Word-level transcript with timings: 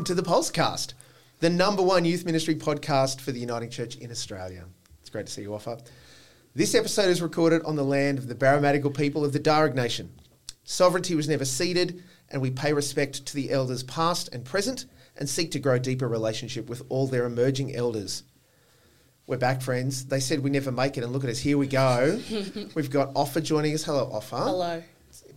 welcome 0.00 0.16
to 0.16 0.22
the 0.22 0.30
Pulsecast, 0.30 0.94
the 1.40 1.50
number 1.50 1.82
one 1.82 2.06
youth 2.06 2.24
ministry 2.24 2.54
podcast 2.54 3.20
for 3.20 3.32
the 3.32 3.40
Uniting 3.40 3.68
Church 3.68 3.96
in 3.96 4.10
Australia. 4.10 4.64
It's 4.98 5.10
great 5.10 5.26
to 5.26 5.32
see 5.32 5.42
you, 5.42 5.50
Ofa. 5.50 5.78
This 6.54 6.74
episode 6.74 7.10
is 7.10 7.20
recorded 7.20 7.62
on 7.64 7.76
the 7.76 7.84
land 7.84 8.16
of 8.16 8.26
the 8.26 8.34
Burramattagal 8.34 8.96
people 8.96 9.26
of 9.26 9.34
the 9.34 9.38
Darug 9.38 9.74
Nation. 9.74 10.10
Sovereignty 10.64 11.14
was 11.14 11.28
never 11.28 11.44
ceded, 11.44 12.02
and 12.30 12.40
we 12.40 12.50
pay 12.50 12.72
respect 12.72 13.26
to 13.26 13.34
the 13.34 13.50
elders 13.50 13.82
past 13.82 14.30
and 14.32 14.42
present 14.42 14.86
and 15.18 15.28
seek 15.28 15.50
to 15.50 15.58
grow 15.58 15.78
deeper 15.78 16.08
relationship 16.08 16.70
with 16.70 16.82
all 16.88 17.06
their 17.06 17.26
emerging 17.26 17.76
elders. 17.76 18.22
We're 19.26 19.36
back, 19.36 19.60
friends. 19.60 20.06
They 20.06 20.20
said 20.20 20.40
we 20.40 20.48
never 20.48 20.72
make 20.72 20.96
it, 20.96 21.04
and 21.04 21.12
look 21.12 21.24
at 21.24 21.30
us. 21.30 21.40
Here 21.40 21.58
we 21.58 21.66
go. 21.66 22.18
We've 22.74 22.90
got 22.90 23.12
Ofa 23.12 23.42
joining 23.42 23.74
us. 23.74 23.84
Hello, 23.84 24.10
Ofa. 24.14 24.44
Hello. 24.44 24.82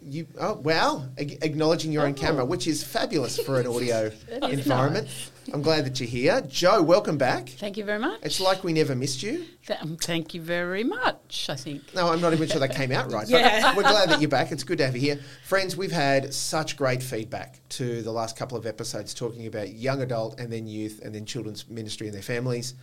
You 0.05 0.27
oh 0.39 0.55
wow, 0.55 1.05
Ag- 1.17 1.39
acknowledging 1.41 1.91
your 1.91 2.05
own 2.05 2.13
camera, 2.13 2.43
which 2.43 2.67
is 2.67 2.83
fabulous 2.83 3.39
for 3.39 3.59
an 3.59 3.67
audio 3.67 4.11
environment. 4.43 5.07
I'm 5.53 5.61
glad 5.61 5.85
that 5.85 5.99
you're 5.99 6.07
here, 6.09 6.41
Jo. 6.41 6.81
Welcome 6.81 7.17
back. 7.17 7.49
Thank 7.49 7.77
you 7.77 7.83
very 7.83 7.99
much. 7.99 8.19
It's 8.23 8.39
like 8.39 8.63
we 8.63 8.73
never 8.73 8.95
missed 8.95 9.23
you. 9.23 9.45
Th- 9.65 9.81
um, 9.81 9.97
thank 9.97 10.33
you 10.33 10.41
very 10.41 10.83
much, 10.83 11.47
I 11.49 11.55
think. 11.55 11.93
No, 11.93 12.09
I'm 12.09 12.21
not 12.21 12.33
even 12.33 12.47
sure 12.47 12.59
that 12.59 12.75
came 12.75 12.91
out 12.91 13.11
right. 13.11 13.27
Yeah. 13.27 13.61
But 13.61 13.75
we're 13.75 13.83
glad 13.83 14.09
that 14.09 14.21
you're 14.21 14.29
back. 14.29 14.51
It's 14.51 14.63
good 14.63 14.77
to 14.77 14.85
have 14.85 14.95
you 14.95 15.01
here. 15.01 15.19
Friends, 15.45 15.75
we've 15.75 15.91
had 15.91 16.33
such 16.33 16.77
great 16.77 17.03
feedback 17.03 17.59
to 17.69 18.01
the 18.01 18.11
last 18.11 18.37
couple 18.37 18.57
of 18.57 18.65
episodes 18.65 19.13
talking 19.13 19.47
about 19.47 19.73
young 19.73 20.01
adult 20.01 20.39
and 20.39 20.51
then 20.51 20.67
youth 20.67 21.01
and 21.03 21.13
then 21.13 21.25
children's 21.25 21.69
ministry 21.69 22.07
and 22.07 22.15
their 22.15 22.23
families. 22.23 22.75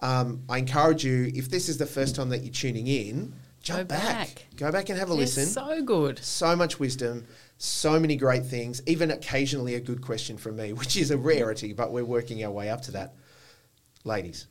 Um, 0.00 0.42
I 0.48 0.58
encourage 0.58 1.04
you, 1.04 1.30
if 1.34 1.48
this 1.50 1.68
is 1.68 1.78
the 1.78 1.86
first 1.86 2.14
time 2.16 2.28
that 2.30 2.42
you're 2.42 2.52
tuning 2.52 2.86
in, 2.86 3.32
jump 3.62 3.88
Go 3.88 3.96
back. 3.96 4.46
Go 4.56 4.72
back 4.72 4.88
and 4.88 4.98
have 4.98 5.08
a 5.08 5.12
They're 5.12 5.20
listen. 5.20 5.46
so 5.46 5.82
good. 5.82 6.18
so 6.20 6.56
much 6.56 6.78
wisdom, 6.78 7.26
so 7.58 7.98
many 7.98 8.16
great 8.16 8.44
things, 8.44 8.80
even 8.86 9.10
occasionally 9.10 9.74
a 9.74 9.80
good 9.80 10.02
question 10.02 10.36
from 10.36 10.56
me, 10.56 10.72
which 10.80 10.96
is 10.96 11.10
a 11.10 11.18
rarity, 11.18 11.72
but 11.72 11.92
we're 11.92 12.04
working 12.04 12.44
our 12.44 12.50
way 12.50 12.70
up 12.70 12.82
to 12.82 12.92
that. 12.92 13.14
Ladies, 14.04 14.46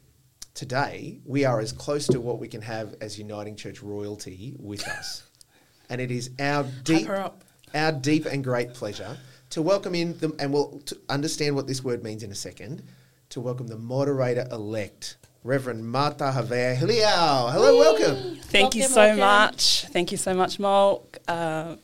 today 0.53 1.19
we 1.25 1.45
are 1.45 1.59
as 1.59 1.71
close 1.71 2.07
to 2.07 2.19
what 2.19 2.39
we 2.39 2.47
can 2.47 2.61
have 2.61 2.95
as 3.01 3.17
Uniting 3.17 3.55
Church 3.55 3.81
royalty 3.81 4.55
with 4.59 4.87
us. 4.87 5.23
And 5.89 6.01
it 6.01 6.11
is 6.11 6.31
our 6.37 6.65
deep, 6.83 7.07
her 7.07 7.15
up. 7.15 7.45
our 7.73 7.93
deep 7.93 8.25
and 8.25 8.43
great 8.43 8.73
pleasure 8.73 9.17
to 9.51 9.61
welcome 9.61 9.95
in 9.95 10.17
them, 10.17 10.33
and 10.37 10.51
we'll 10.51 10.81
understand 11.07 11.55
what 11.55 11.65
this 11.65 11.81
word 11.81 12.03
means 12.03 12.23
in 12.23 12.31
a 12.31 12.35
second, 12.35 12.83
to 13.29 13.39
welcome 13.39 13.67
the 13.67 13.77
moderator 13.77 14.45
elect, 14.51 15.15
Reverend 15.43 15.85
Mata 15.85 16.25
Havea 16.35 16.75
Hiliau. 16.75 17.51
Hello, 17.51 17.77
welcome. 17.77 18.37
Thank 18.43 18.75
you 18.75 18.83
so 18.83 18.95
welcome. 19.01 19.19
much. 19.19 19.85
Thank 19.91 20.11
you 20.11 20.17
so 20.17 20.33
much, 20.33 20.59
Mark. 20.59 21.19
Uh, 21.27 21.75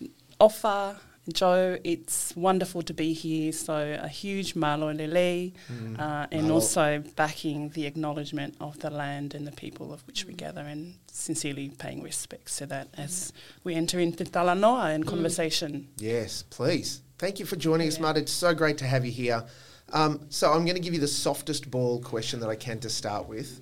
Ofa, 0.41 0.97
Jo, 1.31 1.77
it's 1.83 2.35
wonderful 2.35 2.81
to 2.81 2.93
be 2.93 3.13
here. 3.13 3.53
So 3.53 3.97
a 4.01 4.07
huge 4.09 4.55
malo 4.55 4.91
lelei, 4.93 5.53
uh, 5.97 6.27
and 6.31 6.43
Malo. 6.43 6.55
also 6.55 7.01
backing 7.15 7.69
the 7.69 7.85
acknowledgement 7.85 8.55
of 8.59 8.79
the 8.79 8.89
land 8.89 9.33
and 9.33 9.47
the 9.47 9.51
people 9.53 9.93
of 9.93 10.05
which 10.07 10.25
we 10.25 10.33
gather, 10.33 10.61
and 10.61 10.95
sincerely 11.09 11.69
paying 11.69 12.03
respects 12.03 12.57
to 12.57 12.65
that 12.65 12.89
as 12.97 13.31
we 13.63 13.75
enter 13.75 13.99
into 13.99 14.25
talanoa 14.25 14.93
and 14.93 15.07
conversation. 15.07 15.87
Yes, 15.97 16.43
please. 16.49 17.01
Thank 17.17 17.39
you 17.39 17.45
for 17.45 17.55
joining 17.55 17.87
us, 17.87 17.95
Yeah. 17.97 18.01
Mud. 18.01 18.17
It's 18.17 18.33
so 18.33 18.53
great 18.53 18.77
to 18.79 18.85
have 18.85 19.05
you 19.05 19.11
here. 19.11 19.45
Um, 19.91 20.21
so 20.29 20.51
I'm 20.51 20.63
going 20.65 20.75
to 20.75 20.81
give 20.81 20.93
you 20.93 20.99
the 20.99 21.07
softest 21.07 21.69
ball 21.69 21.99
question 22.01 22.39
that 22.39 22.49
I 22.49 22.55
can 22.55 22.79
to 22.79 22.89
start 22.89 23.27
with. 23.27 23.59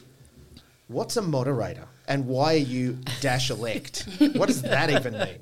What's 0.88 1.18
a 1.18 1.22
moderator, 1.22 1.88
and 2.08 2.28
why 2.28 2.54
are 2.56 2.58
you 2.58 2.98
dash 3.22 3.50
elect? 3.50 4.08
what 4.34 4.48
does 4.48 4.62
that 4.62 4.90
even 4.90 5.14
mean? 5.14 5.40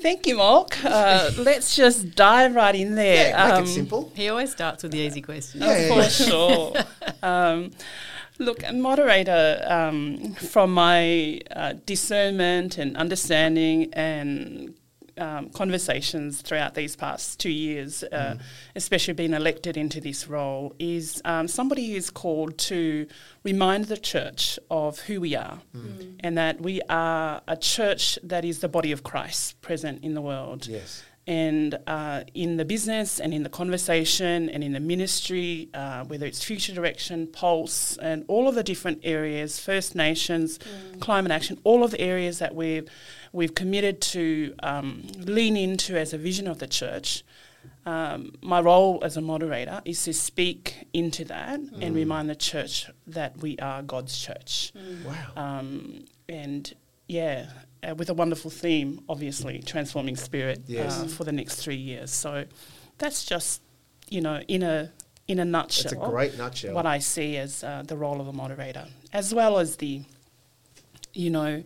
Thank 0.00 0.26
you, 0.26 0.36
Mark. 0.36 0.82
Uh, 0.84 1.30
let's 1.38 1.76
just 1.76 2.14
dive 2.14 2.54
right 2.54 2.74
in 2.74 2.94
there. 2.94 3.28
Yeah, 3.30 3.48
make 3.48 3.54
Um, 3.58 3.64
it 3.64 3.68
simple. 3.68 4.12
He 4.14 4.28
always 4.30 4.50
starts 4.52 4.82
with 4.82 4.92
the 4.92 4.98
easy 4.98 5.20
question. 5.20 5.60
Yeah, 5.60 5.78
yeah, 5.78 5.88
for 5.94 6.00
yeah. 6.00 6.08
sure. 6.08 6.74
um, 7.22 7.70
look, 8.38 8.62
a 8.66 8.72
moderator, 8.72 9.62
um, 9.68 10.32
from 10.34 10.72
my 10.72 11.40
uh, 11.54 11.74
discernment 11.84 12.78
and 12.78 12.96
understanding 12.96 13.92
and 13.92 14.74
um, 15.20 15.50
conversations 15.50 16.40
throughout 16.42 16.74
these 16.74 16.96
past 16.96 17.38
two 17.38 17.50
years, 17.50 18.02
uh, 18.04 18.36
especially 18.74 19.14
being 19.14 19.34
elected 19.34 19.76
into 19.76 20.00
this 20.00 20.26
role, 20.28 20.74
is 20.78 21.20
um, 21.24 21.46
somebody 21.46 21.92
who's 21.92 22.10
called 22.10 22.56
to 22.58 23.06
remind 23.44 23.84
the 23.86 23.96
church 23.96 24.58
of 24.70 24.98
who 25.00 25.20
we 25.20 25.36
are. 25.36 25.60
And 26.20 26.36
that 26.38 26.60
we 26.60 26.80
are 26.88 27.42
a 27.46 27.56
church 27.56 28.18
that 28.22 28.44
is 28.44 28.60
the 28.60 28.68
body 28.68 28.92
of 28.92 29.02
Christ 29.02 29.60
present 29.60 30.02
in 30.02 30.14
the 30.14 30.22
world. 30.22 30.66
Yes. 30.66 31.02
and 31.26 31.78
uh, 31.86 32.24
in 32.34 32.56
the 32.56 32.64
business 32.64 33.20
and 33.20 33.32
in 33.32 33.42
the 33.44 33.48
conversation 33.48 34.48
and 34.48 34.64
in 34.64 34.72
the 34.72 34.80
ministry, 34.80 35.68
uh, 35.74 36.02
whether 36.04 36.26
it's 36.26 36.42
future 36.42 36.74
direction, 36.74 37.26
pulse, 37.28 37.96
and 37.98 38.24
all 38.26 38.48
of 38.48 38.54
the 38.54 38.62
different 38.64 38.98
areas, 39.04 39.60
First 39.60 39.94
Nations, 39.94 40.58
climate 40.98 41.30
action, 41.30 41.58
all 41.62 41.84
of 41.84 41.90
the 41.92 42.00
areas 42.00 42.38
that 42.40 42.54
we've 42.54 42.88
we've 43.32 43.54
committed 43.54 44.00
to 44.00 44.54
um, 44.62 45.06
lean 45.18 45.56
into 45.56 45.96
as 45.98 46.12
a 46.12 46.18
vision 46.18 46.46
of 46.48 46.58
the 46.58 46.66
church. 46.66 47.22
Um, 47.86 48.34
my 48.42 48.60
role 48.60 49.00
as 49.02 49.16
a 49.16 49.20
moderator 49.20 49.80
is 49.84 50.02
to 50.04 50.12
speak 50.12 50.86
into 50.92 51.24
that 51.26 51.60
and 51.80 51.94
remind 51.94 52.28
the 52.30 52.34
church 52.36 52.90
that 53.06 53.38
we 53.38 53.58
are 53.58 53.82
God's 53.82 54.18
church 54.18 54.72
Wow. 55.06 55.14
um, 55.58 56.04
and 56.28 56.72
yeah, 57.08 57.46
uh, 57.82 57.94
with 57.94 58.08
a 58.10 58.14
wonderful 58.14 58.50
theme, 58.50 59.00
obviously, 59.08 59.60
transforming 59.60 60.16
spirit 60.16 60.62
Yes. 60.66 61.00
uh, 61.00 61.06
for 61.06 61.24
the 61.24 61.32
next 61.32 61.56
three 61.56 61.76
years. 61.76 62.10
So 62.12 62.44
that's 62.98 63.24
just 63.24 63.62
you 64.08 64.20
know 64.20 64.40
in 64.48 64.62
a 64.62 64.90
in 65.26 65.38
a 65.38 65.44
That's 65.44 65.84
nutshell 65.84 66.04
a 66.06 66.10
great 66.10 66.36
nutshell. 66.38 66.74
what 66.74 66.86
I 66.86 66.98
see 66.98 67.36
as 67.36 67.64
uh, 67.64 67.82
the 67.86 67.96
role 67.96 68.20
of 68.20 68.28
a 68.28 68.32
moderator, 68.32 68.86
as 69.12 69.34
well 69.34 69.58
as 69.58 69.76
the 69.76 70.02
you 71.12 71.30
know. 71.30 71.62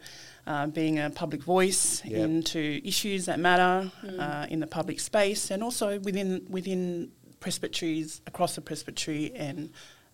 Uh, 0.46 0.66
being 0.66 0.98
a 0.98 1.08
public 1.08 1.42
voice 1.42 2.02
Yep. 2.04 2.20
into 2.20 2.78
issues 2.84 3.24
that 3.24 3.38
matter 3.40 3.90
uh, 4.18 4.46
in 4.50 4.60
the 4.60 4.66
public 4.66 5.00
space, 5.00 5.50
and 5.50 5.62
also 5.62 5.98
within 6.00 6.46
within 6.50 7.12
presbyteries 7.40 8.20
across 8.26 8.54
the 8.54 8.60
presbytery 8.60 9.32
and 9.34 9.70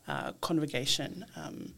uh, 0.06 0.30
congregation. 0.40 1.24
Um, 1.34 1.74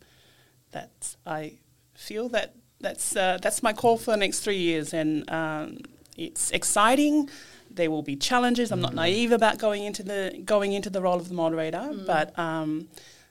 that 0.73 1.17
I 1.25 1.55
feel 1.95 2.29
that 2.29 2.55
that's 2.79 3.17
uh, 3.17 3.39
that's 3.41 3.63
my 3.63 3.73
call 3.73 3.97
for 3.97 4.11
the 4.11 4.19
next 4.19 4.41
three 4.41 4.59
years, 4.59 4.93
and 4.93 5.31
um, 5.31 5.79
it's 6.19 6.51
exciting. 6.51 7.31
There 7.71 7.91
will 7.91 8.03
be 8.03 8.17
challenges. 8.17 8.71
I'm 8.71 8.83
not 8.83 8.93
naive 8.95 9.33
about 9.33 9.57
going 9.57 9.85
into 9.85 10.03
the 10.03 10.43
going 10.45 10.73
into 10.75 10.91
the 10.91 11.01
role 11.01 11.17
of 11.17 11.29
the 11.31 11.35
moderator, 11.35 11.91
but 12.07 12.39
um, 12.39 12.89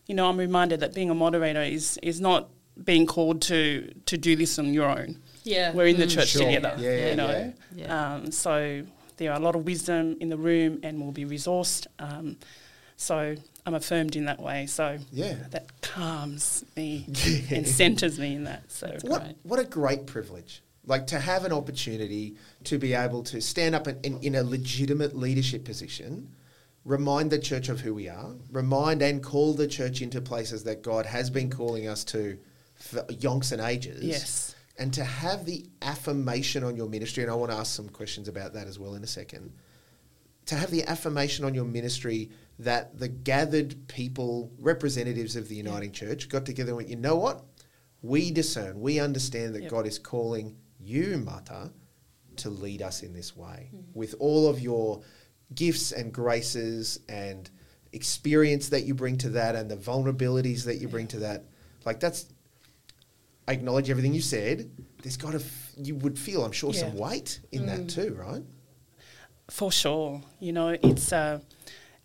you 0.07 0.15
know, 0.15 0.27
I'm 0.27 0.37
reminded 0.37 0.79
that 0.79 0.95
being 0.95 1.11
a 1.11 1.15
moderator 1.15 1.61
is 1.61 1.99
is 2.01 2.19
not 2.19 2.49
being 2.83 3.05
called 3.05 3.41
to 3.43 3.93
to 4.05 4.17
do 4.17 4.35
this 4.35 4.57
on 4.59 4.73
your 4.73 4.89
own. 4.89 5.17
Yeah. 5.43 5.73
We're 5.73 5.87
in 5.87 5.97
the 5.97 6.05
Mm. 6.05 6.15
church 6.15 6.29
Sure. 6.29 6.45
together, 6.45 6.75
Yeah, 6.77 6.89
yeah, 6.95 7.09
you 7.09 7.15
know. 7.15 7.29
yeah. 7.29 7.51
Yeah. 7.75 8.13
Um, 8.15 8.31
so 8.31 8.83
there 9.17 9.31
are 9.31 9.37
a 9.37 9.43
lot 9.43 9.55
of 9.55 9.65
wisdom 9.65 10.17
in 10.19 10.29
the 10.29 10.37
room, 10.37 10.79
and 10.83 10.99
will 11.01 11.11
be 11.11 11.25
resourced. 11.25 11.87
Um, 11.99 12.37
so 12.97 13.35
I'm 13.65 13.73
affirmed 13.73 14.15
in 14.15 14.25
that 14.25 14.39
way. 14.39 14.65
So 14.67 14.99
Yeah. 15.11 15.35
that 15.51 15.81
calms 15.81 16.63
me 16.75 17.05
and 17.51 17.67
centers 17.67 18.19
me 18.19 18.35
in 18.35 18.43
that. 18.45 18.71
So 18.71 18.87
What, 19.01 19.23
Great. 19.23 19.35
what 19.43 19.59
a 19.59 19.63
great 19.65 20.05
privilege. 20.05 20.61
Like 20.85 21.05
to 21.07 21.19
have 21.19 21.45
an 21.45 21.51
opportunity 21.51 22.35
to 22.65 22.77
be 22.79 22.93
able 22.93 23.21
to 23.23 23.39
stand 23.41 23.75
up 23.75 23.87
in, 23.87 23.97
in, 24.03 24.19
in 24.21 24.35
a 24.35 24.43
legitimate 24.43 25.15
leadership 25.15 25.63
position, 25.63 26.29
remind 26.85 27.31
the 27.31 27.37
church 27.39 27.69
of 27.69 27.81
who 27.81 27.93
we 27.93 28.07
are, 28.09 28.35
remind 28.51 29.01
and 29.03 29.21
call 29.23 29.53
the 29.53 29.67
church 29.67 30.01
into 30.01 30.19
places 30.21 30.63
that 30.63 30.81
God 30.81 31.05
has 31.05 31.29
been 31.29 31.49
calling 31.49 31.87
us 31.87 32.03
to 32.05 32.37
for 32.81 33.03
yonks 33.03 33.51
and 33.51 33.61
ages. 33.61 34.03
Yes. 34.03 34.55
And 34.77 34.93
to 34.93 35.03
have 35.03 35.45
the 35.45 35.65
affirmation 35.81 36.63
on 36.63 36.75
your 36.75 36.89
ministry, 36.89 37.23
and 37.23 37.31
I 37.31 37.35
want 37.35 37.51
to 37.51 37.57
ask 37.57 37.75
some 37.75 37.89
questions 37.89 38.27
about 38.27 38.53
that 38.53 38.67
as 38.67 38.79
well 38.79 38.95
in 38.95 39.03
a 39.03 39.07
second. 39.07 39.53
To 40.47 40.55
have 40.55 40.71
the 40.71 40.83
affirmation 40.85 41.45
on 41.45 41.53
your 41.53 41.65
ministry 41.65 42.31
that 42.59 42.97
the 42.97 43.07
gathered 43.07 43.87
people, 43.87 44.51
representatives 44.59 45.35
of 45.35 45.47
the 45.47 45.55
Uniting 45.55 45.91
Church, 45.91 46.29
got 46.29 46.45
together 46.45 46.69
and 46.69 46.77
went, 46.77 46.89
you 46.89 46.95
know 46.95 47.15
what? 47.15 47.43
We 48.01 48.31
discern, 48.31 48.81
we 48.81 48.99
understand 48.99 49.53
that 49.55 49.63
Yep. 49.63 49.71
God 49.71 49.87
is 49.87 49.99
calling 49.99 50.57
you, 50.79 51.17
Mata, 51.17 51.71
to 52.37 52.49
lead 52.49 52.81
us 52.81 53.03
in 53.03 53.13
this 53.13 53.35
way 53.35 53.69
hmm. 53.71 53.81
with 53.93 54.15
all 54.19 54.49
of 54.49 54.59
your 54.59 55.03
gifts 55.53 55.91
and 55.91 56.11
graces 56.11 56.99
and 57.07 57.49
experience 57.93 58.69
that 58.69 58.85
you 58.85 58.95
bring 58.95 59.17
to 59.17 59.29
that 59.29 59.55
and 59.55 59.69
the 59.69 59.75
vulnerabilities 59.75 60.63
that 60.65 60.77
you 60.77 60.87
bring 60.87 61.07
to 61.07 61.19
that. 61.19 61.45
Like 61.85 61.99
that's, 61.99 62.25
I 63.47 63.53
acknowledge 63.53 63.89
everything 63.89 64.13
you 64.13 64.21
said. 64.21 64.69
There's 65.01 65.17
got 65.17 65.31
to, 65.31 65.37
f- 65.39 65.71
you 65.77 65.95
would 65.95 66.17
feel, 66.19 66.43
I'm 66.45 66.51
sure, 66.51 66.73
some 66.73 66.95
weight 66.95 67.39
in 67.51 67.65
that 67.65 67.89
too, 67.89 68.15
right? 68.19 68.43
For 69.49 69.71
sure, 69.71 70.21
you 70.39 70.53
know, 70.53 70.69
it's 70.81 71.11
a, 71.11 71.41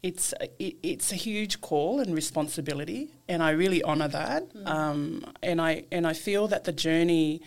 it's 0.02 0.32
a, 0.40 0.44
it, 0.58 0.76
it's 0.82 1.12
a 1.12 1.16
huge 1.16 1.60
call 1.60 2.00
and 2.00 2.14
responsibility, 2.14 3.10
and 3.28 3.42
I 3.42 3.50
really 3.50 3.82
honour 3.84 4.08
that. 4.08 4.44
Um, 4.64 5.24
and 5.42 5.60
I 5.60 5.84
and 5.92 6.06
I 6.06 6.12
feel 6.12 6.48
that 6.48 6.64
the 6.64 6.72
journey 6.72 7.42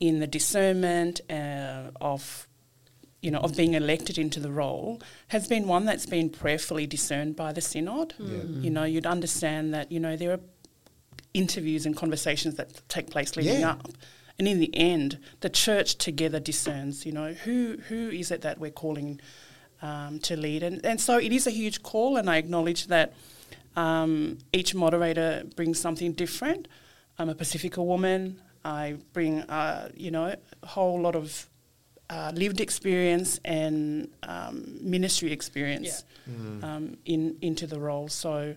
in 0.00 0.18
the 0.20 0.26
discernment 0.26 1.20
uh, 1.30 1.90
of 2.00 2.48
you 3.22 3.30
know, 3.30 3.38
of 3.38 3.56
being 3.56 3.74
elected 3.74 4.18
into 4.18 4.40
the 4.40 4.50
role 4.50 5.00
has 5.28 5.46
been 5.46 5.68
one 5.68 5.84
that's 5.84 6.06
been 6.06 6.28
prayerfully 6.28 6.88
discerned 6.88 7.36
by 7.36 7.52
the 7.52 7.60
synod. 7.60 8.14
You 8.18 8.70
know, 8.70 8.82
you'd 8.82 9.06
understand 9.06 9.72
that 9.74 9.92
you 9.92 10.00
know 10.00 10.16
there 10.16 10.32
are 10.32 10.40
interviews 11.34 11.86
and 11.86 11.96
conversations 11.96 12.54
that 12.56 12.86
take 12.88 13.10
place 13.10 13.36
leading 13.36 13.60
Yeah. 13.60 13.70
up, 13.72 13.88
and 14.38 14.46
in 14.48 14.58
the 14.60 14.70
end, 14.74 15.18
the 15.40 15.48
church 15.50 15.96
together 15.96 16.40
discerns. 16.40 17.06
You 17.06 17.12
know, 17.12 17.32
who 17.32 17.78
who 17.88 18.10
is 18.10 18.30
it 18.30 18.40
that 18.42 18.58
we're 18.58 18.70
calling 18.70 19.20
um, 19.80 20.18
to 20.20 20.36
lead, 20.36 20.62
and 20.62 20.84
and 20.84 21.00
so 21.00 21.18
it 21.18 21.32
is 21.32 21.46
a 21.46 21.50
huge 21.50 21.82
call, 21.82 22.16
and 22.16 22.28
I 22.30 22.36
acknowledge 22.36 22.86
that 22.88 23.12
um, 23.76 24.38
each 24.52 24.74
moderator 24.74 25.44
brings 25.56 25.80
something 25.80 26.12
different. 26.12 26.68
I'm 27.18 27.28
a 27.28 27.34
Pacifica 27.34 27.82
woman. 27.82 28.40
I 28.64 28.96
bring, 29.12 29.40
uh, 29.42 29.88
you 29.96 30.10
know, 30.10 30.34
a 30.62 30.66
whole 30.66 31.00
lot 31.00 31.16
of 31.16 31.48
uh, 32.10 32.30
lived 32.34 32.60
experience 32.60 33.40
and 33.44 34.08
um, 34.22 34.78
ministry 34.80 35.32
experience 35.32 36.04
um, 36.62 36.96
in 37.04 37.36
into 37.40 37.66
the 37.66 37.80
role. 37.80 38.08
So 38.08 38.54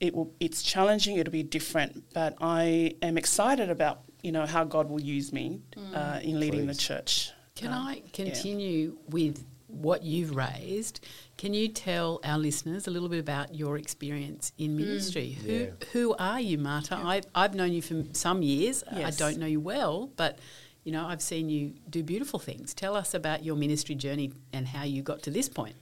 it 0.00 0.14
will, 0.14 0.32
it's 0.40 0.62
challenging. 0.62 1.16
It'll 1.16 1.32
be 1.32 1.42
different, 1.42 2.04
but 2.14 2.36
I 2.40 2.94
am 3.02 3.16
excited 3.18 3.70
about 3.70 4.02
you 4.22 4.32
know 4.32 4.46
how 4.46 4.64
God 4.64 4.88
will 4.90 5.00
use 5.00 5.32
me 5.32 5.60
uh, 5.94 6.18
in 6.22 6.40
leading 6.40 6.66
the 6.66 6.74
church. 6.74 7.30
Can 7.54 7.72
Um, 7.72 7.86
I 7.88 8.02
continue 8.12 8.96
with 9.08 9.44
what 9.68 10.02
you've 10.02 10.34
raised? 10.34 11.00
Can 11.36 11.52
you 11.54 11.68
tell 11.68 12.20
our 12.24 12.38
listeners 12.38 12.86
a 12.86 12.90
little 12.90 13.08
bit 13.08 13.20
about 13.20 13.54
your 13.54 13.76
experience 13.76 14.52
in 14.58 14.76
ministry? 14.76 15.36
Yeah. 15.44 15.52
Who 15.58 15.68
who 15.92 16.14
are 16.18 16.40
you, 16.40 16.58
Mata? 16.58 16.96
I've, 16.96 17.26
I've 17.34 17.54
known 17.54 17.72
you 17.72 17.82
for 17.82 18.04
some 18.12 18.42
years. 18.42 18.82
I 18.90 19.10
don't 19.10 19.38
know 19.38 19.46
you 19.46 19.60
well, 19.60 20.10
but 20.16 20.38
you 20.84 20.92
know 20.92 21.06
I've 21.06 21.22
seen 21.22 21.48
you 21.48 21.74
do 21.90 22.02
beautiful 22.02 22.38
things. 22.38 22.72
Tell 22.74 22.96
us 22.96 23.12
about 23.14 23.44
your 23.44 23.56
ministry 23.56 23.94
journey 23.94 24.32
and 24.52 24.66
how 24.66 24.84
you 24.84 25.02
got 25.02 25.22
to 25.24 25.30
this 25.30 25.48
point. 25.48 25.76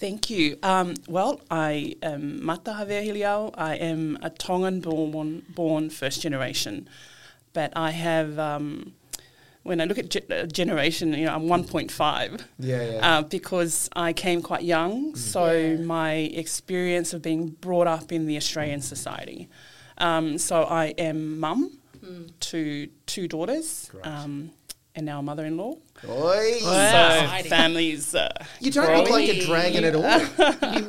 Thank 0.00 0.30
you. 0.30 0.58
Um, 0.62 0.94
well, 1.08 1.40
I 1.50 1.96
am 2.02 2.44
Mata 2.44 2.70
Havea 2.72 3.04
Hiliau. 3.04 3.52
I 3.56 3.74
am 3.76 4.16
a 4.22 4.30
Tongan 4.30 4.80
born, 4.80 5.42
born 5.48 5.90
first 5.90 6.20
generation, 6.22 6.88
but 7.52 7.72
I 7.74 7.90
have. 7.90 8.38
Um, 8.38 8.94
when 9.64 9.80
I 9.82 9.84
look 9.84 9.98
at 9.98 10.08
ge- 10.08 10.30
uh, 10.30 10.46
generation, 10.46 11.12
you 11.12 11.26
know, 11.26 11.34
I'm 11.34 11.42
1.5 11.46 12.40
Yeah, 12.58 12.90
yeah. 12.92 13.18
uh, 13.18 13.22
because 13.22 13.90
I 13.94 14.14
came 14.14 14.40
quite 14.40 14.62
young. 14.62 15.14
So 15.14 15.52
Yeah. 15.52 15.76
my 15.84 16.12
experience 16.14 17.12
of 17.12 17.20
being 17.20 17.48
brought 17.60 17.86
up 17.86 18.10
in 18.10 18.26
the 18.26 18.36
Australian 18.38 18.80
society. 18.80 19.48
Um, 19.98 20.38
so 20.38 20.62
I 20.62 20.94
am 20.96 21.38
mum 21.38 21.72
to 22.40 22.88
two 23.04 23.28
daughters, 23.28 23.88
Great. 23.90 24.06
um, 24.06 24.52
and 24.94 25.06
now 25.06 25.20
a 25.20 25.22
mother-in-law. 25.22 25.74
Oi. 26.08 26.58
Wow. 26.62 27.38
So 27.42 27.48
families. 27.48 28.14
Uh, 28.14 28.28
You 28.60 28.70
don't 28.70 28.96
look 28.98 29.10
like 29.10 29.28
a 29.28 29.40
dragon 29.46 29.84
at 29.84 29.94
all. 29.94 30.18
You 30.74 30.82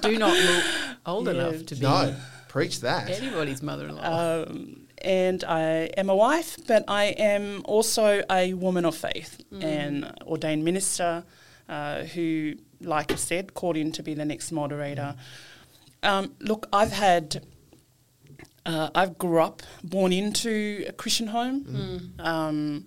do 0.12 0.18
not 0.18 0.36
look 0.36 0.64
old 1.06 1.26
Yeah. 1.26 1.32
enough 1.32 1.66
to 1.66 1.74
be 1.76 1.80
no, 1.82 2.14
preach 2.48 2.80
that. 2.80 3.10
anybody's 3.10 3.62
mother-in-law. 3.62 4.42
um, 4.44 4.86
and 4.98 5.42
I 5.44 5.90
am 5.96 6.08
a 6.10 6.14
wife, 6.14 6.56
but 6.68 6.84
I 6.86 7.04
am 7.06 7.62
also 7.64 8.22
a 8.30 8.54
woman 8.54 8.84
of 8.84 8.94
faith 8.96 9.40
and 9.60 10.12
ordained 10.26 10.64
minister 10.64 11.24
uh, 11.68 12.02
who, 12.04 12.54
like 12.80 13.10
I 13.10 13.16
said, 13.16 13.54
called 13.54 13.76
in 13.76 13.90
to 13.92 14.02
be 14.02 14.14
the 14.14 14.24
next 14.24 14.52
moderator. 14.52 15.16
Um, 16.04 16.34
look, 16.40 16.66
I've 16.72 16.92
had, 16.92 17.44
uh, 18.64 18.90
I've 18.94 19.18
grew 19.18 19.40
up, 19.40 19.62
born 19.82 20.12
into 20.12 20.84
a 20.88 20.92
Christian 20.92 21.28
home. 21.28 22.12
Um, 22.20 22.84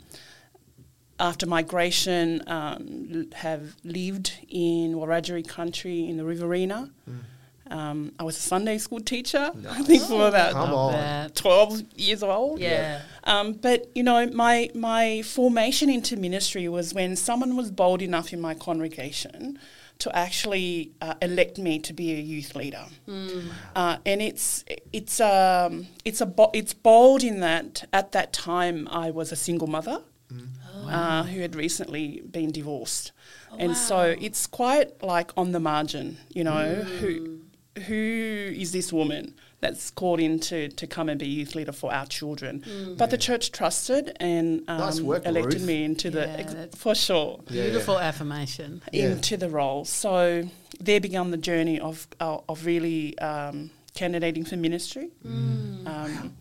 after 1.19 1.45
migration, 1.45 2.43
um, 2.47 3.27
have 3.35 3.75
lived 3.83 4.33
in 4.49 4.95
Wiradjuri 4.95 5.47
country 5.47 6.07
in 6.07 6.17
the 6.17 6.25
Riverina. 6.25 6.89
Um, 7.67 8.11
I 8.19 8.23
was 8.23 8.37
a 8.37 8.41
Sunday 8.41 8.77
school 8.77 8.99
teacher, 8.99 9.51
I 9.69 9.81
think, 9.81 10.03
for 10.03 10.27
about 10.27 10.51
Come 10.53 10.71
Love 10.71 10.93
on. 10.93 11.29
12 11.31 11.81
years 11.97 12.21
old. 12.21 12.59
Yeah. 12.59 13.01
Um, 13.23 13.53
but, 13.53 13.89
you 13.95 14.03
know, 14.03 14.27
my, 14.27 14.69
my 14.75 15.23
formation 15.23 15.89
into 15.89 16.15
ministry 16.15 16.67
was 16.69 16.93
when 16.93 17.15
someone 17.15 17.55
was 17.55 17.71
bold 17.71 18.03
enough 18.03 18.33
in 18.33 18.39
my 18.39 18.53
congregation 18.53 19.57
to 19.97 20.15
actually 20.15 20.91
uh, 21.01 21.15
elect 21.23 21.57
me 21.57 21.79
to 21.79 21.93
be 21.93 22.13
a 22.13 22.19
youth 22.19 22.55
leader. 22.55 22.85
Uh, 23.75 23.97
and 24.05 24.21
it's, 24.21 24.63
it's, 24.93 25.19
um, 25.19 25.87
it's, 26.03 26.21
a 26.21 26.25
bo- 26.27 26.51
it's 26.53 26.73
bold 26.73 27.23
in 27.23 27.39
that 27.39 27.87
at 27.93 28.11
that 28.11 28.31
time 28.31 28.87
I 28.91 29.09
was 29.09 29.31
a 29.31 29.35
single 29.37 29.67
mother. 29.67 30.01
Uh, 30.89 31.23
who 31.23 31.41
had 31.41 31.55
recently 31.55 32.21
been 32.31 32.51
divorced, 32.51 33.11
and 33.59 33.75
so 33.75 34.15
it's 34.19 34.47
quite 34.47 35.01
like 35.03 35.31
on 35.37 35.51
the 35.51 35.59
margin, 35.59 36.17
you 36.33 36.43
know, 36.43 36.75
who 36.99 37.39
who 37.87 38.53
is 38.55 38.71
this 38.71 38.93
woman 38.93 39.33
that's 39.59 39.89
called 39.91 40.19
in 40.21 40.39
to, 40.39 40.69
to 40.69 40.87
come 40.87 41.09
and 41.09 41.19
be 41.19 41.27
youth 41.27 41.55
leader 41.55 41.73
for 41.73 41.93
our 41.93 42.05
children? 42.05 42.63
But 42.97 43.09
the 43.09 43.17
church 43.17 43.51
trusted 43.51 44.15
and 44.21 44.63
um, 44.69 44.77
Nice 44.77 45.01
work, 45.01 45.25
elected 45.25 45.55
Ruth. 45.55 45.65
me 45.67 45.83
into 45.83 46.09
the 46.09 46.21
Yeah, 46.21 46.37
ex- 46.37 46.75
for 46.77 46.95
sure 46.95 47.41
Yeah, 47.49 47.63
yeah. 47.63 47.69
Beautiful 47.71 47.99
affirmation. 47.99 48.81
Yeah. 48.93 49.09
into 49.11 49.35
the 49.35 49.49
role. 49.49 49.83
So 49.83 50.47
there 50.79 51.01
began 51.01 51.31
the 51.31 51.37
journey 51.37 51.79
of 51.81 52.07
uh, 52.21 52.37
of 52.47 52.65
really 52.65 53.17
um, 53.19 53.71
candidating 53.93 54.45
for 54.45 54.55
ministry. 54.55 55.09
Um, 55.25 56.33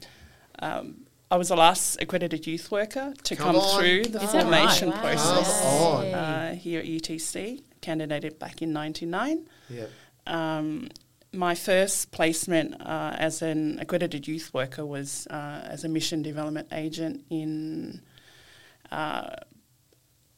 um, 0.60 1.03
I 1.34 1.36
was 1.36 1.48
the 1.48 1.56
last 1.56 2.00
accredited 2.00 2.46
youth 2.46 2.70
worker 2.70 3.12
to 3.24 3.34
Come 3.34 3.56
come, 3.56 3.76
through 3.80 4.04
the 4.04 4.22
Is 4.22 4.30
formation 4.30 4.90
right? 4.90 4.96
Wow. 4.96 5.02
process 5.02 5.62
Come 5.62 6.14
uh, 6.14 6.48
here 6.54 6.78
at 6.78 6.86
UTC. 6.86 7.60
Candidated 7.80 8.38
back 8.38 8.62
in 8.62 8.72
'99. 8.72 9.48
Yeah. 9.68 9.86
Um, 10.28 10.90
my 11.32 11.56
first 11.56 12.12
placement 12.12 12.80
uh, 12.80 13.16
as 13.18 13.42
an 13.42 13.80
accredited 13.80 14.28
youth 14.28 14.54
worker 14.54 14.86
was 14.86 15.26
uh, 15.28 15.60
as 15.64 15.82
a 15.82 15.88
mission 15.88 16.22
development 16.22 16.68
agent 16.70 17.24
in 17.30 18.00
uh, 18.92 19.34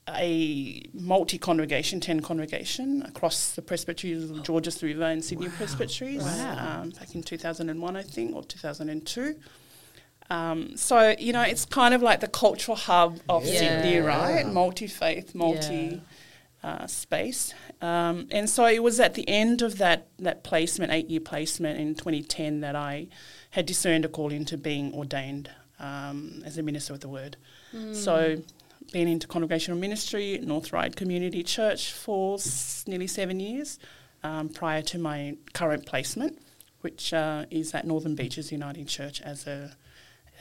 a 0.08 0.82
multi 0.94 1.36
congregation, 1.36 2.00
10 2.00 2.20
congregation 2.20 3.02
across 3.02 3.54
the 3.54 3.60
presbyteries 3.60 4.30
of 4.30 4.42
Georges 4.44 4.82
River 4.82 5.04
and 5.04 5.22
Sydney 5.22 5.50
presbyteries 5.50 6.22
Wow. 6.22 6.80
um, 6.84 6.90
back 6.90 7.14
in 7.14 7.22
2001, 7.22 7.96
I 7.96 8.02
think, 8.02 8.34
or 8.34 8.42
2002. 8.44 9.36
Um, 10.30 10.76
so, 10.76 11.14
you 11.18 11.32
know, 11.32 11.42
it's 11.42 11.64
kind 11.64 11.94
of 11.94 12.02
like 12.02 12.20
the 12.20 12.28
cultural 12.28 12.76
hub 12.76 13.20
of 13.28 13.44
Yeah. 13.44 13.58
Sydney, 13.58 13.98
right? 13.98 14.44
Wow. 14.46 14.52
Multi 14.52 14.86
faith, 14.86 15.34
multi 15.34 16.02
uh, 16.64 16.86
space. 16.88 17.54
Um, 17.80 18.26
and 18.32 18.50
so 18.50 18.66
it 18.66 18.82
was 18.82 18.98
at 18.98 19.14
the 19.14 19.28
end 19.28 19.62
of 19.62 19.78
that, 19.78 20.08
that 20.18 20.42
placement, 20.42 20.90
eight 20.92 21.08
year 21.08 21.20
placement 21.20 21.78
in 21.78 21.94
2010, 21.94 22.60
that 22.60 22.74
I 22.74 23.06
had 23.50 23.66
discerned 23.66 24.04
a 24.04 24.08
call 24.08 24.32
into 24.32 24.56
being 24.56 24.92
ordained 24.94 25.48
um, 25.78 26.42
as 26.44 26.58
a 26.58 26.62
minister 26.62 26.92
of 26.92 27.00
the 27.00 27.08
word. 27.08 27.36
So, 27.92 28.40
been 28.92 29.06
into 29.08 29.26
congregational 29.26 29.78
ministry 29.78 30.34
at 30.34 30.42
North 30.44 30.72
Ryde 30.72 30.96
Community 30.96 31.42
Church 31.42 31.92
for 31.92 32.36
s- 32.36 32.84
nearly 32.86 33.06
seven 33.08 33.38
years 33.38 33.78
um, 34.22 34.48
prior 34.48 34.80
to 34.82 34.98
my 34.98 35.36
current 35.52 35.84
placement, 35.84 36.38
which 36.80 37.12
uh, 37.12 37.44
is 37.50 37.74
at 37.74 37.86
Northern 37.86 38.14
Beaches 38.14 38.50
Uniting 38.50 38.86
Church 38.86 39.20
as 39.20 39.46
a 39.46 39.76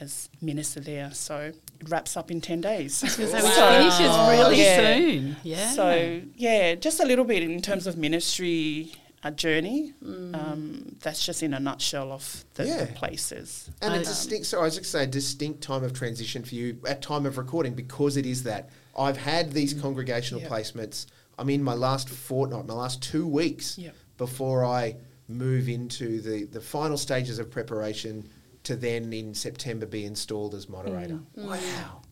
as 0.00 0.28
minister 0.40 0.80
there. 0.80 1.10
So 1.12 1.52
it 1.80 1.88
wraps 1.88 2.16
up 2.16 2.30
in 2.30 2.40
ten 2.40 2.60
days. 2.60 2.94
So 3.16 3.22
it 3.22 3.28
finishes 3.30 4.00
really 4.28 4.58
Yeah. 4.60 4.76
soon. 4.96 5.36
Yeah. 5.42 5.70
So 5.72 6.20
yeah, 6.36 6.74
just 6.74 7.00
a 7.00 7.04
little 7.04 7.24
bit 7.24 7.42
in 7.42 7.60
terms 7.62 7.86
of 7.86 7.96
ministry 7.96 8.92
uh, 9.22 9.30
journey. 9.30 9.94
Mm. 10.04 10.34
Um, 10.34 10.96
that's 11.02 11.24
just 11.24 11.42
in 11.42 11.54
a 11.54 11.60
nutshell 11.60 12.12
of 12.12 12.44
the, 12.54 12.66
Yeah. 12.66 12.84
the 12.84 12.92
places. 12.92 13.70
And 13.82 13.94
a 13.94 13.96
I- 13.96 14.02
distinct, 14.02 14.46
so 14.46 14.60
I 14.60 14.64
was 14.64 14.76
just 14.76 14.90
say 14.92 15.04
a 15.04 15.06
distinct 15.06 15.62
time 15.62 15.82
of 15.82 15.92
transition 15.92 16.44
for 16.44 16.54
you 16.54 16.78
at 16.86 17.02
time 17.02 17.26
of 17.26 17.38
recording 17.38 17.74
because 17.74 18.16
it 18.16 18.26
is 18.26 18.42
that. 18.44 18.70
I've 18.98 19.16
had 19.16 19.52
these 19.52 19.74
congregational 19.74 20.40
Yep. 20.42 20.50
placements. 20.50 21.06
I'm 21.38 21.50
in 21.50 21.62
my 21.62 21.74
last 21.74 22.08
fortnight, 22.08 22.66
my 22.66 22.74
last 22.74 23.02
two 23.02 23.26
weeks 23.26 23.76
Yep. 23.78 23.94
before 24.18 24.64
I 24.64 24.96
move 25.28 25.68
into 25.68 26.20
the, 26.20 26.44
the 26.44 26.60
final 26.60 26.96
stages 26.96 27.38
of 27.38 27.50
preparation 27.50 28.28
to 28.66 28.76
then 28.76 29.12
in 29.12 29.32
September 29.32 29.86
be 29.86 30.04
installed 30.04 30.54
as 30.54 30.68
moderator. 30.68 31.20
Mm. 31.36 31.44
Wow. 31.44 32.02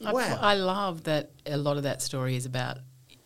Mm. 0.00 0.06
I, 0.06 0.12
Wow. 0.12 0.38
I 0.40 0.54
love 0.54 1.04
that 1.04 1.30
a 1.46 1.56
lot 1.56 1.76
of 1.76 1.84
that 1.84 2.02
story 2.02 2.36
is 2.36 2.44
about 2.44 2.78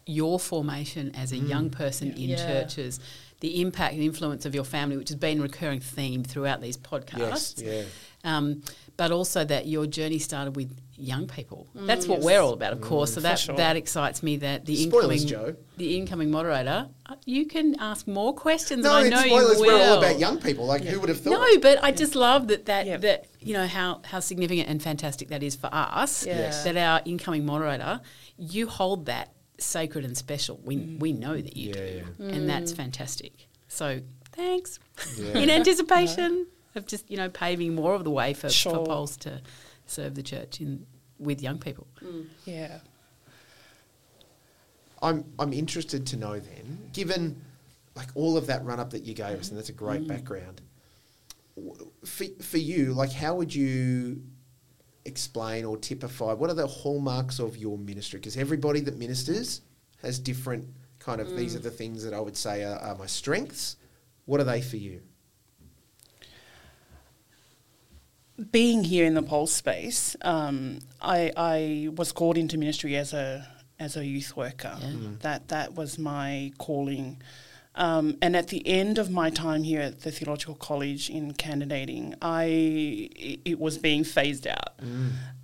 your 0.07 0.39
formation 0.39 1.15
as 1.15 1.33
a 1.33 1.37
mm. 1.37 1.49
young 1.49 1.71
person 1.71 2.13
in 2.13 2.31
Yeah. 2.31 2.37
churches, 2.37 3.01
the 3.41 3.63
impact 3.63 3.95
and 3.95 4.03
influence 4.03 4.45
of 4.45 4.55
your 4.55 4.65
family, 4.65 4.97
which 4.99 5.09
has 5.09 5.17
been 5.17 5.39
a 5.39 5.43
recurring 5.43 5.81
theme 5.81 6.23
throughout 6.23 6.61
these 6.61 6.77
podcasts. 6.77 7.19
Yes, 7.19 7.55
yeah. 7.59 7.83
Um, 8.25 8.63
but 8.97 9.11
also 9.13 9.45
that 9.45 9.67
your 9.67 9.87
journey 9.87 10.19
started 10.19 10.55
with 10.55 10.79
young 10.95 11.27
people. 11.27 11.67
That's 11.75 12.07
what 12.07 12.19
Yes. 12.19 12.25
we're 12.27 12.41
all 12.41 12.53
about, 12.53 12.75
of 12.75 12.83
course. 12.83 13.15
So 13.15 13.21
that 13.21 13.39
sure. 13.39 13.57
that 13.57 13.77
excites 13.77 14.23
me. 14.23 14.37
That 14.37 14.67
the 14.67 14.77
Spoilers, 14.77 15.23
incoming 15.25 15.55
Jo. 15.55 15.57
the 15.79 15.97
incoming 15.97 16.31
moderator, 16.31 16.89
uh, 17.07 17.15
you 17.25 17.47
can 17.47 17.77
ask 17.81 18.07
more 18.07 18.35
questions. 18.35 18.85
No, 18.85 18.93
I 18.97 19.09
know 19.09 19.17
spoilers. 19.25 19.59
you 19.59 19.67
We're 19.67 19.73
all 19.73 19.79
will. 19.79 19.99
about 20.01 20.19
young 20.19 20.39
people. 20.39 20.67
Like, 20.67 20.85
who 20.85 21.01
would 21.01 21.09
have 21.09 21.19
thought? 21.21 21.31
No, 21.31 21.59
but 21.61 21.83
I 21.83 21.93
just 21.93 22.15
love 22.15 22.49
that 22.49 22.67
that 22.67 22.87
Yep. 22.87 23.01
that 23.01 23.25
you 23.41 23.55
know 23.55 23.67
how 23.67 24.03
how 24.05 24.21
significant 24.21 24.69
and 24.69 24.83
fantastic 24.83 25.29
that 25.29 25.43
is 25.43 25.57
for 25.57 25.71
us. 25.73 26.27
Yeah. 26.27 26.37
Yes. 26.39 26.65
That 26.65 26.77
our 26.77 27.01
incoming 27.07 27.47
moderator, 27.47 28.03
you 28.37 28.67
hold 28.67 29.07
that 29.07 29.33
sacred 29.57 30.05
and 30.05 30.15
special. 30.15 30.61
We 30.63 30.77
we 30.99 31.15
know 31.15 31.37
that 31.41 31.57
you 31.57 31.69
Yeah, 31.71 31.75
do, 31.75 32.03
yeah. 32.19 32.35
and 32.35 32.51
that's 32.51 32.73
fantastic. 32.73 33.49
So 33.69 34.01
thanks 34.37 34.79
Yeah. 35.17 35.39
in 35.43 35.49
anticipation 35.49 36.47
of 36.75 36.87
just 36.87 37.11
you 37.11 37.17
know 37.17 37.29
paving 37.29 37.75
more 37.75 37.95
of 37.95 38.05
the 38.05 38.11
way 38.11 38.33
for, 38.33 38.49
for 38.49 38.51
Sure. 38.51 38.87
Pulse 38.87 39.17
to 39.19 39.41
serve 39.87 40.15
the 40.15 40.23
church 40.23 40.61
in 40.61 40.87
with 41.19 41.43
young 41.43 41.59
people. 41.59 41.87
Mm. 42.03 42.27
Yeah. 42.45 42.79
I'm 45.03 45.25
I'm 45.39 45.53
interested 45.53 46.07
to 46.09 46.17
know 46.17 46.39
then, 46.39 46.91
given 46.93 47.43
like 47.95 48.09
all 48.15 48.37
of 48.37 48.47
that 48.47 48.65
run 48.65 48.79
up 48.81 48.91
that 48.91 49.05
you 49.05 49.15
gave 49.15 49.39
us, 49.39 49.49
and 49.49 49.59
that's 49.59 49.69
a 49.69 49.75
great 49.75 50.03
mm. 50.03 50.09
background. 50.09 50.61
For, 52.05 52.25
for 52.41 52.59
you, 52.59 52.93
like 52.93 53.13
how 53.13 53.35
would 53.35 53.55
you 53.55 54.23
explain 55.05 55.65
or 55.65 55.77
typify 55.77 56.33
what 56.33 56.51
are 56.51 56.55
the 56.55 56.67
hallmarks 56.67 57.39
of 57.39 57.57
your 57.57 57.79
ministry? 57.79 58.19
Because 58.19 58.37
everybody 58.37 58.81
that 58.81 58.97
ministers 58.97 59.63
has 60.03 60.19
different 60.19 60.67
kind 60.99 61.21
of. 61.21 61.37
These 61.37 61.55
mm. 61.55 61.59
are 61.59 61.63
the 61.63 61.71
things 61.71 62.05
that 62.05 62.15
I 62.15 62.21
would 62.21 62.37
say 62.37 62.63
are, 62.65 62.79
are 62.79 62.97
my 62.97 63.07
strengths. 63.07 63.77
What 64.27 64.41
are 64.41 64.45
they 64.45 64.61
for 64.61 64.77
you? 64.77 65.01
Being 68.51 68.85
here 68.85 69.05
in 69.05 69.15
the 69.15 69.23
pulse 69.23 69.53
space, 69.53 70.17
um, 70.23 70.79
I, 71.01 71.33
I 71.37 71.89
was 71.95 72.13
called 72.13 72.37
into 72.39 72.59
ministry 72.59 72.97
as 72.97 73.13
a 73.13 73.47
as 73.79 73.97
a 73.97 74.05
youth 74.05 74.37
worker. 74.37 74.77
Yeah. 74.81 75.09
That 75.21 75.49
that 75.49 75.75
was 75.75 75.99
my 75.99 76.53
calling. 76.59 77.23
Um, 77.77 78.17
and 78.21 78.37
at 78.37 78.49
the 78.49 78.67
end 78.67 78.99
of 78.99 79.11
my 79.11 79.31
time 79.31 79.63
here 79.63 79.81
at 79.81 80.01
the 80.01 80.11
theological 80.11 80.57
college 80.57 81.09
in 81.09 81.35
candidating, 81.35 82.15
I 82.21 82.45
it, 83.15 83.41
it 83.45 83.61
was 83.61 83.79
being 83.79 84.03
phased 84.03 84.47
out, 84.49 84.81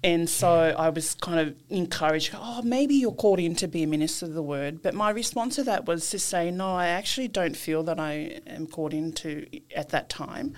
and 0.02 0.28
so 0.28 0.74
I 0.76 0.88
was 0.88 1.14
kind 1.14 1.38
of 1.38 1.54
encouraged. 1.70 2.34
Oh, 2.34 2.62
maybe 2.62 2.96
you're 2.96 3.12
called 3.12 3.38
in 3.38 3.54
to 3.56 3.68
be 3.68 3.84
a 3.84 3.86
minister 3.86 4.26
of 4.26 4.34
the 4.34 4.42
word. 4.42 4.82
But 4.82 4.92
my 4.94 5.10
response 5.10 5.54
to 5.56 5.62
that 5.64 5.86
was 5.86 6.10
to 6.10 6.18
say, 6.18 6.50
no, 6.50 6.74
I 6.74 6.88
actually 6.88 7.28
don't 7.28 7.56
feel 7.56 7.84
that 7.84 8.00
I 8.00 8.40
am 8.46 8.66
called 8.66 8.92
into 8.92 9.46
at 9.74 9.90
that 9.90 10.08
time, 10.08 10.54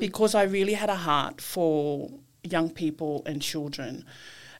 because 0.00 0.34
I 0.34 0.42
really 0.42 0.74
had 0.74 0.90
a 0.90 0.96
heart 0.96 1.40
for 1.40 2.10
young 2.42 2.68
people 2.68 3.22
and 3.26 3.40
children. 3.40 4.04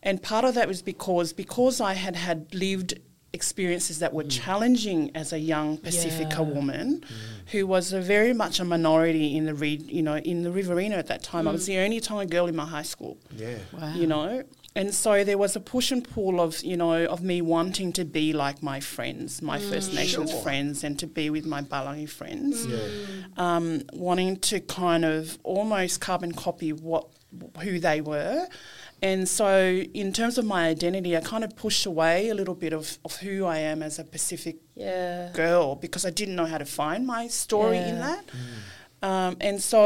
And 0.05 0.23
part 0.23 0.45
of 0.45 0.55
that 0.55 0.69
was 0.69 0.81
because 0.83 1.33
because 1.33 1.81
I 1.81 1.95
had 1.95 2.15
had 2.15 2.55
lived 2.55 3.01
experiences 3.33 3.99
that 4.01 4.13
were 4.13 4.25
mm. 4.25 4.31
challenging 4.31 5.11
as 5.15 5.33
a 5.33 5.39
young 5.39 5.79
Pacifica 5.79 6.37
Yeah. 6.43 6.55
woman 6.55 7.01
mm. 7.01 7.51
who 7.51 7.67
was 7.67 7.93
a 7.93 8.01
very 8.01 8.33
much 8.35 8.61
a 8.61 8.65
minority 8.65 9.37
in 9.37 9.47
the 9.47 9.55
re- 9.55 9.83
you 9.87 10.03
know 10.03 10.17
in 10.17 10.43
the 10.43 10.51
Riverina 10.53 10.97
at 10.97 11.07
that 11.07 11.23
time. 11.23 11.49
I 11.49 11.53
was 11.53 11.63
mm. 11.65 11.67
the 11.69 11.79
only 11.79 12.01
Tonga 12.01 12.27
girl 12.27 12.47
in 12.47 12.57
my 12.57 12.67
high 12.67 12.83
school 12.83 13.19
Yeah. 13.37 13.57
Wow. 13.73 13.95
you 13.95 14.07
know 14.07 14.45
and 14.75 14.95
so 14.95 15.23
there 15.23 15.37
was 15.37 15.55
a 15.55 15.61
push 15.61 15.91
and 15.93 16.03
pull 16.09 16.41
of 16.41 16.63
you 16.63 16.77
know 16.77 17.05
of 17.07 17.23
me 17.23 17.43
wanting 17.43 17.93
to 17.95 18.05
be 18.05 18.33
like 18.33 18.63
my 18.63 18.81
friends 18.81 19.43
my 19.43 19.59
first 19.59 19.93
nations 19.95 20.31
Sure. 20.31 20.41
friends 20.41 20.85
and 20.85 20.99
to 20.99 21.07
be 21.07 21.31
with 21.31 21.47
my 21.47 21.63
palangi 21.63 22.09
friends 22.09 22.67
Yeah. 22.67 22.79
um, 23.37 23.83
wanting 23.93 24.37
to 24.51 24.61
kind 24.61 25.05
of 25.05 25.39
almost 25.43 26.01
carbon 26.01 26.33
copy 26.33 26.73
what 26.73 27.09
who 27.63 27.79
they 27.79 28.01
were 28.01 28.47
and 29.03 29.29
so 29.29 29.49
in 30.03 30.13
terms 30.13 30.39
of 30.39 30.45
my 30.45 30.63
identity 30.69 31.17
i 31.17 31.21
kind 31.21 31.45
of 31.45 31.51
pushed 31.57 31.85
away 31.87 32.29
a 32.29 32.35
little 32.35 32.55
bit 32.55 32.73
of, 32.73 32.99
of 33.05 33.17
who 33.17 33.45
i 33.45 33.59
am 33.59 33.83
as 33.83 33.99
a 33.99 34.05
pacific 34.05 34.57
Yeah. 34.77 35.31
girl 35.35 35.75
because 35.85 36.05
I 36.07 36.11
didn't 36.21 36.37
know 36.41 36.47
how 36.55 36.59
to 36.59 36.65
find 36.83 37.07
my 37.07 37.29
story 37.29 37.79
in 37.91 37.97
Yeah. 37.97 38.09
that. 38.11 38.23
Um, 39.11 39.37
and 39.49 39.57
so 39.73 39.83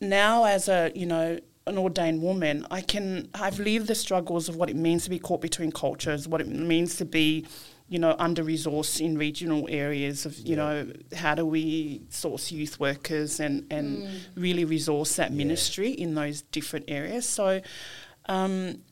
now, 0.00 0.44
as 0.56 0.68
a 0.68 0.80
you 1.00 1.06
know 1.14 1.38
an 1.70 1.76
ordained 1.86 2.20
woman, 2.28 2.56
I 2.78 2.80
can 2.92 3.06
I've 3.44 3.58
lived 3.70 3.86
the 3.92 3.94
struggles 3.94 4.48
of 4.50 4.54
what 4.60 4.68
it 4.70 4.76
means 4.76 5.00
to 5.04 5.10
be 5.16 5.18
caught 5.18 5.40
between 5.50 5.70
cultures, 5.72 6.20
what 6.32 6.40
it 6.44 6.48
means 6.74 6.90
to 7.00 7.04
be 7.18 7.46
you 7.94 7.98
know 7.98 8.14
under 8.26 8.42
resourced 8.44 9.00
in 9.06 9.16
regional 9.26 9.62
areas 9.84 10.18
of 10.28 10.32
you 10.48 10.54
Yeah. 10.56 10.62
know 10.62 10.76
how 11.22 11.34
do 11.40 11.44
we 11.56 12.02
source 12.22 12.44
youth 12.58 12.74
workers 12.88 13.40
and 13.40 13.54
and 13.76 13.86
really 14.46 14.64
resource 14.76 15.10
that 15.20 15.30
Yeah. 15.30 15.38
ministry 15.44 15.90
in 16.04 16.10
those 16.14 16.36
different 16.56 16.84
areas. 17.00 17.24
So. 17.38 17.46
Um, 18.28 18.82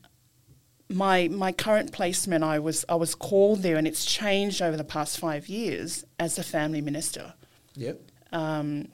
my 0.89 1.29
my 1.29 1.53
current 1.53 1.93
placement, 1.93 2.45
I 2.45 2.59
was 2.59 2.85
I 2.89 2.95
was 2.95 3.15
called 3.15 3.63
there, 3.63 3.77
and 3.77 3.87
it's 3.87 4.05
changed 4.05 4.63
over 4.63 4.77
the 4.77 4.85
past 4.85 5.19
five 5.19 5.49
years 5.49 6.05
as 6.19 6.39
a 6.39 6.45
family 6.45 6.81
minister. 6.81 7.35
Yep. 7.75 8.01
Um, 8.33 8.89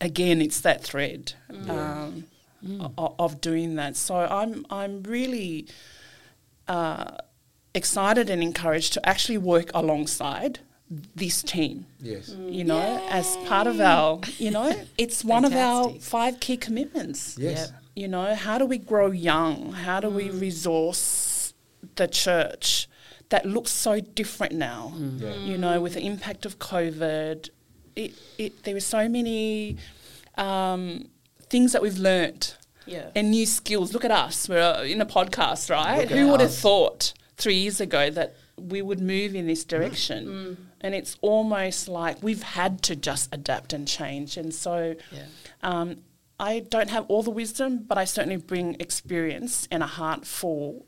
again, 0.00 0.40
it's 0.42 0.60
that 0.62 0.82
thread 0.82 1.34
um, 1.68 2.24
o- 2.98 3.14
of 3.18 3.40
doing 3.40 3.76
that. 3.76 3.96
So 3.96 4.16
I'm 4.16 4.66
I'm 4.68 5.02
really 5.04 5.68
uh, 6.68 7.18
excited 7.74 8.28
and 8.28 8.42
encouraged 8.42 8.92
to 8.94 9.08
actually 9.08 9.38
work 9.38 9.70
alongside 9.74 10.58
this 11.14 11.42
team. 11.42 11.86
Yes. 12.00 12.28
You 12.28 12.64
know, 12.64 13.06
as 13.10 13.36
part 13.46 13.66
of 13.66 13.80
our, 13.80 14.20
you 14.38 14.50
know, 14.50 14.74
it's 14.98 15.24
one 15.24 15.44
of 15.44 15.54
our 15.54 15.90
five 16.00 16.38
key 16.40 16.56
commitments. 16.56 17.38
Yes. 17.38 17.70
Yep. 17.70 17.81
You 17.94 18.08
know, 18.08 18.34
how 18.34 18.58
do 18.58 18.64
we 18.66 18.78
grow 18.78 19.10
young? 19.10 19.72
How 19.72 20.00
do 20.00 20.08
we 20.08 20.30
resource 20.30 21.52
the 21.96 22.08
church 22.08 22.88
that 23.28 23.44
looks 23.44 23.70
so 23.70 24.00
different 24.00 24.54
now? 24.54 24.94
Yeah. 25.18 25.34
You 25.34 25.58
know, 25.58 25.80
with 25.80 25.94
the 25.94 26.00
impact 26.06 26.46
of 26.46 26.58
COVID, 26.58 27.50
it, 27.96 28.14
it 28.38 28.64
there 28.64 28.74
were 28.74 28.80
so 28.80 29.08
many 29.08 29.76
um, 30.36 31.08
things 31.50 31.72
that 31.72 31.82
we've 31.82 31.98
learnt 31.98 32.56
Yeah. 32.86 33.10
and 33.14 33.30
new 33.30 33.44
skills. 33.46 33.92
Look 33.92 34.04
at 34.06 34.10
us. 34.10 34.48
We're 34.48 34.60
uh, 34.62 34.82
in 34.84 35.00
a 35.02 35.06
podcast, 35.06 35.70
right? 35.70 36.10
Who 36.10 36.28
would 36.28 36.40
have 36.40 36.54
thought 36.54 37.12
three 37.36 37.56
years 37.56 37.80
ago 37.80 38.08
that 38.08 38.36
we 38.56 38.80
would 38.80 39.00
move 39.00 39.34
in 39.34 39.46
this 39.46 39.64
direction? 39.64 40.56
And 40.80 40.94
it's 40.94 41.16
almost 41.20 41.88
like 41.88 42.22
we've 42.22 42.42
had 42.42 42.80
to 42.82 42.96
just 42.96 43.28
adapt 43.32 43.72
and 43.74 43.86
change. 43.86 44.36
And 44.38 44.54
so 44.54 44.94
Yeah. 45.12 45.24
um, 45.62 45.98
I 46.38 46.60
don't 46.60 46.90
have 46.90 47.06
all 47.08 47.22
the 47.22 47.30
wisdom, 47.30 47.84
but 47.86 47.98
I 47.98 48.04
certainly 48.04 48.36
bring 48.36 48.76
experience 48.80 49.68
and 49.70 49.82
a 49.82 49.86
heart 49.86 50.26
for 50.26 50.82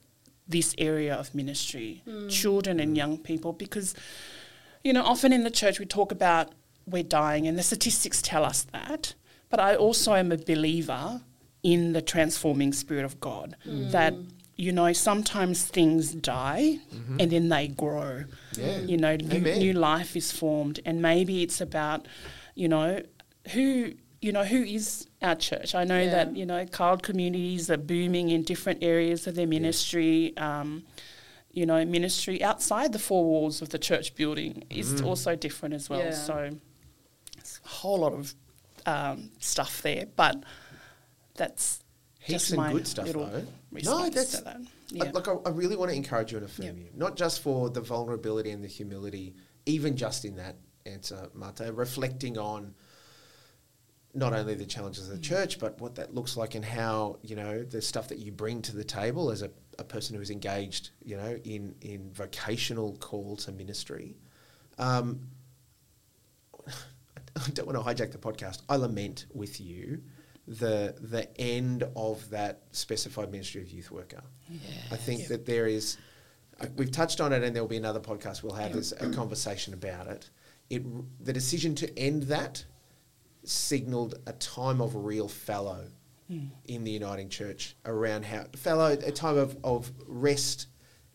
this 0.48 0.74
area 0.78 1.14
of 1.14 1.34
ministry, 1.34 2.02
mm. 2.06 2.30
children 2.30 2.80
and 2.80 2.96
young 2.96 3.18
people, 3.18 3.52
because, 3.52 3.94
you 4.82 4.92
know, 4.92 5.02
often 5.02 5.32
in 5.32 5.44
the 5.44 5.50
church 5.50 5.78
we 5.78 5.86
talk 5.86 6.12
about 6.12 6.52
we're 6.86 7.02
dying, 7.02 7.46
and 7.46 7.58
the 7.58 7.62
statistics 7.62 8.20
tell 8.20 8.44
us 8.44 8.66
that. 8.72 9.14
But 9.48 9.60
I 9.60 9.74
also 9.74 10.14
am 10.14 10.32
a 10.32 10.36
believer 10.36 11.22
in 11.62 11.94
the 11.94 12.02
transforming 12.02 12.72
spirit 12.72 13.04
of 13.04 13.20
God, 13.20 13.56
mm. 13.66 13.90
that, 13.92 14.14
you 14.56 14.70
know, 14.70 14.92
sometimes 14.92 15.64
things 15.64 16.12
die 16.12 16.78
mm-hmm. 16.94 17.20
and 17.20 17.30
then 17.30 17.48
they 17.48 17.68
grow. 17.68 18.24
Yeah. 18.56 18.78
You 18.80 18.98
know, 18.98 19.16
new, 19.16 19.40
new 19.40 19.72
life 19.72 20.14
is 20.14 20.30
formed, 20.30 20.80
and 20.84 21.00
maybe 21.00 21.42
it's 21.42 21.60
about, 21.60 22.06
you 22.54 22.68
know, 22.68 23.02
who 23.52 23.94
you 24.20 24.32
know 24.32 24.44
who 24.44 24.62
is 24.62 25.06
our 25.24 25.34
church. 25.34 25.74
I 25.74 25.84
know 25.84 26.00
Yeah. 26.00 26.10
that 26.24 26.36
you 26.36 26.46
know 26.46 26.64
child 26.66 27.02
communities 27.02 27.70
are 27.70 27.76
booming 27.78 28.30
in 28.30 28.42
different 28.42 28.82
areas 28.82 29.26
of 29.26 29.34
their 29.34 29.46
ministry. 29.46 30.36
Um, 30.36 30.84
you 31.52 31.66
know, 31.66 31.84
ministry 31.84 32.42
outside 32.42 32.92
the 32.92 32.98
four 32.98 33.24
walls 33.24 33.62
of 33.62 33.68
the 33.68 33.78
church 33.78 34.16
building 34.16 34.64
is 34.70 35.00
also 35.00 35.36
different 35.36 35.72
as 35.74 35.88
well. 35.88 36.00
Yeah. 36.00 36.10
So, 36.10 36.50
it's 37.38 37.60
a 37.64 37.68
whole 37.68 37.98
lot 38.00 38.12
of 38.12 38.34
um, 38.86 39.30
stuff 39.38 39.80
there, 39.82 40.06
but 40.16 40.42
that's 41.36 41.80
Heaps 42.18 42.40
just 42.40 42.50
and 42.50 42.56
my 42.56 42.72
good 42.72 42.88
stuff, 42.88 43.06
little 43.06 43.26
though. 43.26 43.44
response 43.70 44.00
No, 44.02 44.10
that's 44.10 44.38
to 44.38 44.44
that. 44.44 44.56
I- 44.56 44.66
Yeah. 44.90 45.10
Look, 45.12 45.28
I, 45.28 45.34
I 45.46 45.50
really 45.50 45.76
want 45.76 45.90
to 45.92 45.96
encourage 45.96 46.32
you 46.32 46.38
and 46.38 46.46
affirm 46.46 46.66
Yeah. 46.66 46.72
you, 46.72 46.90
not 46.94 47.16
just 47.16 47.40
for 47.40 47.70
the 47.70 47.80
vulnerability 47.80 48.50
and 48.50 48.62
the 48.64 48.68
humility, 48.68 49.34
even 49.66 49.96
just 49.96 50.24
in 50.24 50.34
that 50.36 50.56
answer, 50.86 51.28
Mata, 51.34 51.72
reflecting 51.72 52.36
on 52.36 52.74
not 54.14 54.32
only 54.32 54.54
the 54.54 54.64
challenges 54.64 55.08
of 55.08 55.16
the 55.16 55.22
church, 55.22 55.58
but 55.58 55.80
what 55.80 55.96
that 55.96 56.14
looks 56.14 56.36
like 56.36 56.54
and 56.54 56.64
how, 56.64 57.18
you 57.22 57.34
know, 57.34 57.62
the 57.62 57.82
stuff 57.82 58.08
that 58.08 58.18
you 58.18 58.30
bring 58.30 58.62
to 58.62 58.74
the 58.74 58.84
table 58.84 59.30
as 59.30 59.42
a, 59.42 59.50
a 59.78 59.84
person 59.84 60.16
who's 60.16 60.30
engaged, 60.30 60.90
you 61.02 61.16
know, 61.16 61.38
in, 61.44 61.74
in 61.80 62.10
vocational 62.12 62.96
call 63.00 63.36
to 63.36 63.52
ministry. 63.52 64.16
Um, 64.78 65.20
I 67.36 67.50
don't 67.50 67.66
want 67.66 67.78
to 67.78 68.04
hijack 68.04 68.12
the 68.12 68.18
podcast. 68.18 68.62
I 68.68 68.76
lament 68.76 69.26
with 69.34 69.60
you 69.60 70.00
the 70.46 70.94
the 71.00 71.28
end 71.40 71.84
of 71.96 72.28
that 72.30 72.62
specified 72.72 73.30
ministry 73.30 73.62
of 73.62 73.70
youth 73.70 73.90
worker. 73.90 74.22
I 74.92 74.96
think 74.96 75.28
that 75.28 75.46
there 75.46 75.66
is, 75.66 75.96
uh, 76.60 76.66
we've 76.76 76.92
touched 76.92 77.20
on 77.20 77.32
it, 77.32 77.42
and 77.42 77.56
there 77.56 77.62
will 77.62 77.68
be 77.68 77.76
another 77.76 78.00
podcast 78.00 78.42
we'll 78.42 78.52
have 78.54 78.72
this, 78.72 78.92
a 78.92 79.10
conversation 79.10 79.74
about 79.74 80.06
it. 80.06 80.30
It 80.70 80.82
the 81.24 81.32
decision 81.32 81.74
to 81.76 81.98
end 81.98 82.24
that 82.24 82.64
signalled 83.44 84.14
a 84.26 84.32
time 84.32 84.80
of 84.80 84.94
real 84.94 85.28
fallow 85.28 85.86
hmm. 86.28 86.46
in 86.66 86.84
the 86.84 86.90
uniting 86.90 87.28
church 87.28 87.76
around 87.84 88.24
how 88.24 88.44
fallow 88.56 88.88
a 88.92 89.10
time 89.12 89.36
of, 89.36 89.56
of 89.64 89.90
rest 90.06 90.66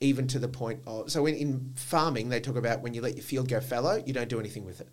even 0.02 0.28
to 0.28 0.40
the 0.40 0.48
point 0.48 0.80
of 0.88 1.12
so 1.12 1.26
in, 1.26 1.36
in 1.36 1.74
farming 1.76 2.30
they 2.30 2.40
talk 2.40 2.56
about 2.56 2.82
when 2.82 2.94
you 2.94 3.02
let 3.02 3.16
your 3.16 3.24
field 3.24 3.48
go 3.50 3.60
fallow 3.60 4.02
you 4.06 4.14
don't 4.14 4.30
do 4.30 4.40
anything 4.40 4.64
with 4.66 4.80
it 4.82 4.90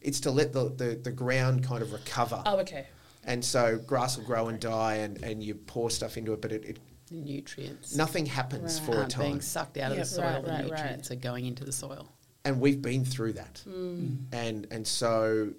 it's 0.00 0.20
to 0.20 0.30
let 0.30 0.52
the, 0.52 0.70
the, 0.76 1.00
the 1.02 1.10
ground 1.12 1.62
kind 1.62 1.82
of 1.82 1.92
recover 1.92 2.42
Oh, 2.46 2.58
okay. 2.60 2.86
And 3.22 3.44
so 3.44 3.76
grass 3.76 4.16
will 4.16 4.24
grow 4.24 4.48
and 4.48 4.58
die, 4.58 4.94
and, 4.94 5.22
and 5.22 5.42
you 5.44 5.54
pour 5.54 5.90
stuff 5.90 6.16
into 6.16 6.32
it, 6.32 6.40
but 6.40 6.52
it, 6.52 6.64
it 6.64 6.78
nutrients 7.10 7.94
nothing 7.94 8.24
happens 8.24 8.78
Right. 8.80 8.86
for 8.86 8.92
a 8.94 8.98
aren't 9.00 9.18
being 9.18 9.32
time. 9.32 9.40
sucked 9.42 9.76
out 9.76 9.90
Yep, 9.90 9.92
of 9.92 9.98
the 9.98 10.04
soil. 10.06 10.24
right, 10.24 10.42
the 10.44 10.50
right, 10.50 10.56
right. 10.58 10.70
nutrients 10.70 11.10
are 11.10 11.16
going 11.16 11.44
into 11.44 11.64
the 11.64 11.72
soil. 11.72 12.08
and 12.46 12.58
we've 12.60 12.80
been 12.80 13.04
through 13.04 13.34
that. 13.34 13.60
Hmm. 13.64 14.14
And 14.32 14.66
and 14.70 14.86
so 14.86 15.52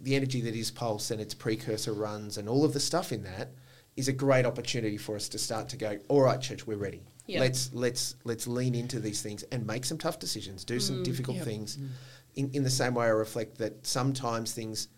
the 0.00 0.16
energy 0.16 0.40
that 0.42 0.54
is 0.54 0.70
pulse 0.70 1.10
and 1.10 1.20
its 1.20 1.34
precursor 1.34 1.92
runs 1.92 2.38
and 2.38 2.48
all 2.48 2.64
of 2.64 2.72
the 2.72 2.80
stuff 2.80 3.12
in 3.12 3.22
that 3.24 3.50
is 3.96 4.08
a 4.08 4.12
great 4.12 4.44
opportunity 4.44 4.96
for 4.96 5.14
us 5.14 5.28
to 5.28 5.38
start 5.38 5.68
to 5.68 5.76
go, 5.76 5.98
all 6.08 6.22
right, 6.22 6.40
church, 6.40 6.66
we're 6.66 6.76
ready. 6.76 7.02
Yeah. 7.26 7.40
Let's 7.40 7.72
let's 7.72 8.16
let's 8.24 8.46
lean 8.46 8.74
into 8.74 9.00
these 9.00 9.22
things 9.22 9.44
and 9.44 9.66
make 9.66 9.84
some 9.84 9.96
tough 9.96 10.18
decisions, 10.18 10.64
do 10.64 10.78
some 10.78 10.96
mm, 10.96 11.04
difficult 11.04 11.38
Yep. 11.38 11.46
things. 11.46 11.78
In 12.34 12.50
in 12.52 12.62
the 12.62 12.70
same 12.70 12.94
way 12.94 13.06
I 13.06 13.10
reflect 13.10 13.58
that 13.58 13.86
sometimes 13.86 14.52
things 14.52 14.88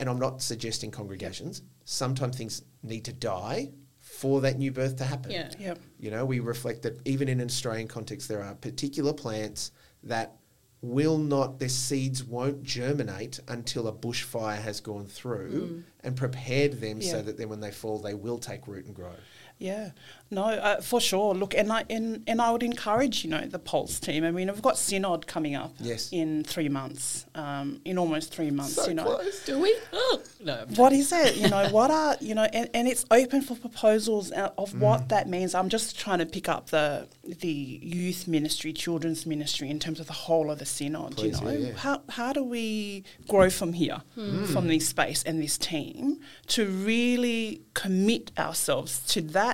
and 0.00 0.08
I'm 0.08 0.18
not 0.18 0.42
suggesting 0.42 0.90
congregations, 0.90 1.62
sometimes 1.84 2.36
things 2.36 2.62
need 2.82 3.04
to 3.04 3.12
die 3.12 3.70
for 3.98 4.40
that 4.42 4.58
new 4.58 4.72
birth 4.72 4.96
to 4.96 5.04
happen. 5.04 5.30
Yeah. 5.30 5.50
Yep. 5.58 5.78
You 5.98 6.10
know, 6.10 6.24
we 6.24 6.40
reflect 6.40 6.82
that 6.82 7.00
even 7.06 7.28
in 7.28 7.40
an 7.40 7.46
Australian 7.46 7.88
context, 7.88 8.28
there 8.28 8.42
are 8.42 8.54
particular 8.54 9.12
plants 9.12 9.72
that 10.04 10.36
will 10.82 11.18
not, 11.18 11.58
their 11.58 11.68
seeds 11.68 12.22
won't 12.22 12.62
germinate 12.62 13.40
until 13.48 13.88
a 13.88 13.92
bushfire 13.92 14.60
has 14.60 14.80
gone 14.80 15.06
through 15.06 15.50
mm. 15.50 15.82
and 16.04 16.16
prepared 16.16 16.80
them 16.80 17.00
so 17.00 17.22
that 17.22 17.38
then 17.38 17.48
when 17.48 17.60
they 17.60 17.70
fall, 17.70 17.98
they 17.98 18.14
will 18.14 18.38
take 18.38 18.68
root 18.68 18.86
and 18.86 18.94
grow. 18.94 19.14
Yeah, 19.58 19.92
no, 20.30 20.42
uh, 20.44 20.82
for 20.82 21.00
sure. 21.00 21.32
Look, 21.34 21.54
and 21.54 21.72
I 21.72 21.84
and, 21.88 22.22
and 22.26 22.42
I 22.42 22.50
would 22.50 22.62
encourage 22.62 23.24
you 23.24 23.30
know 23.30 23.40
the 23.46 23.58
Pulse 23.58 23.98
team. 23.98 24.22
I 24.22 24.30
mean, 24.30 24.48
we've 24.48 24.60
got 24.60 24.76
Synod 24.76 25.26
coming 25.26 25.54
up 25.54 25.72
Yes. 25.80 26.10
in 26.12 26.44
three 26.44 26.68
months, 26.68 27.24
um, 27.34 27.80
in 27.86 27.96
almost 27.96 28.34
three 28.34 28.50
months. 28.50 28.86
you 28.86 28.92
know, 28.92 29.18
Do 29.46 29.58
we? 29.58 29.74
Oh, 29.94 30.20
no. 30.44 30.66
what 30.76 30.92
is 30.92 31.10
it? 31.10 31.36
You 31.36 31.48
know, 31.48 31.70
what 31.70 31.90
are 31.90 32.16
you 32.20 32.34
know, 32.34 32.44
and, 32.52 32.68
and 32.74 32.86
it's 32.86 33.06
open 33.10 33.40
for 33.40 33.56
proposals 33.56 34.30
out 34.32 34.52
of 34.58 34.72
Mm. 34.72 34.80
what 34.80 35.08
that 35.08 35.26
means. 35.26 35.54
I'm 35.54 35.70
just 35.70 35.98
trying 35.98 36.18
to 36.18 36.26
pick 36.26 36.50
up 36.50 36.68
the 36.68 37.08
the 37.24 37.48
youth 37.48 38.28
ministry, 38.28 38.74
children's 38.74 39.24
ministry 39.24 39.70
in 39.70 39.78
terms 39.78 40.00
of 40.00 40.06
the 40.06 40.12
whole 40.26 40.50
of 40.50 40.58
the 40.58 40.66
synod. 40.66 41.16
Please, 41.16 41.40
you 41.40 41.46
know, 41.46 41.52
yeah, 41.52 41.68
yeah. 41.68 41.76
how 41.78 42.02
how 42.10 42.34
do 42.34 42.44
we 42.44 43.04
grow 43.26 43.48
from 43.48 43.72
here, 43.72 44.02
Hmm. 44.16 44.44
from 44.44 44.68
this 44.68 44.86
space 44.88 45.22
and 45.22 45.42
this 45.42 45.56
team, 45.56 46.20
to 46.48 46.66
really 46.66 47.62
commit 47.72 48.32
ourselves 48.38 49.00
to 49.14 49.22
that 49.22 49.45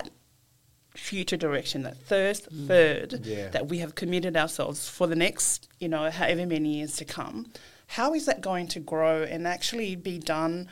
future 0.95 1.37
direction, 1.37 1.83
that 1.83 1.97
first 1.97 2.45
third 2.67 3.13
Hmm. 3.13 3.23
Yeah. 3.23 3.47
that 3.49 3.67
we 3.67 3.79
have 3.79 3.95
committed 3.95 4.37
ourselves 4.37 4.87
for 4.87 5.07
the 5.07 5.15
next, 5.15 5.67
you 5.79 5.87
know, 5.87 6.09
however 6.11 6.45
many 6.45 6.77
years 6.77 6.95
to 6.97 7.05
come. 7.05 7.51
How 7.87 8.13
is 8.13 8.25
that 8.25 8.41
going 8.41 8.67
to 8.69 8.79
grow 8.79 9.23
and 9.23 9.47
actually 9.47 9.95
be 9.95 10.17
done 10.19 10.67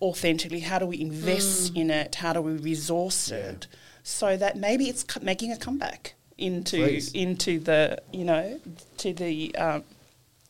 authentically? 0.00 0.60
How 0.60 0.78
do 0.78 0.86
we 0.86 1.00
invest 1.00 1.74
in 1.76 1.90
it? 1.90 2.16
How 2.16 2.32
do 2.32 2.40
we 2.40 2.52
resource 2.52 3.30
Yeah. 3.30 3.36
it 3.38 3.66
so 4.02 4.36
that 4.36 4.56
maybe 4.56 4.88
it's 4.88 5.02
co- 5.04 5.20
making 5.20 5.52
a 5.52 5.56
comeback 5.56 6.14
into 6.38 6.78
Please. 6.78 7.12
into 7.12 7.58
the 7.60 7.98
you 8.12 8.24
know 8.24 8.58
to 8.96 9.12
the 9.12 9.54
um, 9.56 9.84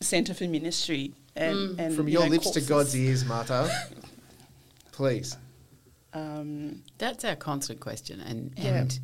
Centre 0.00 0.35
for 0.35 0.45
Ministry 0.45 1.12
and, 1.35 1.79
and 1.81 1.95
From 1.97 2.07
you 2.07 2.12
your 2.14 2.23
know, 2.25 2.31
lips 2.31 2.50
to. 2.50 2.61
God's 2.61 2.97
ears, 2.97 3.25
Mata. 3.25 3.69
Please. 4.93 5.37
Um, 6.12 6.83
That's 6.99 7.25
our 7.25 7.37
constant 7.37 7.81
question, 7.81 8.21
and 8.21 8.52
Yeah. 8.57 8.81
and 8.83 9.00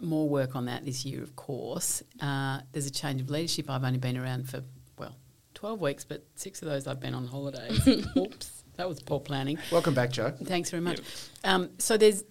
more 0.00 0.28
work 0.28 0.54
on 0.54 0.66
that 0.66 0.84
this 0.84 1.04
year, 1.04 1.22
of 1.22 1.34
course. 1.36 2.02
Uh, 2.20 2.60
there's 2.72 2.86
a 2.86 2.90
change 2.90 3.20
of 3.20 3.30
leadership. 3.30 3.70
I've 3.70 3.84
only 3.84 3.98
been 3.98 4.16
around 4.16 4.48
for 4.48 4.62
well, 4.98 5.16
twelve 5.54 5.80
weeks, 5.80 6.04
but 6.04 6.24
six 6.34 6.62
of 6.62 6.68
those 6.68 6.86
I've 6.86 7.00
been 7.00 7.14
on 7.14 7.26
holidays. 7.26 7.86
Oops, 8.16 8.62
that 8.76 8.88
was 8.88 9.00
poor 9.02 9.20
planning. 9.20 9.58
Welcome 9.72 9.94
back, 9.94 10.10
Jo. 10.12 10.32
Thanks 10.44 10.70
very 10.70 10.82
much. 10.82 11.00
Um, 11.44 11.70
so 11.78 11.96
there's, 11.96 12.24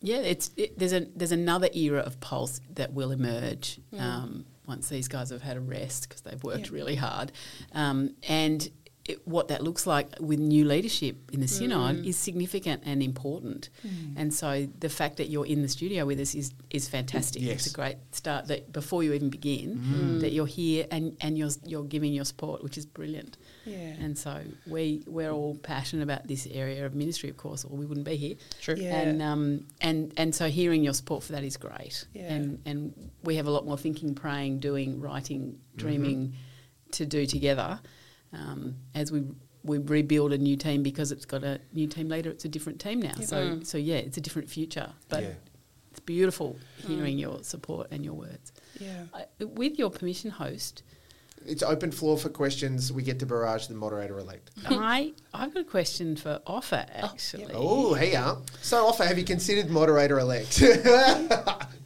yeah, 0.00 0.18
it's 0.18 0.50
it, 0.56 0.78
there's 0.78 0.92
a 0.92 1.06
there's 1.16 1.32
another 1.32 1.68
era 1.74 2.00
of 2.00 2.20
pulse 2.20 2.60
that 2.74 2.92
will 2.92 3.10
emerge 3.10 3.80
um, 3.98 4.46
once 4.66 4.88
these 4.88 5.08
guys 5.08 5.30
have 5.30 5.42
had 5.42 5.56
a 5.56 5.60
rest 5.60 6.08
because 6.08 6.20
they've 6.22 6.42
worked 6.44 6.66
Yeah. 6.68 6.74
really 6.76 6.94
hard, 6.96 7.32
um, 7.72 8.14
and 8.28 8.68
it, 9.08 9.26
what 9.26 9.48
that 9.48 9.62
looks 9.62 9.86
like 9.86 10.14
with 10.20 10.38
new 10.38 10.66
leadership 10.66 11.16
in 11.32 11.40
the 11.40 11.46
mm. 11.46 11.50
synod 11.50 12.04
is 12.04 12.16
significant 12.16 12.82
and 12.84 13.02
important. 13.02 13.70
Mm. 13.84 14.14
And 14.16 14.34
so 14.34 14.68
the 14.78 14.90
fact 14.90 15.16
that 15.16 15.30
you're 15.30 15.46
in 15.46 15.62
the 15.62 15.68
studio 15.68 16.04
with 16.04 16.20
us 16.20 16.34
is 16.34 16.52
is 16.68 16.88
fantastic. 16.88 17.40
Yes. 17.40 17.54
It's 17.54 17.66
a 17.68 17.74
great 17.74 17.96
start. 18.12 18.48
That 18.48 18.70
before 18.70 19.02
you 19.02 19.14
even 19.14 19.30
begin, 19.30 19.78
mm. 19.78 20.20
that 20.20 20.32
you're 20.32 20.46
here 20.46 20.86
and 20.90 21.16
and 21.22 21.38
you're 21.38 21.48
you're 21.64 21.84
giving 21.84 22.12
your 22.12 22.26
support, 22.26 22.62
which 22.62 22.76
is 22.76 22.84
brilliant. 22.84 23.38
yeah. 23.64 23.94
And 23.98 24.16
so 24.16 24.42
we 24.66 25.02
we're 25.06 25.30
all 25.30 25.56
passionate 25.56 26.02
about 26.02 26.28
this 26.28 26.46
area 26.50 26.84
of 26.84 26.94
ministry, 26.94 27.30
of 27.30 27.38
course, 27.38 27.64
or 27.64 27.74
we 27.74 27.86
wouldn't 27.86 28.06
be 28.06 28.16
here. 28.16 28.36
True. 28.60 28.76
Yeah. 28.76 29.00
And 29.00 29.22
um 29.22 29.66
and 29.80 30.12
and 30.18 30.34
so 30.34 30.50
hearing 30.50 30.84
your 30.84 30.94
support 30.94 31.22
for 31.24 31.32
that 31.32 31.44
is 31.44 31.56
great. 31.56 32.06
Yeah. 32.12 32.30
And 32.30 32.60
and 32.66 33.10
we 33.22 33.36
have 33.36 33.46
a 33.46 33.50
lot 33.50 33.64
more 33.64 33.78
thinking, 33.78 34.14
praying, 34.14 34.58
doing, 34.58 35.00
writing, 35.00 35.40
mm-hmm. 35.40 35.78
dreaming 35.78 36.34
to 36.90 37.06
do 37.06 37.24
together 37.24 37.80
um, 38.32 38.76
as 38.94 39.10
we 39.12 39.22
we 39.64 39.78
rebuild 39.78 40.32
a 40.32 40.38
new 40.38 40.56
team 40.56 40.82
because 40.82 41.12
it's 41.12 41.24
got 41.26 41.42
a 41.44 41.60
new 41.72 41.86
team 41.86 42.08
leader. 42.08 42.30
It's 42.30 42.44
a 42.44 42.48
different 42.48 42.80
team 42.80 43.00
now. 43.00 43.14
So 43.22 43.60
so 43.62 43.76
yeah, 43.78 43.96
it's 43.96 44.16
a 44.16 44.20
different 44.20 44.48
future. 44.48 44.90
But 45.08 45.22
Yeah. 45.22 45.30
it's 45.90 46.00
beautiful 46.00 46.56
hearing 46.86 47.18
your 47.18 47.42
support 47.42 47.88
and 47.90 48.04
your 48.04 48.14
words. 48.14 48.52
yeah. 48.80 49.04
I, 49.12 49.24
with 49.44 49.78
your 49.78 49.90
permission, 49.90 50.30
host. 50.30 50.82
It's 51.46 51.62
open 51.62 51.92
floor 51.92 52.18
for 52.18 52.28
questions. 52.30 52.92
We 52.92 53.02
get 53.04 53.20
to 53.20 53.26
barrage 53.26 53.68
the 53.68 53.74
moderator 53.74 54.18
elect. 54.18 54.50
I 54.66 55.12
I've 55.32 55.54
got 55.54 55.60
a 55.60 55.64
question 55.64 56.16
for 56.16 56.40
Ofa 56.46 56.86
actually. 56.94 57.52
Oh, 57.54 57.94
hey, 57.94 58.12
yeah. 58.12 58.36
So, 58.60 58.86
Ofa, 58.90 59.06
have 59.06 59.18
you 59.18 59.24
considered 59.24 59.70
moderator 59.70 60.18
elect? 60.18 60.60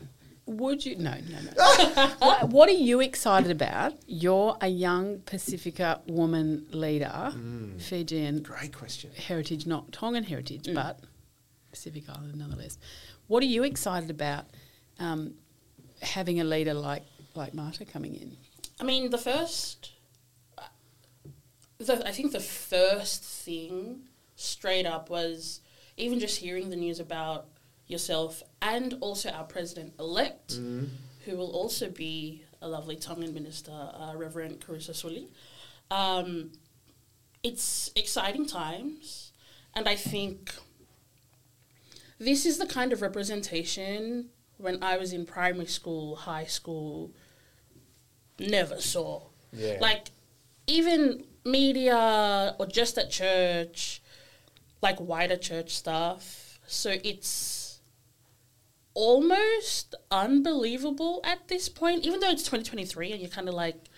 Would 0.46 0.85
you? 0.85 0.96
No, 0.96 1.14
no, 1.31 1.38
no. 1.40 2.09
what, 2.18 2.48
what 2.48 2.68
are 2.68 2.72
you 2.72 3.00
excited 3.00 3.50
about? 3.50 3.94
You're 4.07 4.57
a 4.61 4.66
young 4.68 5.20
Pacifica 5.20 6.00
woman 6.07 6.66
leader, 6.72 7.33
Fijian 7.78 8.42
Great 8.42 8.74
question. 8.76 9.11
heritage, 9.16 9.66
not 9.66 9.92
Tongan 9.92 10.24
heritage, 10.24 10.68
but 10.74 11.00
Pacific 11.70 12.05
Island 12.09 12.37
nonetheless. 12.37 12.76
What 13.28 13.42
are 13.42 13.46
you 13.46 13.62
excited 13.62 14.11
about 14.11 14.46
um, 14.98 15.35
having 16.02 16.40
a 16.40 16.44
leader 16.44 16.74
like 16.74 17.05
like 17.35 17.55
Mata 17.55 17.85
coming 17.85 18.14
in? 18.16 18.37
I 18.81 18.85
mean, 18.85 19.11
the 19.11 19.18
first, 19.18 19.92
uh, 20.59 20.62
the, 21.78 22.07
I 22.07 22.11
think 22.11 22.33
the 22.33 22.40
first 22.40 23.22
thing 23.22 24.09
straight 24.35 24.87
up 24.87 25.09
was 25.09 25.61
even 25.96 26.18
just 26.18 26.38
hearing 26.38 26.70
the 26.70 26.76
news 26.76 26.98
about 26.98 27.46
yourself 27.92 28.42
and 28.61 28.96
also 29.00 29.31
our 29.31 29.44
president 29.44 29.92
elect, 30.00 30.59
who 31.24 31.37
will 31.37 31.50
also 31.50 31.88
be 31.88 32.42
a 32.61 32.68
lovely 32.68 32.96
Tongan 32.96 33.33
minister, 33.35 33.70
uh, 33.72 34.14
Reverend 34.16 34.61
Charissa 34.61 34.94
Suli. 34.94 35.28
Um, 35.90 36.52
it's 37.42 37.90
exciting 37.94 38.46
times, 38.46 39.33
and 39.74 39.88
I 39.88 39.96
think 39.96 40.55
this 42.18 42.46
is 42.46 42.59
the 42.59 42.66
kind 42.66 42.92
of 42.92 43.02
representation 43.02 44.31
when 44.59 44.83
I 44.83 44.96
was 44.96 45.12
in 45.12 45.26
primary 45.26 45.66
school, 45.66 46.16
high 46.16 46.44
school, 46.46 47.11
never 48.38 48.81
saw. 48.81 49.22
Yeah. 49.52 49.78
Like, 49.81 50.09
even 50.66 51.24
media 51.44 52.55
or 52.59 52.66
just 52.66 52.96
at 52.96 53.11
church, 53.11 54.00
like 54.81 55.00
wider 55.00 55.37
church 55.37 55.74
stuff. 55.74 56.61
So 56.66 56.94
it's 57.02 57.62
almost 58.94 59.94
unbelievable 60.11 61.20
at 61.24 61.48
this 61.48 61.68
point, 61.68 62.05
even 62.05 62.20
though 62.20 62.31
it's 62.31 62.42
2023 62.42 63.12
and 63.12 63.20
you're 63.20 63.31
kind 63.31 63.48
of 63.48 63.55
like, 63.55 63.88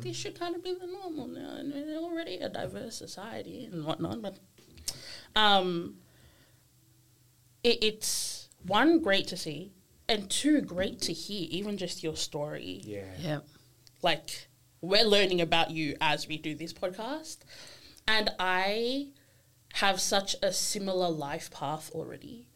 this 0.00 0.16
should 0.16 0.38
kind 0.38 0.54
of 0.54 0.62
be 0.62 0.74
the 0.74 0.86
normal 0.86 1.26
now. 1.26 1.54
And 1.56 1.72
we're 1.72 1.96
already 1.96 2.36
a 2.36 2.48
diverse 2.48 2.94
society 2.96 3.68
and 3.72 3.84
whatnot. 3.84 4.20
But 4.20 4.38
um, 5.34 5.96
it, 7.64 7.82
it's 7.82 8.48
one, 8.66 9.00
great 9.00 9.26
to 9.28 9.36
see, 9.36 9.72
and 10.08 10.28
two, 10.28 10.60
great 10.60 11.00
to 11.02 11.12
hear, 11.12 11.46
even 11.50 11.76
just 11.78 12.02
your 12.02 12.16
story 12.16 12.82
Yeah. 12.84 13.04
Yeah, 13.18 13.38
like 14.02 14.48
we're 14.82 15.04
learning 15.04 15.40
about 15.40 15.70
you 15.70 15.96
as 16.00 16.26
we 16.26 16.36
do 16.36 16.54
this 16.56 16.72
podcast 16.72 17.38
and 18.08 18.30
i 18.40 19.06
have 19.74 20.00
such 20.00 20.34
a 20.42 20.52
similar 20.52 21.08
life 21.08 21.50
path 21.52 21.88
already 21.94 22.48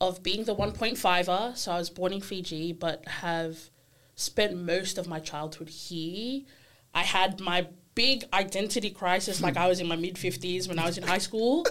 of 0.00 0.22
being 0.22 0.44
the 0.44 0.54
1.5er 0.54 1.56
so 1.56 1.72
i 1.72 1.78
was 1.78 1.90
born 1.90 2.12
in 2.12 2.20
fiji 2.20 2.72
but 2.72 3.06
have 3.06 3.70
spent 4.14 4.56
most 4.56 4.98
of 4.98 5.06
my 5.06 5.20
childhood 5.20 5.68
here 5.68 6.42
i 6.94 7.02
had 7.02 7.40
my 7.40 7.66
big 7.94 8.24
identity 8.32 8.90
crisis 8.90 9.40
like 9.40 9.56
i 9.56 9.66
was 9.66 9.80
in 9.80 9.86
my 9.86 9.96
mid 9.96 10.16
50s 10.16 10.68
when 10.68 10.78
i 10.78 10.86
was 10.86 10.98
in 10.98 11.04
high 11.04 11.18
school 11.18 11.66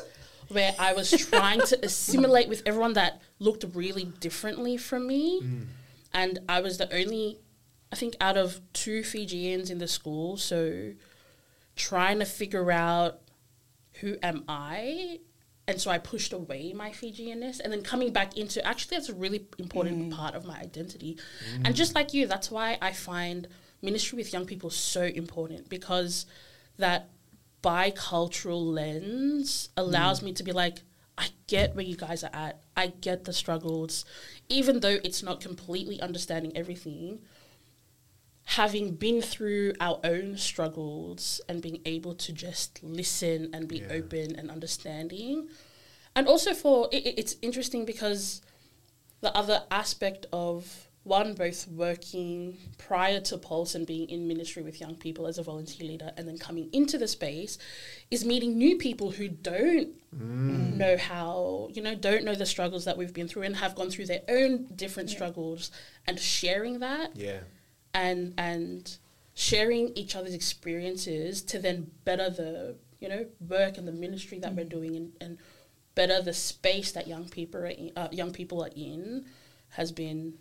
where 0.49 0.73
i 0.79 0.93
was 0.93 1.11
trying 1.11 1.61
to 1.61 1.85
assimilate 1.85 2.49
with 2.49 2.61
everyone 2.65 2.93
that 2.93 3.21
looked 3.39 3.65
really 3.73 4.05
differently 4.19 4.77
from 4.77 5.07
me 5.07 5.41
mm. 5.41 5.65
and 6.13 6.39
i 6.47 6.59
was 6.61 6.77
the 6.77 6.93
only 6.93 7.39
I 7.93 7.95
think 7.95 8.15
out 8.19 8.37
of 8.37 8.59
two 8.73 9.03
Fijians 9.03 9.69
in 9.69 9.77
the 9.77 9.87
school, 9.87 10.35
so 10.35 10.93
trying 11.75 12.17
to 12.17 12.25
figure 12.25 12.71
out 12.71 13.21
who 13.99 14.17
am 14.23 14.45
I? 14.47 15.19
And 15.67 15.79
so 15.79 15.89
I 15.89 15.97
pushed 15.97 16.33
away 16.33 16.73
my 16.73 16.89
Fijianness 16.89 17.61
and 17.61 17.71
then 17.71 17.83
coming 17.83 18.11
back 18.11 18.37
into 18.37 18.65
actually 18.65 18.97
that's 18.97 19.09
a 19.09 19.13
really 19.13 19.47
important 19.57 20.11
mm. 20.11 20.15
part 20.15 20.35
of 20.35 20.45
my 20.45 20.59
identity. 20.59 21.17
Mm. 21.57 21.67
And 21.67 21.75
just 21.75 21.95
like 21.95 22.13
you, 22.13 22.27
that's 22.27 22.51
why 22.51 22.77
I 22.81 22.91
find 22.91 23.47
ministry 23.81 24.17
with 24.17 24.33
young 24.33 24.45
people 24.45 24.69
so 24.69 25.03
important 25.03 25.69
because 25.69 26.25
that 26.77 27.09
bicultural 27.61 28.73
lens 28.73 29.69
allows 29.77 30.19
mm. 30.19 30.23
me 30.23 30.33
to 30.33 30.43
be 30.43 30.51
like, 30.51 30.79
I 31.17 31.29
get 31.47 31.75
where 31.75 31.85
you 31.85 31.95
guys 31.95 32.23
are 32.23 32.31
at. 32.33 32.61
I 32.75 32.87
get 32.87 33.23
the 33.23 33.33
struggles. 33.33 34.03
Even 34.49 34.81
though 34.81 34.97
it's 35.03 35.23
not 35.23 35.39
completely 35.39 36.01
understanding 36.01 36.51
everything, 36.57 37.19
having 38.55 38.95
been 38.95 39.21
through 39.21 39.73
our 39.79 39.99
own 40.03 40.37
struggles 40.37 41.41
and 41.49 41.61
being 41.61 41.81
able 41.85 42.13
to 42.13 42.31
just 42.31 42.79
listen 42.83 43.49
and 43.53 43.67
be 43.67 43.79
Yeah. 43.79 43.87
open 43.91 44.35
and 44.35 44.51
understanding. 44.51 45.47
And 46.15 46.27
also 46.27 46.53
for 46.53 46.87
it, 46.91 47.05
it- 47.05 47.15
it's 47.19 47.35
interesting 47.41 47.83
because 47.85 48.41
the 49.21 49.35
other 49.35 49.63
aspect 49.71 50.27
of 50.31 50.87
one 51.03 51.33
both 51.33 51.67
working 51.67 52.57
prior 52.77 53.19
to 53.19 53.37
pulse 53.37 53.75
and 53.75 53.85
being 53.85 54.07
in 54.09 54.25
ministry 54.27 54.61
with 54.63 54.79
young 54.79 54.95
people 54.95 55.25
as 55.27 55.37
a 55.37 55.43
volunteer 55.43 55.85
leader 55.87 56.11
and 56.15 56.27
then 56.27 56.37
coming 56.37 56.69
into 56.71 56.97
the 56.97 57.07
space 57.07 57.57
is 58.09 58.23
meeting 58.23 58.57
new 58.57 58.77
people 58.77 59.11
who 59.11 59.27
don't 59.27 59.89
mm. 60.15 60.75
know 60.77 60.95
how 60.95 61.67
you 61.73 61.81
know 61.81 61.93
don't 61.95 62.23
know 62.23 62.35
the 62.35 62.45
struggles 62.45 62.85
that 62.85 62.97
we've 62.97 63.13
been 63.13 63.27
through 63.27 63.41
and 63.43 63.57
have 63.57 63.75
gone 63.75 63.89
through 63.89 64.05
their 64.05 64.21
own 64.29 64.65
different 64.75 65.09
struggles 65.09 65.71
and 66.07 66.19
sharing 66.19 66.79
that 66.79 67.13
Yeah. 67.17 67.39
And 67.93 68.33
and 68.37 68.97
sharing 69.35 69.89
each 69.95 70.15
other's 70.15 70.33
experiences 70.33 71.41
to 71.41 71.59
then 71.59 71.89
better 72.05 72.29
the 72.29 72.75
you 72.99 73.09
know 73.09 73.25
work 73.47 73.77
and 73.77 73.87
the 73.87 73.91
ministry 73.91 74.39
that 74.39 74.53
we're 74.55 74.63
doing 74.65 74.95
and, 74.95 75.11
and 75.21 75.37
better 75.95 76.21
the 76.21 76.33
space 76.33 76.91
that 76.91 77.07
young 77.07 77.27
people 77.29 77.61
are 77.61 77.67
in, 77.67 77.91
uh, 77.95 78.07
young 78.11 78.31
people 78.31 78.63
are 78.63 78.71
in 78.75 79.25
has 79.69 79.91
been 79.91 80.33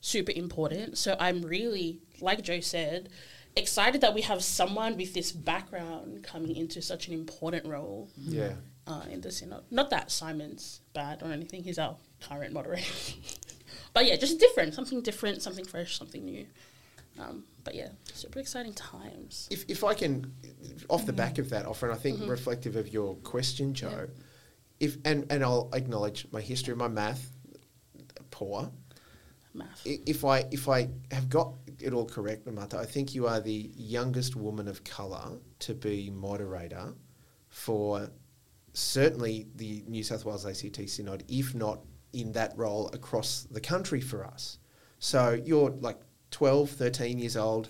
super 0.00 0.32
important. 0.34 0.96
So 0.96 1.16
I'm 1.18 1.42
really, 1.42 1.98
like 2.20 2.42
Joe 2.42 2.60
said, 2.60 3.08
excited 3.56 4.00
that 4.02 4.14
we 4.14 4.22
have 4.22 4.42
someone 4.44 4.96
with 4.96 5.12
this 5.14 5.32
background 5.32 6.22
coming 6.22 6.54
into 6.56 6.80
such 6.80 7.08
an 7.08 7.14
important 7.14 7.66
role 7.66 8.08
Yeah. 8.16 8.52
uh, 8.86 9.02
in 9.10 9.20
the 9.20 9.30
synod. 9.32 9.64
Not 9.70 9.90
that 9.90 10.10
Simon's 10.10 10.80
bad 10.94 11.22
or 11.22 11.32
anything; 11.32 11.64
he's 11.64 11.78
our 11.78 11.96
current 12.22 12.52
moderator. 12.52 12.86
but 13.94 14.06
yeah, 14.06 14.16
just 14.16 14.38
different, 14.38 14.74
something 14.74 15.00
different, 15.02 15.42
something 15.42 15.64
fresh, 15.64 15.98
something 15.98 16.24
new. 16.24 16.46
Um, 17.18 17.44
but 17.64 17.74
yeah, 17.74 17.88
super 18.14 18.38
exciting 18.38 18.72
times. 18.74 19.48
If, 19.50 19.64
if 19.68 19.84
I 19.84 19.94
can, 19.94 20.32
off 20.88 21.04
the 21.04 21.12
back 21.12 21.38
of 21.38 21.50
that 21.50 21.66
Ofa, 21.66 21.84
and 21.84 21.92
I 21.92 21.96
think 21.96 22.20
reflective 22.28 22.76
of 22.76 22.92
your 22.92 23.16
question, 23.16 23.74
Jo, 23.74 24.08
if 24.80 24.96
and, 25.04 25.26
and 25.30 25.42
I'll 25.42 25.68
acknowledge 25.72 26.26
my 26.30 26.40
history, 26.40 26.74
my 26.74 26.88
math, 26.88 27.30
poor. 28.30 28.70
Math. 29.54 29.82
If 29.84 30.24
I 30.24 30.44
if 30.50 30.68
I 30.68 30.88
have 31.10 31.28
got 31.28 31.54
it 31.80 31.92
all 31.92 32.06
correct, 32.06 32.46
Mata, 32.46 32.78
I 32.78 32.86
think 32.86 33.14
you 33.14 33.26
are 33.26 33.40
the 33.40 33.70
youngest 33.76 34.36
woman 34.36 34.68
of 34.68 34.84
colour 34.84 35.38
to 35.60 35.74
be 35.74 36.10
moderator 36.10 36.94
for 37.48 38.08
certainly 38.72 39.46
the 39.56 39.82
New 39.88 40.02
South 40.02 40.24
Wales 40.24 40.46
ACT 40.46 40.88
Synod, 40.88 41.24
if 41.28 41.54
not 41.54 41.80
in 42.12 42.32
that 42.32 42.56
role 42.56 42.88
across 42.92 43.46
the 43.50 43.60
country 43.60 44.00
for 44.00 44.24
us. 44.24 44.58
So 44.98 45.40
you're 45.44 45.70
like 45.70 45.98
12, 46.30 46.70
13 46.70 47.18
years 47.18 47.36
old. 47.36 47.68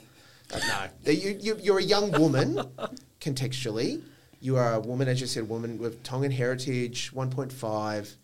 Uh, 0.52 0.88
no, 1.04 1.12
you, 1.12 1.36
you, 1.40 1.58
you're 1.60 1.78
a 1.78 1.82
young 1.82 2.10
woman 2.12 2.60
contextually. 3.20 4.02
You 4.40 4.56
are 4.56 4.74
a 4.74 4.80
woman, 4.80 5.08
as 5.08 5.20
you 5.20 5.26
said, 5.26 5.42
a 5.42 5.46
woman 5.46 5.78
with 5.78 6.02
Tongan 6.02 6.30
heritage, 6.30 7.12
1.5. 7.12 8.16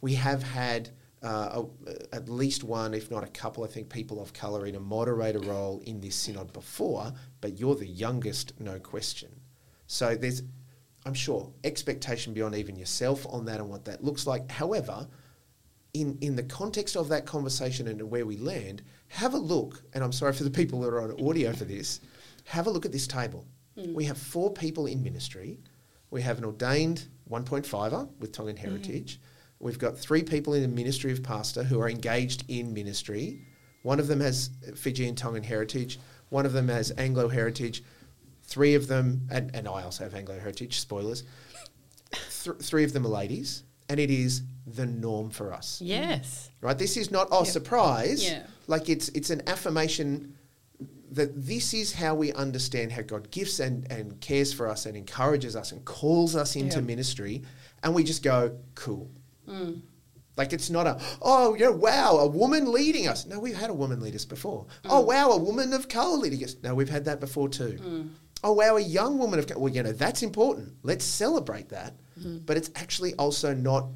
We 0.00 0.14
have 0.14 0.42
had 0.42 0.90
uh, 1.22 1.64
a, 1.86 2.14
at 2.14 2.28
least 2.28 2.64
one, 2.64 2.94
if 2.94 3.10
not 3.10 3.24
a 3.24 3.28
couple, 3.28 3.64
I 3.64 3.68
think, 3.68 3.88
people 3.88 4.20
of 4.20 4.32
colour 4.32 4.66
in 4.66 4.74
a 4.74 4.80
moderator 4.80 5.38
role 5.38 5.80
in 5.86 6.00
this 6.00 6.14
synod 6.14 6.52
before, 6.52 7.12
but 7.40 7.58
you're 7.58 7.76
the 7.76 7.86
youngest, 7.86 8.60
no 8.60 8.78
question. 8.78 9.30
So 9.86 10.14
there's, 10.14 10.42
I'm 11.06 11.14
sure, 11.14 11.50
expectation 11.64 12.34
beyond 12.34 12.54
even 12.56 12.76
yourself 12.76 13.26
on 13.28 13.44
that 13.46 13.60
and 13.60 13.70
what 13.70 13.84
that 13.86 14.04
looks 14.04 14.26
like. 14.26 14.50
However, 14.50 15.06
in, 15.94 16.16
in 16.20 16.36
the 16.36 16.42
context 16.42 16.96
of 16.96 17.08
that 17.08 17.26
conversation 17.26 17.86
and 17.88 18.10
where 18.10 18.24
we 18.24 18.36
land, 18.36 18.82
have 19.08 19.34
a 19.34 19.38
look, 19.38 19.82
and 19.92 20.02
I'm 20.02 20.12
sorry 20.12 20.32
for 20.32 20.44
the 20.44 20.50
people 20.50 20.80
that 20.80 20.88
are 20.88 21.02
on 21.02 21.28
audio 21.28 21.52
for 21.52 21.64
this, 21.64 22.00
have 22.44 22.66
a 22.66 22.70
look 22.70 22.86
at 22.86 22.92
this 22.92 23.06
table. 23.06 23.46
Hmm. 23.78 23.92
We 23.94 24.04
have 24.04 24.16
four 24.16 24.52
people 24.52 24.86
in 24.86 25.02
ministry. 25.02 25.60
We 26.10 26.22
have 26.22 26.38
an 26.38 26.44
ordained 26.44 27.08
1.5er 27.30 28.08
with 28.18 28.32
Tongan 28.32 28.56
hmm. 28.56 28.62
heritage. 28.62 29.20
We've 29.58 29.78
got 29.78 29.96
three 29.96 30.22
people 30.22 30.54
in 30.54 30.62
the 30.62 30.68
ministry 30.68 31.12
of 31.12 31.22
pastor 31.22 31.62
who 31.62 31.80
are 31.80 31.88
engaged 31.88 32.44
in 32.48 32.74
ministry. 32.74 33.42
One 33.82 34.00
of 34.00 34.08
them 34.08 34.20
has 34.20 34.50
Fijian 34.74 35.14
Tongan 35.14 35.42
heritage. 35.42 36.00
One 36.30 36.46
of 36.46 36.52
them 36.52 36.68
has 36.68 36.90
Anglo 36.98 37.28
heritage. 37.28 37.84
Three 38.44 38.74
of 38.74 38.88
them, 38.88 39.28
and, 39.30 39.54
and 39.54 39.68
I 39.68 39.82
also 39.82 40.04
have 40.04 40.14
Anglo 40.14 40.38
heritage, 40.38 40.80
spoilers. 40.80 41.22
Th- 42.42 42.56
three 42.58 42.82
of 42.82 42.92
them 42.92 43.06
are 43.06 43.10
ladies, 43.10 43.62
and 43.88 44.00
it 44.00 44.10
is 44.10 44.42
the 44.66 44.86
norm 44.86 45.30
for 45.30 45.52
us 45.52 45.80
Yes. 45.82 46.50
right? 46.60 46.78
This 46.78 46.96
is 46.96 47.10
not 47.10 47.28
oh 47.30 47.44
surprise. 47.44 48.24
Yeah. 48.24 48.44
Like 48.68 48.88
it's 48.88 49.08
it's 49.10 49.30
an 49.30 49.42
affirmation 49.48 50.36
that 51.10 51.30
this 51.46 51.74
is 51.74 51.92
how 51.92 52.14
we 52.14 52.32
understand 52.32 52.90
how 52.92 53.02
God 53.02 53.30
gifts 53.30 53.60
and, 53.60 53.90
and 53.92 54.18
cares 54.20 54.52
for 54.52 54.66
us 54.68 54.86
and 54.86 54.96
encourages 54.96 55.54
us 55.56 55.72
and 55.72 55.84
calls 55.84 56.34
us 56.36 56.56
into 56.56 56.76
Yeah. 56.78 56.86
ministry, 56.86 57.42
and 57.82 57.94
we 57.94 58.02
just 58.04 58.22
go 58.22 58.56
cool. 58.74 59.10
Mm. 59.48 59.82
Like 60.36 60.52
it's 60.54 60.70
not 60.70 60.86
a 60.86 60.98
oh 61.20 61.54
you 61.54 61.64
know 61.66 61.72
wow 61.72 62.16
a 62.18 62.26
woman 62.26 62.72
leading 62.72 63.08
us. 63.08 63.26
No, 63.26 63.38
we've 63.40 63.56
had 63.56 63.68
a 63.68 63.74
woman 63.74 64.00
lead 64.00 64.14
us 64.14 64.24
before. 64.24 64.66
Oh 64.86 65.02
mm. 65.02 65.06
wow 65.08 65.30
a 65.32 65.38
woman 65.38 65.72
of 65.72 65.88
color 65.88 66.16
leading 66.16 66.42
us. 66.44 66.56
No, 66.62 66.74
we've 66.74 66.88
had 66.88 67.04
that 67.06 67.20
before 67.20 67.48
too. 67.48 67.78
Mm. 67.82 68.08
Oh 68.44 68.52
wow 68.52 68.76
a 68.76 68.80
young 68.80 69.18
woman 69.18 69.38
of 69.38 69.46
co- 69.48 69.58
well 69.58 69.72
you 69.72 69.82
know 69.82 69.92
that's 69.92 70.22
important. 70.22 70.72
Let's 70.82 71.04
celebrate 71.04 71.68
that. 71.70 71.94
Mm-hmm. 72.18 72.38
But 72.46 72.56
it's 72.56 72.70
actually 72.76 73.14
also 73.14 73.52
not 73.54 73.88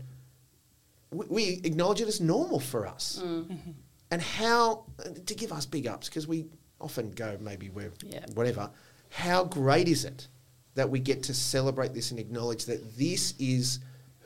we, 1.11 1.27
we 1.29 1.61
acknowledge 1.65 2.01
it 2.01 2.09
as 2.09 2.21
normal 2.21 2.61
for 2.61 2.87
us. 2.87 3.21
Mm. 3.25 3.59
And 4.13 4.23
how, 4.23 4.85
to 5.27 5.35
give 5.35 5.51
us 5.51 5.67
big 5.67 5.89
ups, 5.89 6.09
because 6.09 6.29
we 6.29 6.47
often 6.81 7.11
go 7.11 7.37
maybe 7.41 7.71
we're 7.71 7.93
Yeah. 8.05 8.25
whatever, 8.35 8.71
how 9.11 9.43
great 9.43 9.89
is 9.89 10.05
it 10.05 10.29
that 10.77 10.89
we 10.89 11.01
get 11.01 11.25
to 11.25 11.35
celebrate 11.35 11.93
this 11.93 12.13
and 12.13 12.21
acknowledge 12.21 12.67
that 12.67 12.97
this 12.97 13.35
is 13.41 13.81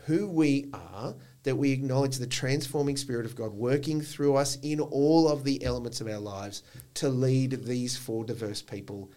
who 0.05 0.29
we 0.29 0.67
are, 0.75 1.15
that 1.45 1.57
we 1.57 1.73
acknowledge 1.73 2.19
the 2.19 2.27
transforming 2.27 2.99
Spirit 2.99 3.25
of 3.25 3.35
God 3.35 3.55
working 3.55 4.03
through 4.03 4.37
us 4.37 4.59
in 4.61 4.81
all 4.81 5.27
of 5.29 5.45
the 5.45 5.65
elements 5.65 6.03
of 6.03 6.09
our 6.09 6.19
lives 6.19 6.63
to 6.95 7.09
lead 7.09 7.65
these 7.65 7.97
four 7.97 8.23
diverse 8.25 8.61
people 8.61 9.11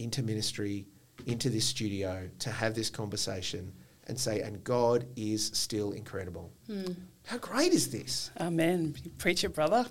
into 0.00 0.20
ministry, 0.20 0.84
into 1.26 1.48
this 1.48 1.64
studio, 1.64 2.28
to 2.40 2.50
have 2.50 2.74
this 2.74 2.90
conversation 2.90 3.72
and 4.08 4.18
say, 4.18 4.40
and 4.40 4.62
God 4.64 5.06
is 5.16 5.50
still 5.54 5.92
incredible. 5.92 6.52
How 7.26 7.38
great 7.38 7.72
is 7.72 7.90
this? 7.90 8.30
Amen. 8.40 8.94
Preach 9.18 9.42
it, 9.44 9.54
brother. 9.54 9.86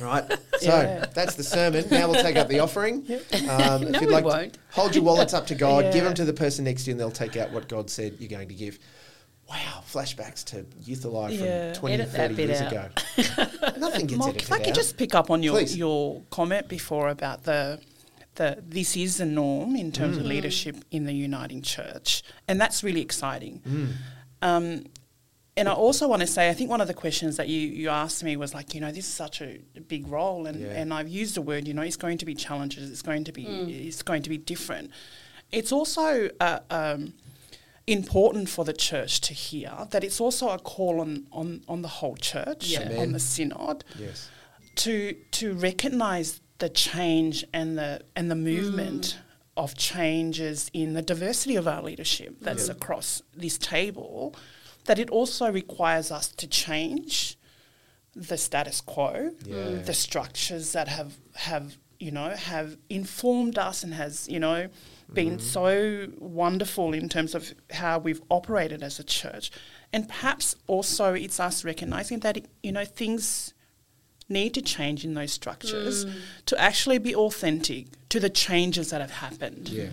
Right. 0.00 0.24
So 0.60 0.66
Yeah. 0.80 1.04
that's 1.14 1.36
the 1.36 1.44
sermon. 1.44 1.84
Now 1.88 2.10
we'll 2.10 2.20
take 2.22 2.34
up 2.36 2.48
the 2.48 2.58
offering. 2.60 3.04
Um, 3.48 3.82
if 3.84 3.90
No, 3.90 4.00
you'd 4.00 4.08
we 4.08 4.12
like 4.14 4.24
to 4.24 4.28
won't. 4.28 4.58
hold 4.70 4.94
your 4.94 5.04
wallets 5.04 5.34
up 5.34 5.46
to 5.48 5.54
God, 5.54 5.92
give 5.92 6.02
them 6.02 6.14
to 6.14 6.24
the 6.24 6.32
person 6.32 6.64
next 6.64 6.82
to 6.84 6.90
you, 6.90 6.92
and 6.94 7.00
they'll 7.00 7.10
take 7.12 7.36
out 7.36 7.52
what 7.52 7.68
God 7.68 7.88
said 7.88 8.16
you're 8.18 8.28
going 8.28 8.48
to 8.48 8.54
give. 8.54 8.78
Wow, 9.48 9.82
flashbacks 9.90 10.44
to 10.46 10.66
Youth 10.84 11.04
Alive 11.04 11.32
Yeah. 11.32 11.72
from 11.74 11.80
20 11.80 11.94
Edit 11.94 12.08
30 12.10 12.34
years 12.42 12.60
out. 12.60 12.72
ago. 12.72 12.88
Nothing 13.78 14.06
gets 14.06 14.18
Mark, 14.18 14.30
edited 14.30 14.42
if 14.42 14.52
I 14.52 14.58
could 14.58 14.68
out. 14.68 14.74
just 14.74 14.96
pick 14.96 15.14
up 15.14 15.30
on 15.30 15.42
your 15.44 15.54
Please. 15.54 15.76
your 15.76 16.22
comment 16.30 16.68
before 16.68 17.08
about 17.08 17.44
the 17.44 17.80
the 18.38 18.48
this 18.76 18.96
is 18.96 19.12
the 19.18 19.26
norm 19.26 19.70
in 19.76 19.90
terms 19.92 20.16
Mm. 20.16 20.20
of 20.20 20.26
leadership 20.34 20.76
in 20.90 21.02
the 21.04 21.12
uniting 21.28 21.62
church, 21.62 22.22
and 22.48 22.54
that's 22.62 22.82
really 22.86 23.02
exciting. 23.08 23.54
Mm. 23.68 23.88
Um, 24.48 24.66
and 25.58 25.68
I 25.68 25.72
also 25.86 26.06
want 26.12 26.20
to 26.26 26.26
say, 26.36 26.48
I 26.52 26.54
think 26.54 26.70
one 26.70 26.80
of 26.80 26.86
the 26.92 26.94
questions 27.04 27.36
that 27.38 27.48
you, 27.48 27.60
you 27.80 27.88
asked 27.88 28.22
me 28.22 28.36
was 28.36 28.54
like, 28.54 28.68
you 28.74 28.80
know, 28.80 28.92
this 28.98 29.06
is 29.10 29.12
such 29.24 29.36
a 29.42 29.58
big 29.94 30.06
role, 30.06 30.46
and, 30.48 30.56
Yeah. 30.60 30.80
and 30.80 30.94
I've 30.96 31.08
used 31.22 31.34
the 31.34 31.42
word, 31.42 31.66
you 31.68 31.74
know, 31.74 31.82
it's 31.90 31.96
going 32.06 32.18
to 32.18 32.26
be 32.32 32.34
challenges, 32.46 32.84
it's 32.92 33.02
going 33.10 33.24
to 33.24 33.32
be 33.32 33.44
it's 33.88 34.02
going 34.10 34.22
to 34.22 34.30
be 34.30 34.38
different. 34.38 34.90
It's 35.58 35.72
also 35.78 36.30
uh, 36.48 36.60
um, 36.70 37.00
important 37.86 38.48
for 38.48 38.64
the 38.64 38.72
church 38.88 39.20
to 39.22 39.32
hear 39.34 39.72
that 39.90 40.04
it's 40.04 40.20
also 40.20 40.48
a 40.50 40.58
call 40.58 41.00
on 41.00 41.26
on, 41.32 41.62
on 41.68 41.82
the 41.82 41.88
whole 41.98 42.16
church, 42.32 42.62
Yeah. 42.68 43.02
On 43.02 43.12
the 43.12 43.20
synod, 43.20 43.78
Yes. 43.98 44.30
to 44.84 45.14
to 45.38 45.46
recognise 45.54 46.40
the 46.58 46.68
change 46.68 47.44
and 47.52 47.78
the 47.78 48.02
and 48.16 48.30
the 48.30 48.36
movement 48.36 49.18
mm. 49.18 49.62
of 49.62 49.74
changes 49.76 50.70
in 50.72 50.94
the 50.94 51.02
diversity 51.02 51.56
of 51.56 51.66
our 51.66 51.82
leadership 51.82 52.36
that's 52.40 52.66
Yeah. 52.66 52.74
across 52.74 53.22
this 53.34 53.58
table, 53.58 54.34
that 54.84 54.98
it 54.98 55.10
also 55.10 55.50
requires 55.50 56.10
us 56.10 56.28
to 56.28 56.46
change 56.46 57.36
the 58.14 58.36
status 58.36 58.80
quo, 58.80 59.32
Yeah. 59.44 59.82
the 59.82 59.94
structures 59.94 60.72
that 60.72 60.88
have 60.88 61.14
have 61.34 61.78
you 62.00 62.12
know, 62.12 62.30
have 62.30 62.76
informed 62.88 63.58
us 63.58 63.82
and 63.82 63.92
has, 63.94 64.28
you 64.28 64.38
know, 64.38 64.68
been 65.12 65.38
mm-hmm. 65.38 65.40
so 65.40 66.06
wonderful 66.18 66.92
in 66.92 67.08
terms 67.08 67.34
of 67.34 67.52
how 67.70 67.98
we've 67.98 68.22
operated 68.30 68.82
as 68.82 68.98
a 68.98 69.04
church. 69.04 69.50
And 69.92 70.08
perhaps 70.08 70.54
also 70.66 71.14
it's 71.14 71.40
us 71.40 71.64
recognizing 71.64 72.20
that, 72.20 72.46
you 72.62 72.72
know, 72.72 72.84
things 72.84 73.52
need 74.28 74.54
to 74.54 74.62
change 74.62 75.04
in 75.04 75.14
those 75.14 75.32
structures 75.32 76.04
to 76.46 76.60
actually 76.60 76.98
be 76.98 77.14
authentic 77.14 77.86
to 78.10 78.20
the 78.20 78.28
changes 78.30 78.90
that 78.90 79.00
have 79.00 79.10
happened. 79.10 79.68
Yeah. 79.68 79.86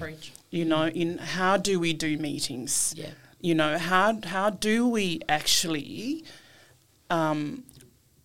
You 0.50 0.66
know, 0.66 0.88
in 0.88 1.18
how 1.18 1.58
do 1.58 1.80
we 1.80 1.94
do 1.94 2.18
meetings? 2.18 2.94
Yeah. 2.98 3.10
You 3.42 3.56
know, 3.56 3.78
how 3.78 4.20
how 4.26 4.50
do 4.50 4.88
we 4.88 5.22
actually 5.30 6.24
um, 7.10 7.64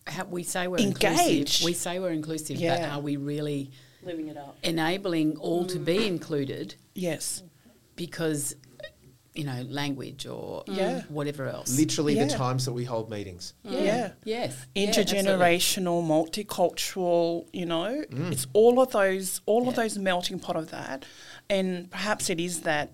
How 0.06 0.24
we 0.24 0.42
say 0.42 0.66
we're 0.66 0.78
Engage. 0.78 1.04
inclusive. 1.04 1.64
We 1.64 1.72
say 1.74 1.98
we're 1.98 2.10
inclusive, 2.10 2.58
but 2.58 2.80
are 2.82 3.00
we 3.00 3.16
really 3.16 3.70
Living 4.02 4.28
it 4.28 4.36
out. 4.36 4.56
enabling 4.62 5.36
all 5.36 5.66
to 5.66 5.78
be 5.78 6.06
included 6.06 6.74
yes, 6.94 7.42
because 7.96 8.56
you 9.34 9.44
know 9.44 9.62
language 9.68 10.26
or 10.26 10.64
Yeah. 10.66 11.02
whatever 11.08 11.46
else? 11.48 11.76
Literally 11.76 12.14
the 12.14 12.26
times 12.28 12.64
that 12.64 12.72
we 12.72 12.84
hold 12.84 13.10
meetings. 13.10 13.54
yeah. 13.62 14.12
Yes. 14.24 14.66
Yeah, 14.74 14.88
absolutely. 14.88 15.04
intergenerational, 15.14 16.04
multicultural, 16.04 17.46
you 17.52 17.66
know, 17.66 18.04
mm. 18.10 18.32
it's 18.32 18.46
all 18.52 18.80
of 18.80 18.90
those, 18.90 19.40
all 19.46 19.68
of 19.68 19.76
those 19.76 19.98
melting 19.98 20.40
pot 20.40 20.56
of 20.56 20.70
that, 20.70 21.04
and 21.48 21.90
perhaps 21.90 22.30
it 22.30 22.40
is 22.40 22.62
that 22.62 22.92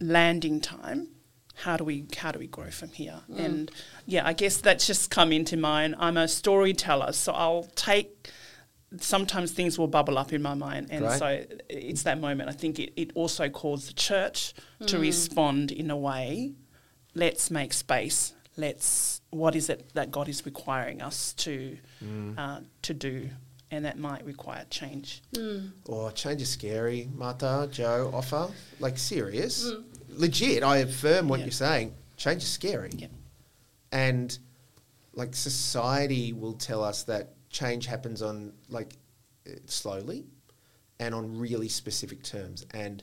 landing 0.00 0.60
time. 0.60 1.08
How 1.62 1.76
do 1.76 1.82
we 1.82 2.06
how 2.16 2.30
do 2.30 2.38
we 2.38 2.46
grow 2.46 2.70
from 2.70 2.90
here? 2.90 3.20
Mm. 3.28 3.44
And 3.44 3.70
yeah, 4.06 4.26
I 4.26 4.32
guess 4.32 4.58
that's 4.58 4.86
just 4.86 5.10
come 5.10 5.32
into 5.32 5.56
mind. 5.56 5.96
I'm 5.98 6.16
a 6.16 6.28
storyteller, 6.28 7.12
so 7.12 7.32
I'll 7.32 7.64
take. 7.74 8.30
Sometimes 8.98 9.52
things 9.52 9.78
will 9.78 9.86
bubble 9.86 10.16
up 10.16 10.32
in 10.32 10.40
my 10.40 10.54
mind, 10.54 10.88
and 10.90 11.04
Great. 11.04 11.18
so 11.18 11.44
it's 11.68 12.04
that 12.04 12.18
moment. 12.20 12.48
I 12.48 12.52
think 12.52 12.78
it, 12.78 12.92
it 12.96 13.10
also 13.14 13.48
calls 13.50 13.86
the 13.86 13.92
church 13.92 14.54
to 14.86 14.96
mm. 14.96 15.00
respond 15.00 15.70
in 15.70 15.90
a 15.90 15.96
way. 15.96 16.54
Let's 17.14 17.50
make 17.50 17.72
space. 17.74 18.32
Let's. 18.56 19.20
What 19.30 19.54
is 19.54 19.68
it 19.68 19.90
that 19.92 20.10
God 20.10 20.28
is 20.28 20.46
requiring 20.46 21.02
us 21.02 21.34
to 21.34 21.76
mm. 22.02 22.38
uh, 22.38 22.60
to 22.82 22.94
do, 22.94 23.28
and 23.70 23.84
that 23.84 23.98
might 23.98 24.24
require 24.24 24.64
change. 24.70 25.22
Or 25.84 26.10
change 26.12 26.42
is 26.42 26.50
scary, 26.50 27.08
Mata, 27.14 27.68
Jo, 27.70 28.10
Ofa. 28.14 28.50
Like 28.80 28.98
serious. 28.98 29.70
Legit, 30.08 30.62
I 30.62 30.78
affirm 30.78 31.28
what 31.28 31.40
Yeah. 31.40 31.46
you're 31.46 31.52
saying. 31.52 31.94
Change 32.16 32.42
is 32.42 32.48
scary. 32.48 32.90
Yeah. 32.96 33.08
And 33.92 34.36
like 35.12 35.34
society 35.34 36.32
will 36.32 36.54
tell 36.54 36.82
us 36.82 37.02
that 37.04 37.34
change 37.50 37.86
happens 37.86 38.22
on 38.22 38.52
like 38.68 38.94
uh, 39.46 39.52
slowly 39.66 40.26
and 41.00 41.14
on 41.14 41.38
really 41.38 41.68
specific 41.68 42.22
terms. 42.22 42.66
And 42.74 43.02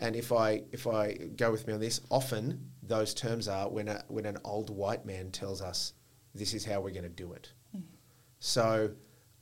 and 0.00 0.16
if 0.16 0.32
I 0.32 0.62
if 0.72 0.86
I 0.86 1.12
go 1.36 1.50
with 1.50 1.66
me 1.66 1.74
on 1.74 1.80
this, 1.80 2.00
often 2.10 2.70
those 2.82 3.14
terms 3.14 3.48
are 3.48 3.68
when 3.68 3.88
a, 3.88 4.04
when 4.08 4.24
an 4.26 4.38
old 4.44 4.70
white 4.70 5.04
man 5.04 5.30
tells 5.30 5.60
us 5.60 5.92
this 6.34 6.54
is 6.54 6.64
how 6.64 6.80
we're 6.80 6.90
going 6.90 7.02
to 7.02 7.08
do 7.08 7.32
it. 7.32 7.52
So 8.38 8.90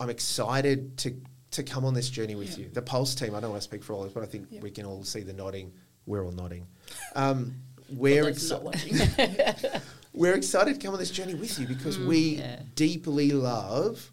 I'm 0.01 0.11
excited 0.11 0.97
to 0.99 1.21
to 1.53 1.63
come 1.63 1.85
on 1.85 1.95
this 1.95 2.11
journey 2.11 2.35
with 2.35 2.59
you. 2.59 2.69
The 2.73 2.83
Pulse 2.83 3.15
team, 3.15 3.35
I 3.35 3.41
don't 3.41 3.51
want 3.51 3.63
to 3.63 3.69
speak 3.69 3.85
for 3.85 3.93
all 3.93 4.01
of 4.03 4.09
us, 4.09 4.13
but 4.13 4.25
I 4.25 4.27
think 4.27 4.49
we 4.61 4.71
can 4.73 4.85
all 4.87 5.05
see 5.05 5.21
the 5.21 5.33
nodding. 5.33 5.73
We're 6.07 6.25
all 6.25 6.33
nodding. 6.33 6.67
Um, 7.17 7.55
we're, 7.91 8.25
those 8.25 8.51
exci- 8.51 8.51
not 8.51 8.63
watching. 8.65 9.81
we're 10.15 10.35
excited 10.35 10.81
to 10.81 10.85
come 10.85 10.95
on 10.95 10.99
this 10.99 11.11
journey 11.11 11.35
with 11.35 11.59
you 11.61 11.67
because 11.69 11.97
we 11.99 12.37
Yeah. 12.39 12.59
deeply 12.75 13.31
love 13.31 14.11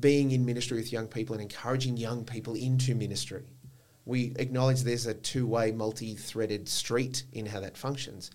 being 0.00 0.30
in 0.30 0.44
ministry 0.44 0.76
with 0.76 0.92
young 0.92 1.06
people 1.06 1.34
and 1.34 1.42
encouraging 1.42 1.96
young 1.96 2.24
people 2.24 2.54
into 2.54 2.94
ministry. 2.94 3.44
We 4.04 4.34
acknowledge 4.36 4.82
there's 4.82 5.06
a 5.06 5.14
two 5.14 5.46
way, 5.46 5.72
multi 5.72 6.14
threaded 6.14 6.68
street 6.68 7.24
in 7.32 7.46
how 7.46 7.60
that 7.60 7.76
functions. 7.76 8.30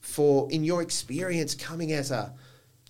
For, 0.00 0.50
in 0.50 0.64
your 0.64 0.82
experience, 0.82 1.54
coming 1.54 1.92
as 1.92 2.10
a 2.10 2.32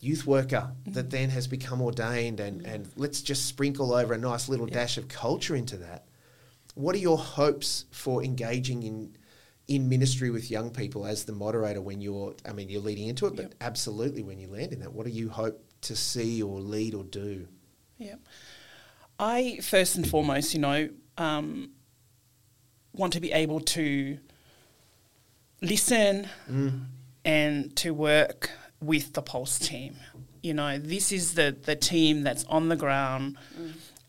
youth 0.00 0.26
worker 0.26 0.70
mm-hmm. 0.70 0.92
that 0.92 1.10
then 1.10 1.30
has 1.30 1.46
become 1.46 1.80
ordained, 1.80 2.40
and, 2.40 2.62
mm-hmm. 2.62 2.74
and 2.74 2.88
let's 2.96 3.22
just 3.22 3.46
sprinkle 3.46 3.92
over 3.92 4.14
a 4.14 4.18
nice 4.18 4.48
little 4.48 4.66
dash 4.66 4.98
of 4.98 5.08
culture 5.08 5.56
into 5.56 5.76
that. 5.78 6.04
What 6.74 6.94
are 6.94 6.98
your 6.98 7.18
hopes 7.18 7.86
for 7.90 8.22
engaging 8.22 8.82
in 8.82 9.16
in 9.68 9.88
ministry 9.88 10.30
with 10.30 10.48
young 10.48 10.70
people 10.70 11.04
as 11.04 11.24
the 11.24 11.32
moderator 11.32 11.80
when 11.80 12.00
you're 12.00 12.34
I 12.48 12.52
mean 12.52 12.68
you're 12.68 12.82
leading 12.82 13.08
into 13.08 13.26
it, 13.26 13.34
but 13.34 13.54
absolutely 13.60 14.22
when 14.22 14.38
you 14.38 14.48
land 14.48 14.72
in 14.72 14.80
that, 14.80 14.92
what 14.92 15.06
do 15.06 15.12
you 15.12 15.28
hope 15.28 15.60
to 15.82 15.96
see 15.96 16.42
or 16.42 16.60
lead 16.60 16.94
or 16.94 17.04
do? 17.04 17.48
Yeah. 17.98 18.16
I 19.18 19.58
first 19.62 19.96
and 19.96 20.06
foremost, 20.08 20.52
you 20.54 20.60
know, 20.60 20.88
um, 21.16 21.70
want 22.92 23.12
to 23.14 23.20
be 23.20 23.32
able 23.32 23.60
to 23.60 24.18
listen 25.62 26.28
and 27.24 27.76
to 27.76 27.92
work 27.92 28.50
with 28.80 29.14
the 29.14 29.22
Pulse 29.22 29.58
team. 29.58 29.96
You 30.42 30.54
know, 30.54 30.78
this 30.78 31.12
is 31.12 31.34
the, 31.34 31.56
the 31.64 31.76
team 31.76 32.22
that's 32.22 32.44
on 32.44 32.68
the 32.68 32.76
ground, 32.76 33.36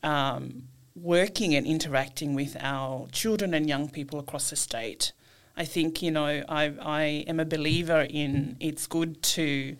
um, 0.03 0.63
working 0.95 1.55
and 1.55 1.65
interacting 1.65 2.35
with 2.35 2.57
our 2.59 3.07
children 3.11 3.53
and 3.53 3.67
young 3.67 3.89
people 3.89 4.19
across 4.19 4.49
the 4.49 4.55
state. 4.55 5.13
I 5.55 5.65
think, 5.65 6.01
you 6.01 6.11
know, 6.11 6.43
I, 6.47 6.73
I 6.81 7.01
am 7.27 7.39
a 7.39 7.45
believer 7.45 8.05
in 8.07 8.57
it's 8.59 8.85
good 8.87 9.23
to 9.23 9.75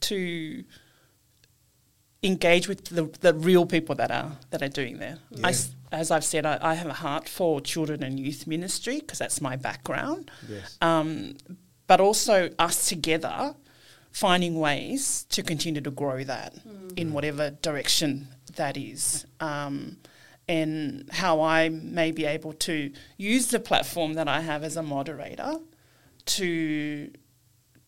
to 0.00 0.64
engage 2.24 2.66
with 2.66 2.86
the, 2.86 3.04
the 3.20 3.34
real 3.34 3.66
people 3.66 3.94
that 3.96 4.10
are 4.10 4.32
that 4.50 4.62
are 4.62 4.68
doing 4.68 4.98
there. 4.98 5.18
I 5.44 5.50
s 5.50 5.70
as 5.92 6.10
I've 6.10 6.24
said, 6.24 6.44
I, 6.44 6.58
I 6.60 6.74
have 6.74 6.88
a 6.88 6.98
heart 7.04 7.28
for 7.28 7.60
children 7.60 8.02
and 8.02 8.18
youth 8.18 8.46
ministry 8.46 8.98
because 8.98 9.18
that's 9.18 9.40
my 9.40 9.54
background. 9.54 10.30
Yes. 10.48 10.76
Um, 10.80 11.36
but 11.86 12.00
also 12.00 12.50
us 12.58 12.88
together 12.88 13.54
finding 14.10 14.58
ways 14.58 15.24
to 15.30 15.42
continue 15.42 15.80
to 15.80 15.90
grow 15.90 16.24
that 16.24 16.54
in 16.96 17.12
whatever 17.12 17.50
direction 17.50 18.28
that 18.56 18.76
is. 18.76 19.26
Um, 19.40 19.98
and 20.48 21.08
how 21.10 21.40
I 21.40 21.68
may 21.68 22.10
be 22.12 22.24
able 22.24 22.52
to 22.68 22.92
use 23.16 23.46
the 23.48 23.60
platform 23.60 24.14
that 24.14 24.28
I 24.28 24.40
have 24.40 24.62
as 24.62 24.76
a 24.76 24.82
moderator 24.82 25.54
to 26.26 27.10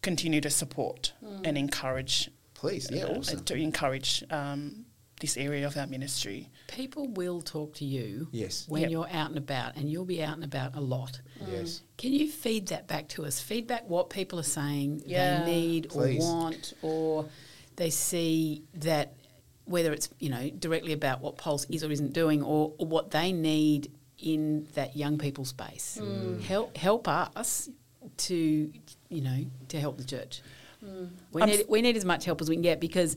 continue 0.02 0.40
to 0.40 0.50
support 0.50 1.12
and 1.44 1.58
encourage 1.58 2.30
Please, 2.56 2.88
yeah, 2.90 3.04
uh, 3.04 3.18
awesome. 3.18 3.44
to 3.44 3.54
encourage 3.54 4.24
um, 4.30 4.86
this 5.20 5.36
area 5.36 5.66
of 5.66 5.76
our 5.76 5.86
ministry. 5.86 6.50
People 6.68 7.08
will 7.08 7.40
talk 7.40 7.74
to 7.74 7.84
you 7.84 8.28
Yes. 8.32 8.66
when 8.68 8.82
Yep. 8.82 8.90
you're 8.90 9.08
out 9.10 9.28
and 9.28 9.38
about, 9.38 9.76
and 9.76 9.90
you'll 9.90 10.04
be 10.04 10.22
out 10.22 10.34
and 10.34 10.44
about 10.44 10.74
a 10.74 10.80
lot. 10.80 11.20
Yes. 11.50 11.82
Can 11.98 12.12
you 12.12 12.30
feed 12.30 12.68
that 12.68 12.86
back 12.88 13.08
to 13.10 13.24
us? 13.24 13.40
Feedback 13.40 13.88
what 13.88 14.10
people 14.10 14.38
are 14.38 14.50
saying 14.60 15.02
Yeah. 15.06 15.44
they 15.44 15.50
need 15.56 15.88
Please. 15.90 16.24
or 16.24 16.32
want, 16.34 16.72
or 16.82 17.28
they 17.76 17.90
see 17.90 18.62
that 18.74 19.14
whether 19.66 19.92
it's 19.92 20.08
you 20.20 20.28
know 20.30 20.48
directly 20.50 20.92
about 20.92 21.20
what 21.20 21.36
Pulse 21.36 21.66
is 21.68 21.82
or 21.82 21.90
isn't 21.90 22.12
doing, 22.12 22.42
or, 22.42 22.72
or 22.78 22.86
what 22.86 23.10
they 23.10 23.32
need 23.32 23.90
in 24.18 24.66
that 24.74 24.96
young 24.96 25.18
people 25.18 25.44
space. 25.44 25.98
Help 26.46 26.76
help 26.76 27.08
us 27.08 27.68
to 28.18 28.72
you 29.10 29.20
know 29.20 29.44
to 29.68 29.80
help 29.80 29.98
the 29.98 30.04
church. 30.04 30.40
Mm. 30.84 31.10
We 31.32 31.42
I'm 31.42 31.48
need 31.48 31.60
s- 31.60 31.66
we 31.68 31.82
need 31.82 31.96
as 31.96 32.04
much 32.04 32.24
help 32.24 32.40
as 32.40 32.48
we 32.48 32.54
can 32.56 32.62
get 32.62 32.80
because. 32.80 33.16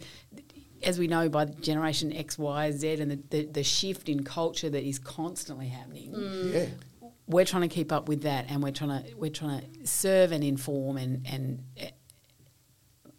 As 0.82 0.98
we 0.98 1.08
know 1.08 1.28
by 1.28 1.44
generation 1.44 2.14
X, 2.14 2.38
Y, 2.40 2.72
Z, 2.72 3.02
and 3.02 3.12
the, 3.12 3.20
the, 3.32 3.46
the 3.48 3.64
shift 3.66 4.08
in 4.08 4.24
culture 4.24 4.70
that 4.70 4.82
is 4.88 4.98
constantly 4.98 5.68
happening, 5.68 6.14
mm. 6.14 6.54
Yeah. 6.54 7.10
we're 7.28 7.44
trying 7.44 7.64
to 7.68 7.76
keep 7.76 7.92
up 7.92 8.08
with 8.08 8.22
that, 8.22 8.46
and 8.48 8.64
we're 8.64 8.72
trying 8.72 9.04
to 9.04 9.14
we're 9.16 9.30
trying 9.30 9.60
to 9.60 9.86
serve 9.86 10.32
and 10.32 10.42
inform 10.42 10.96
and 10.96 11.28
and 11.28 11.64
eh, 11.76 11.90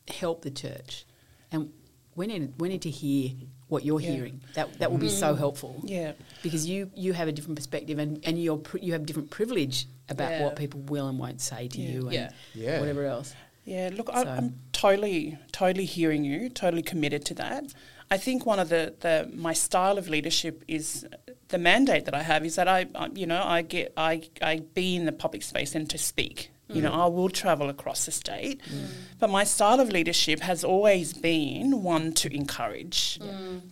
help 0.08 0.40
the 0.40 0.50
church, 0.50 1.04
and 1.52 1.70
we 2.16 2.26
need 2.26 2.54
we 2.58 2.70
need 2.70 2.80
to 2.82 2.90
hear 2.90 3.32
what 3.68 3.84
you're 3.84 4.00
Yeah. 4.00 4.10
hearing. 4.12 4.40
That 4.54 4.78
that 4.78 4.90
will 4.90 4.96
be 4.98 5.10
so 5.10 5.34
mm. 5.34 5.38
helpful. 5.38 5.82
Yeah. 5.84 6.12
because 6.42 6.66
you 6.66 6.90
you 6.94 7.12
have 7.12 7.28
a 7.28 7.32
different 7.32 7.56
perspective, 7.56 7.98
and 7.98 8.20
and 8.24 8.42
you're 8.42 8.56
pri- 8.56 8.80
you 8.82 8.92
have 8.92 9.04
different 9.04 9.28
privilege 9.30 9.86
about 10.08 10.30
Yeah. 10.30 10.44
what 10.44 10.56
people 10.56 10.80
will 10.80 11.08
and 11.08 11.18
won't 11.18 11.42
say 11.42 11.68
to 11.68 11.78
Yeah. 11.78 11.90
you, 11.90 12.00
and 12.04 12.12
Yeah. 12.14 12.30
Yeah. 12.54 12.80
whatever 12.80 13.04
else. 13.04 13.34
Yeah, 13.70 13.90
look, 13.92 14.10
I, 14.12 14.24
So- 14.24 14.30
I'm 14.30 14.54
totally, 14.72 15.38
totally 15.52 15.84
hearing 15.84 16.24
you, 16.24 16.48
totally 16.48 16.82
committed 16.82 17.24
to 17.26 17.34
that. 17.34 17.64
I 18.10 18.16
think 18.16 18.44
one 18.44 18.58
of 18.58 18.68
the, 18.68 18.94
the 18.98 19.30
my 19.32 19.52
style 19.52 19.96
of 19.96 20.08
leadership 20.08 20.64
is 20.66 21.06
the 21.48 21.58
mandate 21.58 22.04
that 22.06 22.14
I 22.14 22.24
have 22.24 22.44
is 22.44 22.56
that 22.56 22.66
I, 22.66 22.88
I 22.96 23.08
you 23.14 23.26
know, 23.26 23.40
I 23.44 23.62
get 23.62 23.92
I, 23.96 24.22
I 24.42 24.62
be 24.74 24.96
in 24.96 25.04
the 25.04 25.12
public 25.12 25.44
space 25.44 25.76
and 25.76 25.88
to 25.90 25.98
speak. 25.98 26.50
You 26.72 26.82
know, 26.82 26.92
mm. 26.92 27.04
I 27.04 27.06
will 27.06 27.28
travel 27.28 27.68
across 27.68 28.06
the 28.06 28.12
state, 28.12 28.60
mm. 28.62 28.86
but 29.18 29.28
my 29.28 29.42
style 29.42 29.80
of 29.80 29.88
leadership 29.88 30.38
has 30.38 30.62
always 30.62 31.12
been 31.12 31.82
one 31.82 32.12
to 32.12 32.32
encourage. 32.32 33.18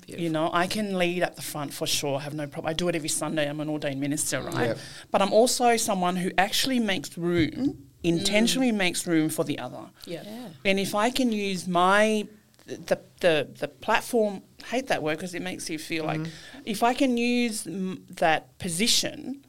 You 0.08 0.30
know, 0.30 0.50
I 0.52 0.66
can 0.66 0.98
lead 0.98 1.22
at 1.22 1.36
the 1.36 1.42
front 1.42 1.72
for 1.72 1.86
sure, 1.86 2.18
have 2.18 2.34
no 2.34 2.48
problem. 2.48 2.68
I 2.68 2.74
do 2.74 2.88
it 2.88 2.96
every 2.96 3.08
Sunday. 3.08 3.48
I'm 3.48 3.60
an 3.60 3.68
ordained 3.68 4.00
minister, 4.00 4.42
right? 4.42 4.70
Yep. 4.70 4.78
But 5.12 5.22
I'm 5.22 5.32
also 5.32 5.76
someone 5.76 6.16
who 6.16 6.32
actually 6.38 6.80
makes 6.80 7.16
room, 7.16 7.87
intentionally 8.02 8.72
makes 8.72 9.06
room 9.06 9.28
for 9.28 9.44
the 9.44 9.58
other. 9.58 9.90
Yeah. 10.06 10.22
Yeah. 10.24 10.48
And 10.64 10.78
if 10.78 10.94
I 10.94 11.10
can 11.10 11.32
use 11.32 11.66
my 11.66 12.26
the 12.68 12.98
the 13.20 13.48
the 13.58 13.68
platform. 13.68 14.42
Hate 14.66 14.88
that 14.88 15.02
word 15.02 15.16
because 15.16 15.34
it 15.34 15.42
makes 15.42 15.70
you 15.70 15.78
feel 15.78 16.04
like 16.04 16.20
if 16.64 16.82
I 16.82 16.92
can 16.92 17.16
use 17.16 17.64
mm, 17.64 18.00
that 18.16 18.58
position 18.58 19.44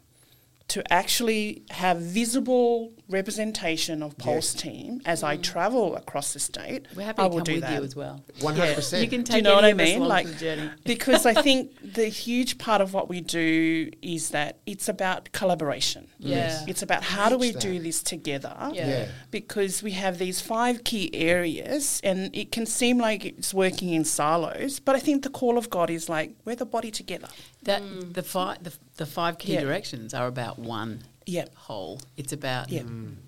to 0.70 0.94
actually 0.94 1.64
have 1.72 1.98
visible 1.98 2.94
representation 3.10 4.02
of 4.04 4.18
Pulse 4.18 4.54
team 4.54 5.02
as 5.06 5.24
I 5.24 5.38
travel 5.38 5.96
across 5.96 6.34
the 6.34 6.40
state, 6.40 6.86
We're 6.96 7.04
happy 7.06 7.22
I 7.22 7.28
to 7.28 7.30
will 7.30 7.38
come 7.38 7.44
do 7.46 7.54
with 7.56 7.62
that. 7.62 7.80
you 7.80 7.84
as 7.84 7.96
well. 7.96 8.24
One 8.42 8.56
hundred 8.56 8.76
percent. 8.76 9.04
You 9.04 9.10
can 9.10 9.24
take 9.24 9.32
Do 9.32 9.38
you 9.38 9.44
know 9.44 9.56
what 9.56 9.64
any 9.66 9.72
I 9.72 9.72
of 9.72 9.80
us 9.80 9.86
mean? 9.88 9.98
along 9.98 10.10
Like 10.10 10.28
the 10.28 10.34
journey. 10.36 10.70
because 10.84 11.26
I 11.26 11.34
think 11.42 11.72
the 11.82 12.06
huge 12.06 12.58
part 12.58 12.82
of 12.82 12.94
what 12.94 13.10
we 13.10 13.22
do 13.22 13.90
is 14.02 14.30
that 14.30 14.60
it's 14.66 14.88
about 14.88 15.32
collaboration. 15.32 16.08
Yeah. 16.20 16.64
It's 16.68 16.82
about 16.84 17.04
how 17.04 17.30
do 17.30 17.38
we 17.38 17.52
Preach 17.52 17.62
do 17.64 17.80
this 17.80 18.04
together? 18.04 18.56
Yeah. 18.74 18.88
Yeah. 18.88 19.08
Because 19.32 19.82
we 19.84 19.92
have 19.92 20.18
these 20.20 20.40
five 20.42 20.84
key 20.84 21.10
areas 21.16 22.00
and 22.04 22.36
it 22.36 22.52
can 22.52 22.66
seem 22.66 22.98
like 23.00 23.26
it's 23.26 23.54
working 23.54 23.90
in 23.94 24.06
silos, 24.06 24.80
but 24.80 24.96
I 24.96 25.00
think 25.00 25.24
the 25.24 25.30
call 25.30 25.58
of 25.58 25.70
God 25.70 25.90
is 25.90 26.10
like 26.10 26.34
we're 26.46 26.56
the 26.56 26.66
body 26.66 26.92
together. 26.92 27.28
That 27.70 28.14
the 28.14 28.24
five 28.24 28.64
the, 28.64 28.74
the 28.98 29.06
five 29.06 29.38
key 29.38 29.54
Yeah. 29.54 29.62
directions 29.62 30.14
are 30.14 30.28
about 30.28 30.58
one 30.60 31.04
Yeah. 31.26 31.46
whole. 31.56 32.00
It's 32.18 32.34
about 32.34 32.70
Yeah. 32.72 32.84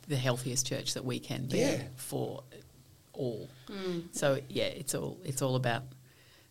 the 0.08 0.17
healthiest 0.17 0.65
church 0.67 0.93
that 0.95 1.06
we 1.06 1.19
can 1.19 1.45
be 1.47 1.60
Yeah. 1.60 1.84
for 1.95 2.43
all. 3.13 3.49
So 4.12 4.27
yeah, 4.49 4.65
it's 4.82 4.93
all 4.95 5.17
it's 5.23 5.41
all 5.41 5.56
about 5.56 5.84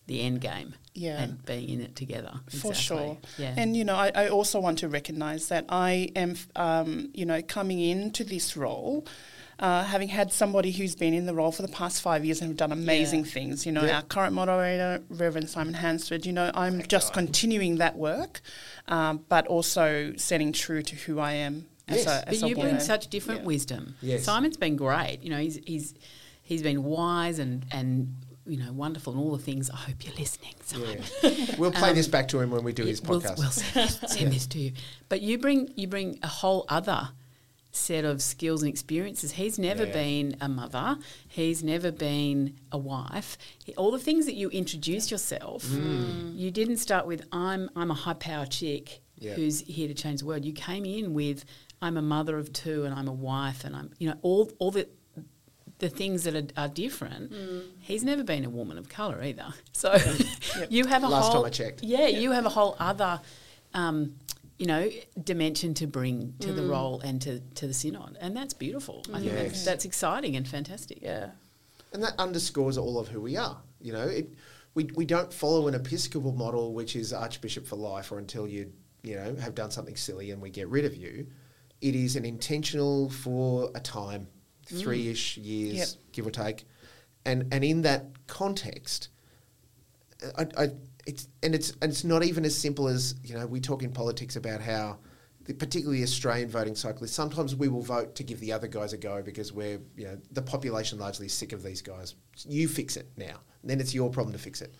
the 0.06 0.20
end 0.22 0.40
game. 0.40 0.74
Yeah. 0.92 1.22
and 1.22 1.44
being 1.46 1.68
in 1.68 1.80
it 1.80 1.94
together. 1.94 2.32
For 2.48 2.72
Exactly. 2.72 2.74
sure. 2.82 3.18
Yeah, 3.38 3.54
And, 3.56 3.76
you 3.76 3.84
know, 3.84 3.94
I, 3.94 4.10
I 4.22 4.28
also 4.28 4.58
want 4.60 4.80
to 4.80 4.88
recognize 4.88 5.46
that 5.48 5.64
I 5.68 6.10
am, 6.16 6.34
um, 6.56 7.10
you 7.14 7.24
know, 7.24 7.40
coming 7.42 7.78
into 7.80 8.24
this 8.24 8.56
role. 8.56 9.06
Uh, 9.60 9.84
having 9.84 10.08
had 10.08 10.32
somebody 10.32 10.72
who's 10.72 10.94
been 10.96 11.12
in 11.14 11.26
the 11.26 11.34
role 11.34 11.52
for 11.52 11.60
the 11.62 11.68
past 11.68 12.00
five 12.00 12.24
years 12.24 12.40
and 12.40 12.48
have 12.48 12.56
done 12.56 12.72
amazing 12.72 13.24
Yeah. 13.26 13.30
things, 13.30 13.66
you 13.66 13.72
know, 13.72 13.84
Yeah. 13.84 13.96
our 13.96 14.02
current 14.02 14.32
moderator, 14.32 15.02
Reverend 15.10 15.50
Simon 15.50 15.74
Hansford, 15.74 16.24
you 16.24 16.32
know, 16.32 16.50
I'm 16.54 16.82
just 16.88 17.12
continuing 17.12 17.76
that 17.76 17.96
work, 17.96 18.40
um, 18.88 19.24
but 19.28 19.46
also 19.46 20.14
setting 20.16 20.52
true 20.52 20.82
to 20.82 20.96
who 20.96 21.18
I 21.20 21.32
am 21.34 21.66
as 21.88 21.98
Yes. 21.98 22.06
a, 22.06 22.24
but 22.24 22.34
as 22.34 22.42
a 22.42 22.48
you 22.48 22.54
bring 22.56 22.80
such 22.80 23.08
different 23.08 23.40
Yeah. 23.42 23.46
wisdom. 23.46 23.96
Yes. 24.00 24.24
Simon's 24.24 24.56
been 24.56 24.76
great. 24.76 25.18
You 25.22 25.28
know, 25.30 25.38
he's 25.38 25.58
he's 25.66 25.92
he's 26.42 26.62
been 26.62 26.82
wise 26.82 27.38
and 27.38 27.66
and 27.70 28.14
you 28.46 28.56
know 28.56 28.72
wonderful 28.72 29.12
and 29.12 29.20
all 29.22 29.36
the 29.36 29.42
things. 29.42 29.68
I 29.68 29.76
hope 29.76 29.96
you're 30.06 30.14
listening, 30.18 30.54
Simon. 30.64 31.02
Yeah. 31.22 31.30
We'll 31.58 31.70
play 31.72 31.92
this 31.92 32.08
back 32.08 32.28
to 32.28 32.40
him 32.40 32.50
when 32.50 32.64
we 32.64 32.72
do 32.72 32.84
his 32.86 33.00
Um, 33.02 33.08
We'll, 33.08 33.20
podcast. 33.20 33.38
we'll 33.38 33.50
send, 33.50 33.88
this, 33.90 34.12
send 34.12 34.32
this 34.32 34.46
to 34.46 34.58
you. 34.58 34.72
But 35.10 35.20
you 35.20 35.36
bring 35.36 35.70
you 35.76 35.86
bring 35.86 36.18
a 36.22 36.28
whole 36.28 36.64
other 36.70 37.10
set 37.72 38.04
of 38.04 38.20
skills 38.20 38.62
and 38.62 38.68
experiences. 38.68 39.32
He's 39.32 39.58
never 39.58 39.84
Yeah. 39.84 39.92
been 39.92 40.36
a 40.40 40.48
mother. 40.48 40.98
He's 41.28 41.62
never 41.62 41.90
been 41.92 42.56
a 42.72 42.78
wife. 42.78 43.38
He- 43.64 43.74
all 43.74 43.90
the 43.92 43.98
things 43.98 44.26
that 44.26 44.34
you 44.34 44.48
introduce 44.50 45.10
yourself, 45.10 45.64
Mm. 45.66 46.36
you 46.36 46.50
didn't 46.50 46.78
start 46.78 47.06
with 47.06 47.22
I'm 47.32 47.70
I'm 47.76 47.90
a 47.90 47.94
high 47.94 48.14
power 48.14 48.46
chick 48.46 49.02
Yeah. 49.18 49.34
who's 49.34 49.60
here 49.60 49.86
to 49.88 49.94
change 49.94 50.20
the 50.20 50.26
world. 50.26 50.44
You 50.44 50.52
came 50.52 50.84
in 50.84 51.14
with 51.14 51.44
I'm 51.82 51.96
a 51.96 52.02
mother 52.02 52.38
of 52.38 52.52
two 52.52 52.84
and 52.84 52.92
I'm 52.94 53.08
a 53.08 53.12
wife 53.12 53.64
and 53.64 53.74
I'm 53.76 53.90
you 53.98 54.08
know 54.08 54.16
all 54.22 54.50
all 54.58 54.70
the 54.72 54.88
the 55.78 55.88
things 55.88 56.24
that 56.24 56.34
are, 56.36 56.62
are 56.62 56.68
different. 56.68 57.32
He's 57.80 58.04
never 58.04 58.22
been 58.22 58.44
a 58.44 58.50
woman 58.50 58.76
of 58.78 58.88
colour 58.88 59.22
either. 59.22 59.54
So 59.72 59.96
you 60.68 60.84
have 60.86 61.04
a 61.04 61.08
Last 61.08 61.26
time 61.28 61.36
whole 61.36 61.46
I 61.46 61.50
checked. 61.50 61.82
yeah, 61.82 62.06
you 62.08 62.32
have 62.32 62.44
a 62.44 62.50
whole 62.50 62.76
other, 62.78 63.20
um, 63.72 64.16
you 64.60 64.66
know, 64.66 64.90
dimension 65.24 65.72
to 65.72 65.86
bring 65.86 66.34
to 66.40 66.52
the 66.52 66.60
mm. 66.60 66.68
role 66.68 67.00
and 67.00 67.22
to, 67.22 67.40
to 67.54 67.66
the 67.66 67.72
synod, 67.72 68.18
and 68.20 68.36
that's 68.36 68.52
beautiful. 68.52 69.02
I 69.10 69.20
think 69.20 69.32
that's, 69.32 69.64
that's 69.64 69.86
exciting 69.86 70.36
and 70.36 70.46
fantastic. 70.46 70.98
Yeah. 71.00 71.30
And 71.94 72.02
that 72.02 72.12
underscores 72.18 72.76
all 72.76 72.98
of 72.98 73.08
who 73.08 73.22
we 73.22 73.38
are. 73.38 73.56
You 73.80 73.94
know, 73.94 74.06
it, 74.06 74.34
we, 74.74 74.90
we 74.94 75.06
don't 75.06 75.32
follow 75.32 75.66
an 75.66 75.74
Episcopal 75.74 76.32
model, 76.32 76.74
which 76.74 76.94
is 76.94 77.10
Archbishop 77.14 77.66
for 77.66 77.76
life, 77.76 78.12
or 78.12 78.18
until 78.18 78.46
you, 78.46 78.70
you 79.02 79.16
know, 79.16 79.34
have 79.36 79.54
done 79.54 79.70
something 79.70 79.96
silly 79.96 80.30
and 80.30 80.42
we 80.42 80.50
get 80.50 80.68
rid 80.68 80.84
of 80.84 80.94
you. 80.94 81.26
It 81.80 81.94
is 81.94 82.16
an 82.16 82.26
intentional 82.26 83.08
for 83.08 83.70
a 83.74 83.80
time, 83.80 84.28
mm. 84.66 84.78
three 84.78 85.08
ish 85.08 85.38
years, 85.38 85.74
Yep. 85.74 85.88
give 86.12 86.26
or 86.26 86.30
take. 86.30 86.66
And, 87.24 87.46
and 87.50 87.64
in 87.64 87.80
that 87.82 88.04
context, 88.26 89.08
I, 90.36 90.46
I, 90.58 90.68
it's 91.06 91.28
and 91.42 91.54
it's 91.54 91.70
and 91.82 91.90
it's 91.90 92.04
not 92.04 92.24
even 92.24 92.44
as 92.44 92.56
simple 92.56 92.88
as 92.88 93.14
you 93.24 93.34
know 93.34 93.46
we 93.46 93.60
talk 93.60 93.82
in 93.82 93.92
politics 93.92 94.36
about 94.36 94.60
how 94.60 94.98
the, 95.44 95.54
particularly 95.54 96.02
Australian 96.02 96.48
voting 96.48 96.74
cycle 96.74 97.04
is 97.04 97.12
sometimes 97.12 97.56
we 97.56 97.68
will 97.68 97.82
vote 97.82 98.14
to 98.14 98.22
give 98.22 98.40
the 98.40 98.52
other 98.52 98.68
guys 98.68 98.92
a 98.92 98.98
go 98.98 99.22
because 99.22 99.52
we're 99.52 99.80
you 99.96 100.04
know 100.04 100.18
the 100.32 100.42
population 100.42 100.98
largely 100.98 101.26
is 101.26 101.32
sick 101.32 101.52
of 101.52 101.62
these 101.62 101.82
guys. 101.82 102.14
You 102.46 102.68
fix 102.68 102.96
it 102.96 103.08
now, 103.16 103.40
then 103.64 103.80
it's 103.80 103.94
your 103.94 104.10
problem 104.10 104.32
to 104.32 104.38
fix 104.38 104.60
it. 104.60 104.74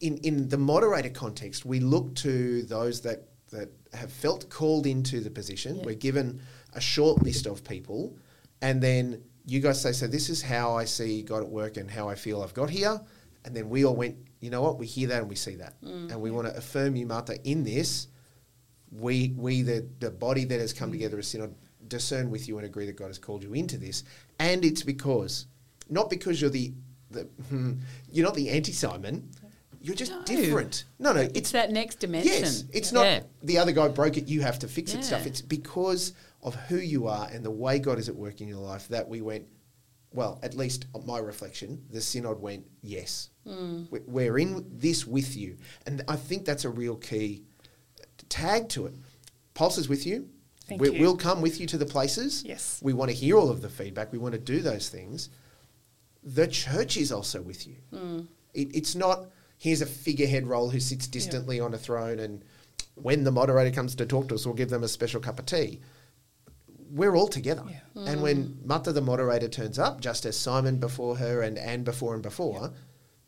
In 0.00 0.16
in 0.18 0.48
the 0.48 0.58
moderator 0.58 1.10
context, 1.10 1.64
we 1.64 1.80
look 1.80 2.14
to 2.16 2.62
those 2.62 3.02
that 3.02 3.28
that 3.50 3.68
have 3.92 4.12
felt 4.12 4.48
called 4.48 4.86
into 4.86 5.20
the 5.20 5.30
position. 5.30 5.76
Yeah. 5.76 5.84
We're 5.86 5.94
given 5.94 6.40
a 6.72 6.80
short 6.80 7.22
list 7.22 7.46
of 7.46 7.64
people, 7.64 8.16
and 8.62 8.82
then 8.82 9.22
you 9.44 9.60
guys 9.60 9.80
say, 9.80 9.92
"So 9.92 10.06
this 10.06 10.30
is 10.30 10.40
how 10.40 10.74
I 10.74 10.84
see 10.84 11.22
God 11.22 11.42
at 11.42 11.48
work 11.48 11.76
and 11.76 11.90
how 11.90 12.08
I 12.08 12.14
feel 12.14 12.42
I've 12.42 12.54
got 12.54 12.70
here." 12.70 13.00
And 13.44 13.56
then 13.56 13.70
we 13.70 13.84
all 13.86 13.96
went, 13.96 14.16
"You 14.40 14.50
know 14.50 14.62
what? 14.62 14.78
We 14.78 14.86
hear 14.86 15.08
that 15.08 15.20
and 15.20 15.28
we 15.28 15.36
see 15.36 15.56
that, 15.56 15.74
and 15.82 16.20
we 16.20 16.30
want 16.30 16.48
to 16.48 16.56
affirm 16.56 16.96
you, 16.96 17.06
Mata, 17.06 17.38
in 17.44 17.64
this." 17.64 18.08
We 18.92 19.34
we 19.36 19.62
the 19.62 19.86
the 20.00 20.10
body 20.10 20.44
that 20.46 20.58
has 20.60 20.72
come 20.72 20.90
together 20.90 21.18
as 21.18 21.28
synod 21.28 21.54
discern 21.86 22.30
with 22.30 22.48
you 22.48 22.56
and 22.58 22.66
agree 22.66 22.86
that 22.86 22.96
God 22.96 23.06
has 23.06 23.18
called 23.18 23.42
you 23.44 23.54
into 23.54 23.78
this, 23.78 24.02
and 24.40 24.64
it's 24.64 24.82
because 24.82 25.46
not 25.88 26.10
because 26.10 26.40
you're 26.40 26.50
the 26.50 26.72
the 27.10 27.22
hmm, 27.48 27.74
you're 28.12 28.24
not 28.26 28.34
the 28.34 28.50
anti 28.50 28.72
Simon. 28.72 29.28
You're 29.82 29.96
just 29.96 30.12
No. 30.12 30.22
different. 30.24 30.84
No, 30.98 31.12
no, 31.14 31.26
It's, 31.34 31.52
that 31.52 31.70
next 31.72 32.00
dimension. 32.00 32.30
Yes, 32.30 32.64
it's 32.70 32.92
not 32.92 33.04
Yeah. 33.06 33.22
the 33.42 33.56
other 33.56 33.72
guy 33.72 33.88
broke 33.88 34.18
it, 34.18 34.28
you 34.28 34.42
have 34.42 34.58
to 34.58 34.68
fix 34.68 34.92
it 34.92 35.02
stuff. 35.02 35.26
It's 35.26 35.40
because 35.40 36.12
of 36.42 36.54
who 36.54 36.76
you 36.76 37.06
are 37.06 37.26
and 37.32 37.42
the 37.42 37.50
way 37.50 37.78
God 37.78 37.98
is 37.98 38.06
at 38.10 38.14
work 38.14 38.42
in 38.42 38.48
your 38.48 38.58
life 38.58 38.88
that 38.88 39.08
we 39.08 39.22
went, 39.22 39.46
well, 40.12 40.40
at 40.42 40.54
least 40.54 40.86
my 41.06 41.18
reflection, 41.18 41.84
the 41.90 42.00
synod 42.00 42.40
went, 42.40 42.64
yes. 42.82 43.30
Hmm. 43.46 43.84
We- 43.90 44.00
We're 44.06 44.38
in 44.38 44.66
this 44.70 45.06
with 45.06 45.36
you. 45.36 45.56
And 45.86 46.02
I 46.08 46.16
think 46.16 46.44
that's 46.44 46.64
a 46.64 46.70
real 46.70 46.96
key 46.96 47.44
tag 48.28 48.68
to 48.70 48.86
it. 48.86 48.94
Pulse 49.54 49.78
is 49.78 49.88
with 49.88 50.06
you. 50.06 50.28
Thank 50.66 50.80
we, 50.80 50.90
you. 50.90 51.00
We'll 51.00 51.16
come 51.16 51.40
with 51.40 51.60
you 51.60 51.66
to 51.68 51.78
the 51.78 51.86
places. 51.86 52.44
Yes. 52.44 52.80
We 52.82 52.92
want 52.92 53.10
to 53.10 53.16
hear 53.16 53.36
all 53.36 53.50
of 53.50 53.62
the 53.62 53.68
feedback. 53.68 54.12
We 54.12 54.18
want 54.18 54.34
to 54.34 54.40
do 54.40 54.60
those 54.60 54.88
things. 54.88 55.30
The 56.22 56.46
church 56.46 56.96
is 56.96 57.12
also 57.12 57.40
with 57.40 57.66
you. 57.66 57.76
Hmm. 57.92 58.20
It, 58.54 58.74
it's 58.74 58.94
not 58.94 59.26
here's 59.58 59.82
a 59.82 59.86
figurehead 59.86 60.46
role 60.46 60.70
who 60.70 60.80
sits 60.80 61.06
distantly 61.06 61.60
on 61.60 61.74
a 61.74 61.78
throne, 61.78 62.18
and 62.18 62.42
when 62.94 63.24
the 63.24 63.30
moderator 63.30 63.70
comes 63.70 63.94
to 63.94 64.06
talk 64.06 64.28
to 64.28 64.34
us, 64.34 64.46
we'll 64.46 64.54
give 64.54 64.70
them 64.70 64.82
a 64.82 64.88
special 64.88 65.20
cup 65.20 65.38
of 65.38 65.46
tea. 65.46 65.80
We're 66.90 67.16
all 67.16 67.28
together. 67.28 67.64
Yeah. 67.68 68.04
And 68.10 68.22
when 68.22 68.58
Mata, 68.64 68.92
the 68.92 69.00
moderator, 69.00 69.48
turns 69.48 69.78
up, 69.78 70.00
just 70.00 70.24
as 70.26 70.36
Simon 70.38 70.78
before 70.78 71.16
her 71.16 71.42
and 71.42 71.58
Anne 71.58 71.84
before 71.84 72.14
and 72.14 72.22
before, 72.22 72.72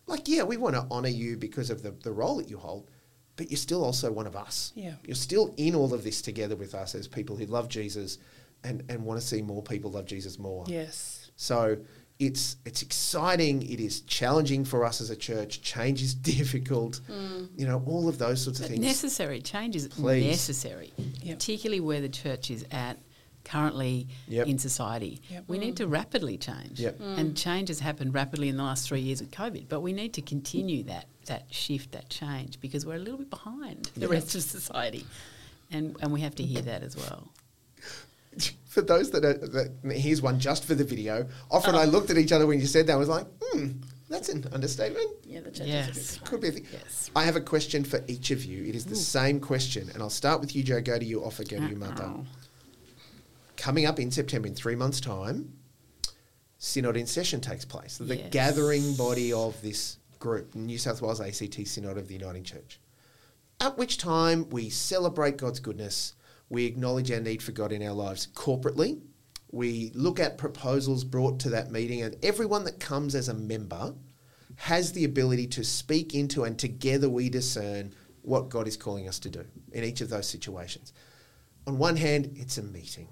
like, 0.06 0.26
yeah, 0.28 0.42
we 0.42 0.56
want 0.56 0.74
to 0.74 0.86
honour 0.90 1.08
you 1.08 1.36
because 1.36 1.70
of 1.70 1.82
the, 1.82 1.92
the 2.02 2.12
role 2.12 2.36
that 2.38 2.48
you 2.50 2.58
hold, 2.58 2.90
but 3.36 3.50
you're 3.50 3.56
still 3.58 3.84
also 3.84 4.10
one 4.10 4.26
of 4.26 4.36
us. 4.36 4.72
Yeah. 4.74 4.94
You're 5.04 5.14
still 5.14 5.54
in 5.56 5.74
all 5.74 5.94
of 5.94 6.02
this 6.04 6.20
together 6.22 6.56
with 6.56 6.74
us 6.74 6.94
as 6.94 7.06
people 7.08 7.36
who 7.36 7.46
love 7.46 7.68
Jesus 7.68 8.18
and, 8.64 8.82
and 8.88 9.04
want 9.04 9.20
to 9.20 9.26
see 9.26 9.42
more 9.42 9.62
people 9.62 9.90
love 9.92 10.06
Jesus 10.06 10.38
more. 10.38 10.64
Yes. 10.68 11.30
So 11.36 11.78
it's 12.18 12.56
it's 12.64 12.82
exciting. 12.82 13.62
It 13.62 13.80
is 13.80 14.02
challenging 14.02 14.64
for 14.64 14.84
us 14.84 15.00
as 15.00 15.10
a 15.10 15.16
church. 15.16 15.62
Change 15.62 16.02
is 16.02 16.14
difficult. 16.36 17.00
Mm. 17.10 17.48
You 17.56 17.66
know, 17.66 17.82
all 17.86 18.08
of 18.08 18.18
those 18.18 18.42
sorts 18.42 18.60
of 18.60 18.64
But 18.66 18.72
things. 18.72 18.84
necessary 18.84 19.40
change 19.40 19.74
is 19.76 19.88
Please. 19.88 20.26
necessary, 20.26 20.92
Yep. 21.22 21.38
particularly 21.38 21.80
where 21.80 22.00
the 22.00 22.08
church 22.08 22.50
is 22.50 22.64
at 22.70 22.98
currently 23.44 24.08
Yep. 24.28 24.46
in 24.46 24.58
society. 24.58 25.20
Yep. 25.30 25.44
We 25.48 25.58
need 25.58 25.76
to 25.78 25.86
rapidly 25.86 26.38
change, 26.38 26.80
Yep. 26.80 27.00
and 27.00 27.36
change 27.36 27.68
has 27.68 27.80
happened 27.80 28.14
rapidly 28.14 28.48
in 28.48 28.56
the 28.56 28.62
last 28.62 28.86
three 28.88 29.00
years 29.00 29.20
with 29.20 29.30
COVID. 29.30 29.68
But 29.68 29.80
we 29.80 29.92
need 29.92 30.14
to 30.14 30.22
continue 30.22 30.82
that 30.84 31.06
that 31.26 31.44
shift, 31.50 31.92
that 31.92 32.08
change, 32.08 32.60
because 32.60 32.84
we're 32.84 32.96
a 32.96 32.98
little 32.98 33.18
bit 33.18 33.30
behind 33.30 33.90
the 33.96 34.08
rest 34.08 34.34
of 34.34 34.42
society, 34.42 35.06
and 35.70 35.96
and 36.00 36.12
we 36.12 36.20
have 36.20 36.34
to 36.36 36.42
hear 36.42 36.62
that 36.62 36.82
as 36.82 36.96
well. 36.96 37.32
for 38.66 38.82
those 38.82 39.10
that 39.10 39.24
are, 39.24 39.34
that, 39.34 39.70
here's 39.92 40.22
one 40.22 40.40
just 40.40 40.64
for 40.64 40.74
the 40.74 40.84
video. 40.84 41.26
Often 41.50 41.74
I 41.74 41.82
uh-huh. 41.82 41.90
looked 41.90 42.10
at 42.10 42.18
each 42.18 42.32
other 42.32 42.46
when 42.46 42.60
you 42.60 42.66
said 42.66 42.86
that. 42.86 42.94
I 42.94 42.96
was 42.96 43.08
like, 43.08 43.26
hmm, 43.42 43.68
that's 44.08 44.28
an 44.28 44.46
understatement. 44.52 45.08
Yeah, 45.24 45.40
the 45.40 45.50
church 45.50 45.66
Yes. 45.66 45.96
is 45.96 46.20
Could 46.24 46.40
be. 46.40 46.48
A 46.48 46.52
thing. 46.52 46.66
Yes. 46.72 47.10
I 47.14 47.24
have 47.24 47.36
a 47.36 47.40
question 47.40 47.84
for 47.84 48.02
each 48.08 48.30
of 48.30 48.44
you. 48.44 48.64
It 48.64 48.74
is 48.74 48.84
the 48.84 48.96
same 48.96 49.40
question, 49.40 49.90
and 49.92 50.02
I'll 50.02 50.10
start 50.10 50.40
with 50.40 50.56
you, 50.56 50.62
Jo. 50.62 50.80
Go 50.80 50.98
to 50.98 51.04
you. 51.04 51.20
Ofa. 51.20 51.48
Go 51.48 51.58
to 51.58 51.68
you, 51.68 51.76
Mata. 51.76 52.14
Coming 53.62 53.86
up 53.86 54.00
in 54.00 54.10
September, 54.10 54.48
in 54.48 54.56
three 54.56 54.74
months' 54.74 55.00
time, 55.00 55.52
Synod 56.58 56.96
in 56.96 57.06
session 57.06 57.40
takes 57.40 57.64
place. 57.64 57.96
The 57.96 58.16
Yes. 58.16 58.32
gathering 58.32 58.96
body 58.96 59.32
of 59.32 59.62
this 59.62 59.98
group, 60.18 60.56
New 60.56 60.78
South 60.78 61.00
Wales 61.00 61.20
ACT 61.20 61.64
Synod 61.64 61.96
of 61.96 62.08
the 62.08 62.14
Uniting 62.14 62.42
Church. 62.42 62.80
At 63.60 63.78
which 63.78 63.98
time 63.98 64.50
we 64.50 64.68
celebrate 64.68 65.36
God's 65.36 65.60
goodness, 65.60 66.14
we 66.48 66.64
acknowledge 66.64 67.12
our 67.12 67.20
need 67.20 67.40
for 67.40 67.52
God 67.52 67.70
in 67.70 67.84
our 67.84 67.94
lives 67.94 68.26
corporately. 68.34 69.00
We 69.52 69.92
look 69.94 70.18
at 70.18 70.38
proposals 70.38 71.04
brought 71.04 71.38
to 71.40 71.50
that 71.50 71.70
meeting, 71.70 72.02
and 72.02 72.16
everyone 72.20 72.64
that 72.64 72.80
comes 72.80 73.14
as 73.14 73.28
a 73.28 73.34
member 73.34 73.94
has 74.56 74.90
the 74.90 75.04
ability 75.04 75.46
to 75.46 75.62
speak 75.62 76.16
into 76.16 76.42
and 76.42 76.58
together 76.58 77.08
we 77.08 77.28
discern 77.28 77.94
what 78.22 78.48
God 78.48 78.66
is 78.66 78.76
calling 78.76 79.06
us 79.06 79.20
to 79.20 79.30
do 79.30 79.44
in 79.70 79.84
each 79.84 80.00
of 80.00 80.08
those 80.08 80.26
situations. 80.28 80.92
On 81.68 81.78
one 81.78 81.94
hand, 81.94 82.32
it's 82.34 82.58
a 82.58 82.62
meeting. 82.64 83.06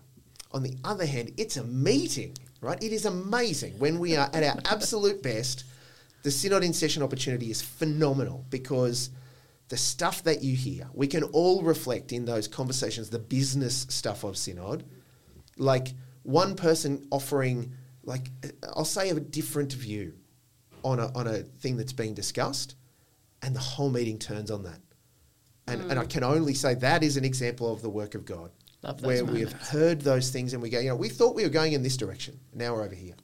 On 0.52 0.62
the 0.62 0.76
other 0.84 1.06
hand, 1.06 1.32
it's 1.36 1.56
a 1.56 1.64
meeting, 1.64 2.36
right? 2.60 2.82
It 2.82 2.92
is 2.92 3.06
amazing 3.06 3.78
when 3.78 3.98
we 3.98 4.16
are 4.16 4.28
at 4.32 4.42
our 4.42 4.60
absolute 4.72 5.22
best. 5.22 5.64
The 6.22 6.30
Synod 6.30 6.64
in 6.64 6.72
Session 6.72 7.02
opportunity 7.02 7.50
is 7.50 7.62
phenomenal 7.62 8.44
because 8.50 9.10
the 9.68 9.76
stuff 9.76 10.24
that 10.24 10.42
you 10.42 10.56
hear, 10.56 10.88
we 10.92 11.06
can 11.06 11.22
all 11.22 11.62
reflect 11.62 12.12
in 12.12 12.24
those 12.24 12.48
conversations, 12.48 13.08
the 13.08 13.18
business 13.18 13.86
stuff 13.88 14.24
of 14.24 14.36
Synod. 14.36 14.84
Like 15.56 15.94
one 16.24 16.56
person 16.56 17.06
offering, 17.10 17.72
like, 18.02 18.28
I'll 18.74 18.84
say 18.84 19.10
a 19.10 19.14
different 19.14 19.72
view 19.72 20.14
on 20.82 20.98
a, 20.98 21.12
on 21.14 21.26
a 21.26 21.38
thing 21.38 21.76
that's 21.76 21.92
being 21.92 22.14
discussed, 22.14 22.74
and 23.42 23.54
the 23.54 23.60
whole 23.60 23.90
meeting 23.90 24.18
turns 24.18 24.50
on 24.50 24.64
that. 24.64 24.80
And, 25.66 25.90
and 25.90 26.00
I 26.00 26.04
mm. 26.04 26.10
can 26.10 26.24
only 26.24 26.54
say 26.54 26.74
that 26.74 27.04
is 27.04 27.16
an 27.16 27.24
example 27.24 27.72
of 27.72 27.80
the 27.80 27.90
work 27.90 28.14
of 28.14 28.24
God. 28.24 28.50
Where 29.06 29.24
we 29.24 29.40
have 29.40 29.52
heard 29.52 30.00
those 30.00 30.30
things 30.30 30.54
and 30.54 30.62
we 30.62 30.70
go, 30.70 30.80
you 30.80 30.88
know, 30.88 30.96
we 30.96 31.08
thought 31.08 31.34
we 31.34 31.42
were 31.42 31.50
going 31.50 31.72
in 31.74 31.82
this 31.82 31.96
direction. 31.96 32.38
Now 32.54 32.74
we're 32.74 32.84
over 32.84 32.94
here. 32.94 33.14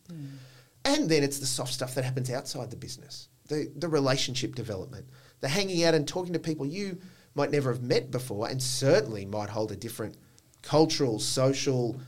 And 0.85 1.09
then 1.09 1.23
it's 1.25 1.39
the 1.39 1.47
soft 1.47 1.73
stuff 1.73 1.95
that 1.95 2.05
happens 2.05 2.31
outside 2.31 2.71
the 2.71 2.77
business, 2.77 3.29
the, 3.49 3.73
the 3.77 3.89
relationship 3.89 4.55
development, 4.55 5.07
the 5.41 5.49
hanging 5.49 5.83
out 5.85 5.95
and 5.95 6.07
talking 6.07 6.33
to 6.33 6.39
people 6.39 6.65
you 6.65 6.99
might 7.35 7.51
never 7.51 7.73
have 7.73 7.83
met 7.83 8.11
before 8.11 8.49
and 8.49 8.63
certainly 8.63 9.25
might 9.25 9.49
hold 9.49 9.73
a 9.73 9.77
different 9.77 10.17
cultural, 10.63 11.19
social, 11.19 12.01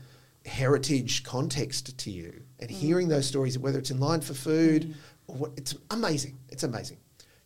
heritage 0.45 1.23
context 1.23 1.97
to 1.97 2.11
you. 2.11 2.41
And 2.59 2.69
hearing 2.69 3.07
those 3.07 3.25
stories, 3.25 3.57
whether 3.57 3.79
it's 3.79 3.91
in 3.91 3.99
line 3.99 4.21
for 4.21 4.33
food 4.33 4.95
or 5.27 5.35
what, 5.35 5.51
it's 5.57 5.75
amazing. 5.91 6.37
It's 6.49 6.63
amazing. 6.63 6.97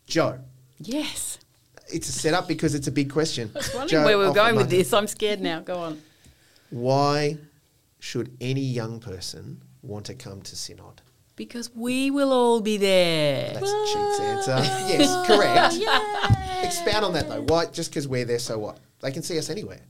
Jo, 0.06 0.40
Yes. 0.80 1.40
It's 1.92 2.10
a 2.10 2.12
setup 2.12 2.48
because 2.48 2.76
it's 2.76 2.88
a 2.88 2.92
big 2.92 3.12
question. 3.12 3.52
I 3.54 3.58
was 3.58 3.74
wondering 3.74 3.90
Jo, 4.02 4.06
where 4.06 4.18
we 4.18 4.26
were 4.28 4.34
going 4.34 4.56
with 4.56 4.70
this. 4.70 4.94
I'm 4.94 5.08
scared 5.08 5.42
now. 5.42 5.60
Go 5.60 5.76
on. 5.78 6.02
Why 6.70 7.38
should 8.00 8.36
any 8.42 8.62
young 8.62 9.00
person 9.00 9.62
want 9.82 10.06
to 10.08 10.16
come 10.16 10.42
to 10.42 10.56
Synod? 10.56 11.02
Because 11.36 11.70
we 11.76 12.12
will 12.12 12.32
all 12.32 12.62
be 12.62 12.78
there. 12.78 13.54
That's 13.54 13.72
a 13.72 13.86
cheats 13.92 14.20
answer. 14.20 14.58
yes, 14.88 15.28
correct. 15.28 15.74
Yay. 16.62 16.66
Expound 16.68 17.06
on 17.06 17.14
that 17.14 17.28
though. 17.28 17.42
Why? 17.42 17.66
Just 17.66 17.90
because 17.92 18.08
we're 18.08 18.26
there, 18.26 18.40
so 18.40 18.60
what? 18.60 18.78
They 19.02 19.12
can 19.12 19.24
see 19.24 19.38
us 19.38 19.50
anywhere. 19.50 19.82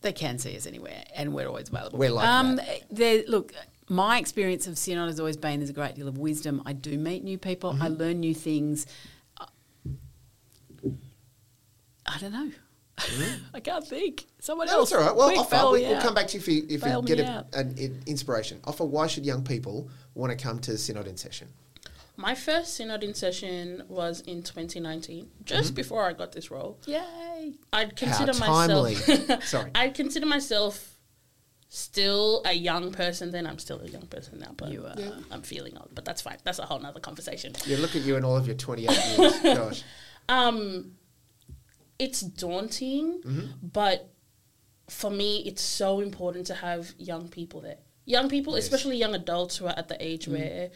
They 0.00 0.12
can 0.12 0.38
see 0.38 0.56
us 0.56 0.66
anywhere, 0.66 1.04
and 1.14 1.32
we're 1.34 1.46
always 1.46 1.68
available. 1.68 1.98
We're 1.98 2.10
like 2.10 2.26
um, 2.26 2.60
there- 2.90 3.22
Look, 3.28 3.52
my 3.88 4.18
experience 4.18 4.66
of 4.66 4.76
Synod 4.78 5.08
has 5.08 5.20
always 5.20 5.36
been 5.36 5.60
there's 5.60 5.70
a 5.70 5.74
great 5.74 5.94
deal 5.94 6.08
of 6.08 6.16
wisdom. 6.18 6.62
I 6.66 6.72
do 6.72 6.96
meet 6.98 7.22
new 7.22 7.38
people. 7.38 7.70
I 7.70 7.86
Mm-hmm. 7.88 7.94
learn 8.00 8.20
new 8.20 8.34
things. 8.34 8.86
Uh, 9.40 9.46
I 12.14 12.18
don't 12.18 12.32
know. 12.32 12.50
I 13.54 13.60
can't 13.60 13.86
think. 13.86 14.26
Someone. 14.38 14.66
No, 14.66 14.74
else. 14.80 14.90
that's 14.90 15.00
all 15.00 15.06
right. 15.08 15.16
Well, 15.16 15.28
Quick, 15.28 15.40
Ofa. 15.40 15.50
bail 15.50 15.72
We, 15.72 15.80
me 15.82 15.88
will 15.88 15.96
out. 15.96 16.02
come 16.02 16.14
back 16.14 16.26
to 16.28 16.34
you 16.36 16.40
if 16.40 16.48
you, 16.48 16.66
if 16.68 16.80
Bail 16.82 16.96
you 16.98 17.02
me 17.02 17.06
get 17.16 17.20
a, 17.20 17.30
out. 17.30 17.46
an 17.54 17.74
in- 17.78 18.02
inspiration. 18.06 18.60
Ofa. 18.64 18.86
Why 18.86 19.06
should 19.06 19.24
young 19.24 19.42
people 19.44 19.88
want 20.14 20.36
to 20.36 20.42
come 20.42 20.58
to 20.60 20.76
Synod 20.76 21.06
in 21.06 21.16
session? 21.16 21.48
My 22.16 22.34
first 22.34 22.74
synod 22.74 23.02
in 23.02 23.14
session 23.14 23.84
was 23.88 24.20
in 24.20 24.42
2019, 24.42 25.30
just 25.44 25.68
Mm-hmm. 25.68 25.74
before 25.74 26.04
I 26.06 26.12
got 26.12 26.32
this 26.32 26.50
role. 26.50 26.78
Yay! 26.86 27.54
I'd 27.72 27.96
consider 27.96 28.34
timely. 28.34 28.94
myself. 28.94 29.44
Sorry. 29.44 29.70
I'd 29.74 29.94
consider 29.94 30.26
myself 30.26 30.98
still 31.70 32.42
a 32.44 32.52
young 32.52 32.92
person. 32.92 33.30
Then 33.30 33.46
I'm 33.46 33.58
still 33.58 33.80
a 33.80 33.88
young 33.88 34.06
person 34.06 34.38
now, 34.40 34.52
but 34.56 34.70
You 34.70 34.84
are. 34.84 34.94
I'm 35.30 35.40
feeling 35.40 35.76
old. 35.78 35.88
But 35.94 36.04
that's 36.04 36.20
fine. 36.20 36.36
That's 36.44 36.58
a 36.58 36.66
whole 36.66 36.78
nother 36.80 37.00
conversation. 37.00 37.54
Yeah, 37.66 37.78
look 37.78 37.96
at 37.96 38.02
you 38.02 38.16
and 38.16 38.26
all 38.26 38.36
of 38.36 38.46
your 38.46 38.56
28 38.56 38.90
years. 39.18 39.38
Gosh. 39.42 39.82
Um, 40.28 40.92
it's 42.04 42.20
daunting, 42.44 43.06
Mm-hmm. 43.22 43.46
but 43.80 43.98
for 44.88 45.10
me, 45.10 45.30
it's 45.48 45.62
so 45.62 46.00
important 46.00 46.44
to 46.48 46.54
have 46.54 46.82
young 46.98 47.28
people 47.28 47.60
there. 47.60 47.78
Young 48.04 48.28
people, 48.28 48.54
Yes. 48.54 48.64
especially 48.64 48.96
young 49.04 49.14
adults 49.14 49.56
who 49.58 49.66
are 49.66 49.78
at 49.82 49.88
the 49.88 49.96
age 50.10 50.26
where 50.28 50.70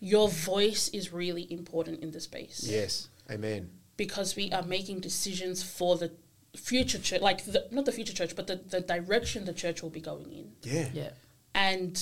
your 0.00 0.28
voice 0.28 0.88
is 0.90 1.12
really 1.12 1.46
important 1.52 2.00
in 2.02 2.10
the 2.10 2.20
space 2.20 2.66
Yes. 2.68 3.08
Amen. 3.30 3.70
because 3.96 4.36
we 4.36 4.52
are 4.52 4.62
making 4.62 5.00
decisions 5.00 5.62
for 5.62 5.96
the 5.96 6.12
future 6.56 6.98
church, 6.98 7.20
like 7.20 7.44
the, 7.44 7.66
not 7.70 7.84
the 7.84 7.92
future 7.92 8.12
church, 8.12 8.34
but 8.36 8.46
the, 8.46 8.56
the 8.56 8.80
direction 8.80 9.44
the 9.44 9.52
church 9.54 9.82
will 9.82 9.90
be 9.90 10.00
going 10.00 10.30
in. 10.32 10.52
Yeah. 10.62 10.88
Yeah. 10.92 11.10
And 11.54 11.94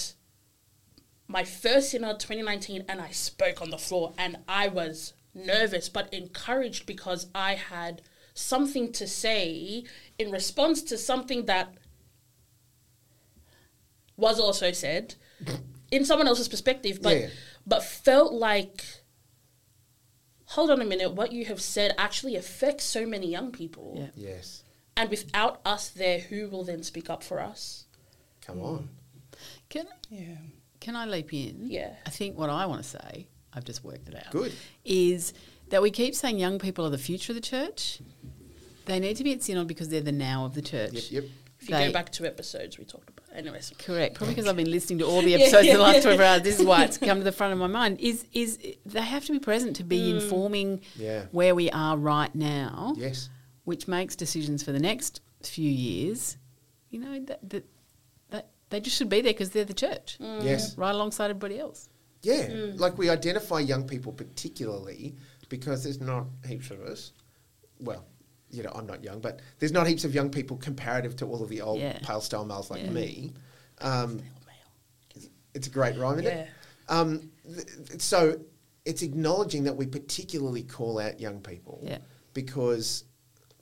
my 1.29 1.45
first 1.45 1.91
synod 1.91 2.21
2019 2.21 2.85
and 2.89 3.01
I 3.01 3.11
spoke 3.11 3.63
on 3.63 3.71
the 3.71 3.79
floor 3.79 4.13
and 4.19 4.39
I 4.49 4.69
was 4.69 5.15
nervous 5.35 5.89
but 5.89 6.13
encouraged 6.15 6.87
because 6.87 7.27
I 7.35 7.55
had 7.55 8.03
something 8.35 8.93
to 8.93 9.07
say 9.07 9.85
in 10.19 10.31
response 10.31 10.83
to 10.83 10.99
something 10.99 11.47
that 11.47 11.75
was 14.17 14.39
also 14.39 14.73
said 14.73 15.15
in 15.91 16.05
someone 16.05 16.29
else's 16.29 16.49
perspective 16.49 17.01
but 17.03 17.17
Yeah. 17.17 17.29
but 17.67 17.83
felt 17.83 18.33
like 18.33 18.85
hold 20.47 20.71
on 20.71 20.81
a 20.81 20.85
minute 20.85 21.13
what 21.15 21.33
you 21.33 21.45
have 21.47 21.61
said 21.61 21.95
actually 21.99 22.37
affects 22.37 22.85
so 22.85 23.07
many 23.07 23.29
young 23.29 23.51
people 23.51 23.95
Yeah. 23.99 24.11
Yes. 24.35 24.63
and 24.97 25.11
without 25.11 25.61
us 25.65 25.89
there 25.89 26.21
who 26.21 26.49
will 26.49 26.65
then 26.65 26.83
speak 26.83 27.11
up 27.11 27.23
for 27.23 27.41
us 27.41 27.87
Come 28.41 28.61
on. 28.61 28.91
Can 29.71 29.87
Yeah. 30.11 30.37
Can 30.79 30.97
I 30.97 31.07
leap 31.07 31.33
in? 31.33 31.71
Yeah. 31.71 31.95
I 32.05 32.11
think 32.11 32.37
what 32.37 32.51
I 32.51 32.67
want 32.67 32.83
to 32.83 32.89
say, 32.91 33.27
I've 33.55 33.65
just 33.65 33.85
worked 33.85 34.09
it 34.09 34.15
out. 34.17 34.31
Good. 34.33 34.53
Is 34.85 35.33
that 35.71 35.83
we 35.83 35.91
keep 35.91 36.15
saying 36.15 36.39
young 36.39 36.59
people 36.59 36.85
are 36.87 36.91
the 36.91 36.99
future 36.99 37.33
of 37.33 37.37
the 37.37 37.41
church. 37.43 38.01
They 38.87 38.99
need 39.01 39.17
to 39.17 39.25
be 39.25 39.33
at 39.33 39.43
Synod 39.43 39.67
because 39.69 39.89
they're 39.89 40.01
the 40.01 40.13
now 40.13 40.45
of 40.45 40.55
the 40.55 40.63
church. 40.63 40.93
Yep. 40.93 41.11
Yep. 41.11 41.25
if 41.61 41.69
you 41.71 41.75
They- 41.77 41.87
go 41.87 41.93
back 41.93 42.11
to 42.13 42.27
episodes 42.27 42.79
we 42.79 42.85
talked 42.85 43.09
about 43.09 43.25
anyways 43.35 43.73
Correct. 43.79 44.17
Probably 44.17 44.35
because 44.35 44.49
I've 44.49 44.57
been 44.57 44.71
listening 44.71 44.99
to 44.99 45.07
all 45.07 45.23
the 45.23 45.31
Yeah, 45.33 45.39
episodes 45.39 45.67
yeah, 45.67 45.77
the 45.77 45.83
last 45.83 45.95
yeah. 45.97 46.03
24 46.03 46.25
hours. 46.27 46.43
This 46.43 46.61
is 46.61 46.67
why 46.67 46.85
it's 46.85 46.99
come 47.09 47.19
to 47.19 47.25
the 47.25 47.33
front 47.33 47.53
of 47.55 47.59
my 47.59 47.67
mind. 47.67 48.01
Is 48.01 48.27
is 48.33 48.59
they 48.85 49.01
have 49.01 49.25
to 49.27 49.33
be 49.33 49.39
present 49.39 49.77
to 49.77 49.85
be 49.85 49.99
Mm. 50.13 50.21
informing 50.21 50.81
Yeah. 50.97 51.27
where 51.33 51.55
we 51.55 51.71
are 51.71 51.97
right 51.97 52.35
now, 52.35 52.95
Yes. 52.99 53.31
which 53.65 53.89
makes 53.89 54.15
decisions 54.17 54.63
for 54.63 54.73
the 54.73 54.79
next 54.81 55.21
few 55.43 55.71
years. 55.71 56.37
You 56.91 57.01
know 57.01 57.21
that 57.25 57.49
that, 57.51 57.65
that 58.31 58.49
they 58.71 58.81
just 58.81 58.97
should 58.99 59.09
be 59.09 59.23
there 59.23 59.33
because 59.33 59.51
they're 59.51 59.65
the 59.65 59.75
church, 59.75 60.19
Yes. 60.21 60.77
right 60.77 60.91
alongside 60.95 61.31
everybody 61.31 61.59
else. 61.59 61.89
Yeah, 62.25 62.49
Mm. 62.49 62.79
like 62.81 62.97
we 62.99 63.09
identify 63.11 63.61
young 63.61 63.87
people 63.87 64.13
particularly 64.13 65.15
because 65.49 65.83
there's 65.85 66.01
not 66.01 66.27
heaps 66.47 66.71
of 66.71 66.81
us. 66.81 67.13
Well, 67.81 68.05
you 68.51 68.63
know, 68.63 68.73
I'm 68.75 68.87
not 68.87 69.03
young, 69.05 69.21
but 69.21 69.41
there's 69.59 69.73
not 69.73 69.87
heaps 69.87 70.05
of 70.05 70.15
young 70.15 70.31
people 70.31 70.57
comparative 70.57 71.17
to 71.17 71.27
all 71.27 71.43
of 71.43 71.49
the 71.49 71.61
old 71.61 71.81
Yeah. 71.81 71.99
pale 72.03 72.21
style 72.21 72.45
males 72.45 72.71
like 72.71 72.83
Yeah. 72.83 72.91
me. 72.91 73.33
Um, 73.81 74.23
it's 75.55 75.67
a 75.67 75.71
great 75.71 75.97
rhyme, 75.99 76.19
isn't 76.19 76.25
Yeah. 76.25 76.43
it? 76.45 76.49
Um, 76.89 77.31
th- 77.45 78.01
so 78.01 78.41
it's 78.85 79.03
acknowledging 79.03 79.65
that 79.65 79.77
we 79.77 79.87
particularly 79.87 80.63
call 80.63 80.99
out 80.99 81.21
young 81.21 81.41
people 81.41 81.81
Yeah. 81.83 81.99
because 82.33 83.05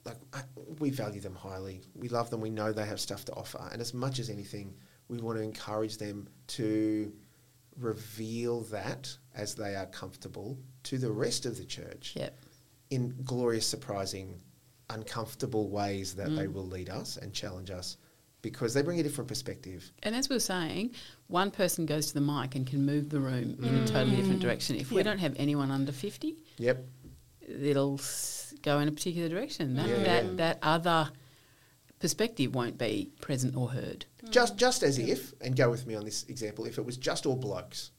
like 0.05 0.17
I- 0.33 0.43
we 0.79 0.89
value 0.89 1.21
them 1.21 1.33
highly. 1.35 1.81
We 1.95 2.09
love 2.09 2.29
them. 2.29 2.41
We 2.41 2.49
know 2.49 2.73
they 2.73 2.85
have 2.85 2.99
stuff 2.99 3.23
to 3.25 3.33
offer, 3.33 3.69
and 3.71 3.81
as 3.81 3.93
much 3.93 4.19
as 4.19 4.29
anything, 4.29 4.75
we 5.07 5.17
want 5.19 5.37
to 5.37 5.41
encourage 5.43 5.97
them 5.97 6.27
to 6.47 7.13
reveal 7.77 8.61
that 8.61 9.15
as 9.35 9.55
they 9.55 9.75
are 9.75 9.85
comfortable 9.87 10.57
to 10.83 10.97
the 10.97 11.11
rest 11.11 11.45
of 11.45 11.57
the 11.57 11.65
church 11.65 12.13
Yeah. 12.15 12.29
in 12.89 13.15
glorious, 13.23 13.65
surprising, 13.67 14.39
uncomfortable 14.89 15.69
ways 15.69 16.13
that 16.15 16.27
Mm. 16.29 16.35
they 16.37 16.47
will 16.47 16.67
lead 16.67 16.89
us 16.89 17.17
and 17.17 17.33
challenge 17.33 17.71
us 17.71 17.97
because 18.41 18.73
they 18.73 18.81
bring 18.81 18.99
a 18.99 19.03
different 19.03 19.27
perspective. 19.27 19.91
And 20.03 20.13
as 20.13 20.29
we 20.29 20.35
were 20.35 20.39
saying, 20.41 20.93
one 21.27 21.49
person 21.49 21.85
goes 21.85 22.07
to 22.07 22.13
the 22.13 22.21
mic 22.21 22.55
and 22.55 22.67
can 22.67 22.85
move 22.85 23.09
the 23.09 23.19
room 23.19 23.57
in 23.63 23.75
a 23.75 23.87
totally 23.87 24.17
different 24.17 24.41
direction. 24.41 24.75
If 24.75 24.91
we 24.91 25.01
don't 25.01 25.19
have 25.19 25.33
anyone 25.37 25.71
under 25.71 25.91
50, 25.93 26.43
Yep. 26.57 26.85
it'll 27.41 27.99
go 28.61 28.79
in 28.79 28.87
a 28.87 28.91
particular 28.91 29.29
direction. 29.29 29.75
That, 29.75 29.87
Yeah. 29.89 30.03
that, 30.03 30.37
that 30.37 30.59
other 30.61 31.09
perspective 31.99 32.53
won't 32.53 32.77
be 32.77 33.11
present 33.21 33.55
or 33.55 33.69
heard. 33.71 34.05
Just 34.33 34.57
just 34.57 34.83
as 34.83 34.97
if, 34.97 35.33
and 35.41 35.55
go 35.55 35.69
with 35.69 35.85
me 35.87 35.95
on 35.95 36.03
this 36.03 36.25
example, 36.27 36.65
if 36.65 36.77
it 36.77 36.85
was 36.85 36.97
just 36.97 37.25
all 37.25 37.35
blokes 37.35 37.91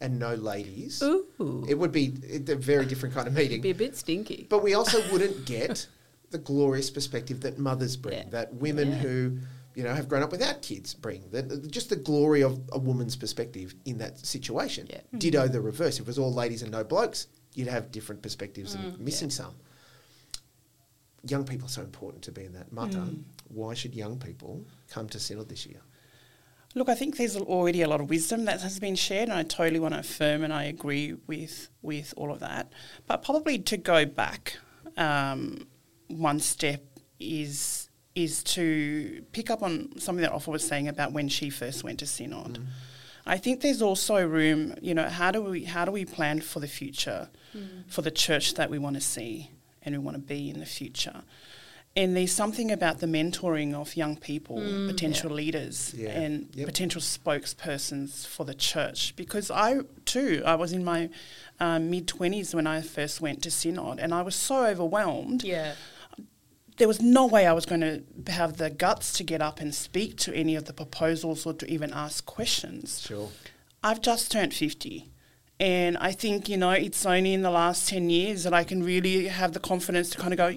and 0.00 0.18
no 0.18 0.34
ladies, 0.34 1.02
Ooh. 1.02 1.64
it 1.68 1.74
would 1.78 1.92
be 1.92 2.12
a 2.48 2.54
very 2.56 2.84
different 2.86 3.14
kind 3.14 3.26
of 3.28 3.34
meeting. 3.34 3.52
It'd 3.60 3.62
be 3.62 3.70
a 3.70 3.74
bit 3.74 3.96
stinky. 3.96 4.46
But 4.48 4.62
we 4.62 4.74
also 4.74 4.98
wouldn't 5.12 5.44
get 5.46 5.86
the 6.30 6.38
glorious 6.38 6.90
perspective 6.90 7.40
that 7.40 7.58
mothers 7.58 7.96
bring, 7.96 8.18
Yeah. 8.18 8.28
that 8.30 8.54
women 8.54 8.88
Yeah. 8.88 8.98
who 8.98 9.38
you 9.74 9.84
know 9.84 9.94
have 9.94 10.08
grown 10.08 10.22
up 10.24 10.32
without 10.32 10.60
kids 10.62 10.94
bring. 10.94 11.22
That 11.30 11.70
just 11.70 11.88
the 11.90 11.96
glory 11.96 12.42
of 12.42 12.60
a 12.72 12.78
woman's 12.78 13.14
perspective 13.16 13.74
in 13.84 13.98
that 13.98 14.18
situation. 14.26 14.88
Yeah. 14.90 15.00
Ditto 15.16 15.46
the 15.48 15.60
reverse. 15.60 15.96
If 15.96 16.02
it 16.02 16.06
was 16.08 16.18
all 16.18 16.32
ladies 16.34 16.62
and 16.62 16.72
no 16.72 16.82
blokes, 16.84 17.28
you'd 17.54 17.68
have 17.68 17.92
different 17.92 18.20
perspectives 18.22 18.74
Mm, 18.74 18.84
and 18.84 18.98
missing 19.00 19.30
some. 19.30 19.54
Young 21.26 21.44
people 21.44 21.66
are 21.66 21.70
so 21.70 21.82
important 21.82 22.22
to 22.24 22.32
be 22.32 22.44
in 22.44 22.52
that. 22.52 22.72
Mata, 22.72 22.98
Mm. 22.98 23.22
why 23.48 23.74
should 23.74 23.94
young 23.94 24.18
people 24.18 24.64
come 24.88 25.08
to 25.08 25.18
Synod 25.18 25.48
this 25.48 25.66
year? 25.66 25.80
Look, 26.74 26.88
I 26.88 26.94
think 26.94 27.16
there's 27.16 27.36
already 27.36 27.82
a 27.82 27.88
lot 27.88 28.00
of 28.00 28.08
wisdom 28.10 28.44
that 28.44 28.60
has 28.60 28.78
been 28.78 28.94
shared, 28.94 29.28
and 29.28 29.38
I 29.38 29.42
totally 29.42 29.80
want 29.80 29.94
to 29.94 30.00
affirm 30.00 30.44
and 30.44 30.52
I 30.52 30.64
agree 30.64 31.14
with 31.26 31.68
with 31.82 32.14
all 32.16 32.30
of 32.30 32.40
that. 32.40 32.72
But 33.06 33.22
probably 33.22 33.58
to 33.58 33.76
go 33.76 34.04
back 34.04 34.58
um, 34.96 35.66
one 36.08 36.40
step 36.40 36.82
is 37.18 37.88
is 38.14 38.42
to 38.42 39.24
pick 39.32 39.48
up 39.50 39.62
on 39.62 39.98
something 39.98 40.22
that 40.22 40.32
Ofa 40.32 40.48
was 40.48 40.66
saying 40.66 40.88
about 40.88 41.12
when 41.12 41.28
she 41.28 41.50
first 41.50 41.84
went 41.84 41.98
to 42.00 42.06
synod. 42.06 42.58
I 43.26 43.36
think 43.38 43.60
there's 43.60 43.82
also 43.82 44.26
room, 44.26 44.74
you 44.80 44.94
know, 44.94 45.08
how 45.08 45.30
do 45.30 45.42
we 45.42 45.64
how 45.64 45.84
do 45.84 45.90
we 45.92 46.04
plan 46.04 46.40
for 46.40 46.60
the 46.60 46.68
future, 46.68 47.28
for 47.86 48.02
the 48.02 48.10
church 48.10 48.54
that 48.54 48.70
we 48.70 48.78
want 48.78 48.94
to 48.96 49.00
see 49.02 49.50
and 49.82 49.94
we 49.94 49.98
want 49.98 50.16
to 50.16 50.22
be 50.22 50.50
in 50.50 50.60
the 50.60 50.66
future. 50.66 51.22
And 51.96 52.16
there's 52.16 52.30
something 52.32 52.70
about 52.70 52.98
the 53.00 53.06
mentoring 53.06 53.74
of 53.74 53.96
young 53.96 54.16
people, 54.16 54.56
potential 54.86 55.30
leaders, 55.30 55.94
Yeah. 55.96 56.10
and 56.10 56.48
Yep. 56.54 56.66
potential 56.66 57.00
spokespersons 57.00 58.24
for 58.26 58.44
the 58.44 58.54
church. 58.54 59.14
Because 59.16 59.50
I, 59.50 59.80
too, 60.04 60.42
I 60.46 60.54
was 60.54 60.72
in 60.72 60.84
my 60.84 61.08
um, 61.60 61.90
mid 61.90 62.06
20s 62.06 62.54
when 62.54 62.66
I 62.68 62.82
first 62.82 63.20
went 63.20 63.42
to 63.42 63.50
Synod, 63.50 63.98
and 63.98 64.14
I 64.14 64.22
was 64.22 64.36
so 64.36 64.66
overwhelmed 64.66 65.42
Yeah. 65.42 65.74
there 66.76 66.86
was 66.86 67.00
no 67.00 67.26
way 67.26 67.44
I 67.46 67.52
was 67.52 67.66
going 67.66 67.80
to 67.80 68.30
have 68.32 68.58
the 68.58 68.70
guts 68.70 69.12
to 69.14 69.24
get 69.24 69.42
up 69.42 69.58
and 69.60 69.74
speak 69.74 70.16
to 70.18 70.32
any 70.32 70.54
of 70.54 70.66
the 70.66 70.72
proposals 70.72 71.44
or 71.46 71.52
to 71.54 71.68
even 71.68 71.92
ask 71.92 72.24
questions. 72.24 73.00
Sure. 73.00 73.30
I've 73.82 74.00
just 74.00 74.30
turned 74.30 74.54
50. 74.54 75.08
And 75.60 75.98
I 75.98 76.12
think, 76.12 76.48
you 76.48 76.56
know, 76.56 76.70
it's 76.70 77.04
only 77.04 77.34
in 77.34 77.42
the 77.42 77.50
last 77.50 77.88
10 77.88 78.10
years 78.10 78.44
that 78.44 78.54
I 78.54 78.62
can 78.62 78.82
really 78.82 79.26
have 79.26 79.52
the 79.52 79.60
confidence 79.60 80.10
to 80.10 80.18
kind 80.18 80.32
of 80.32 80.36
go, 80.36 80.56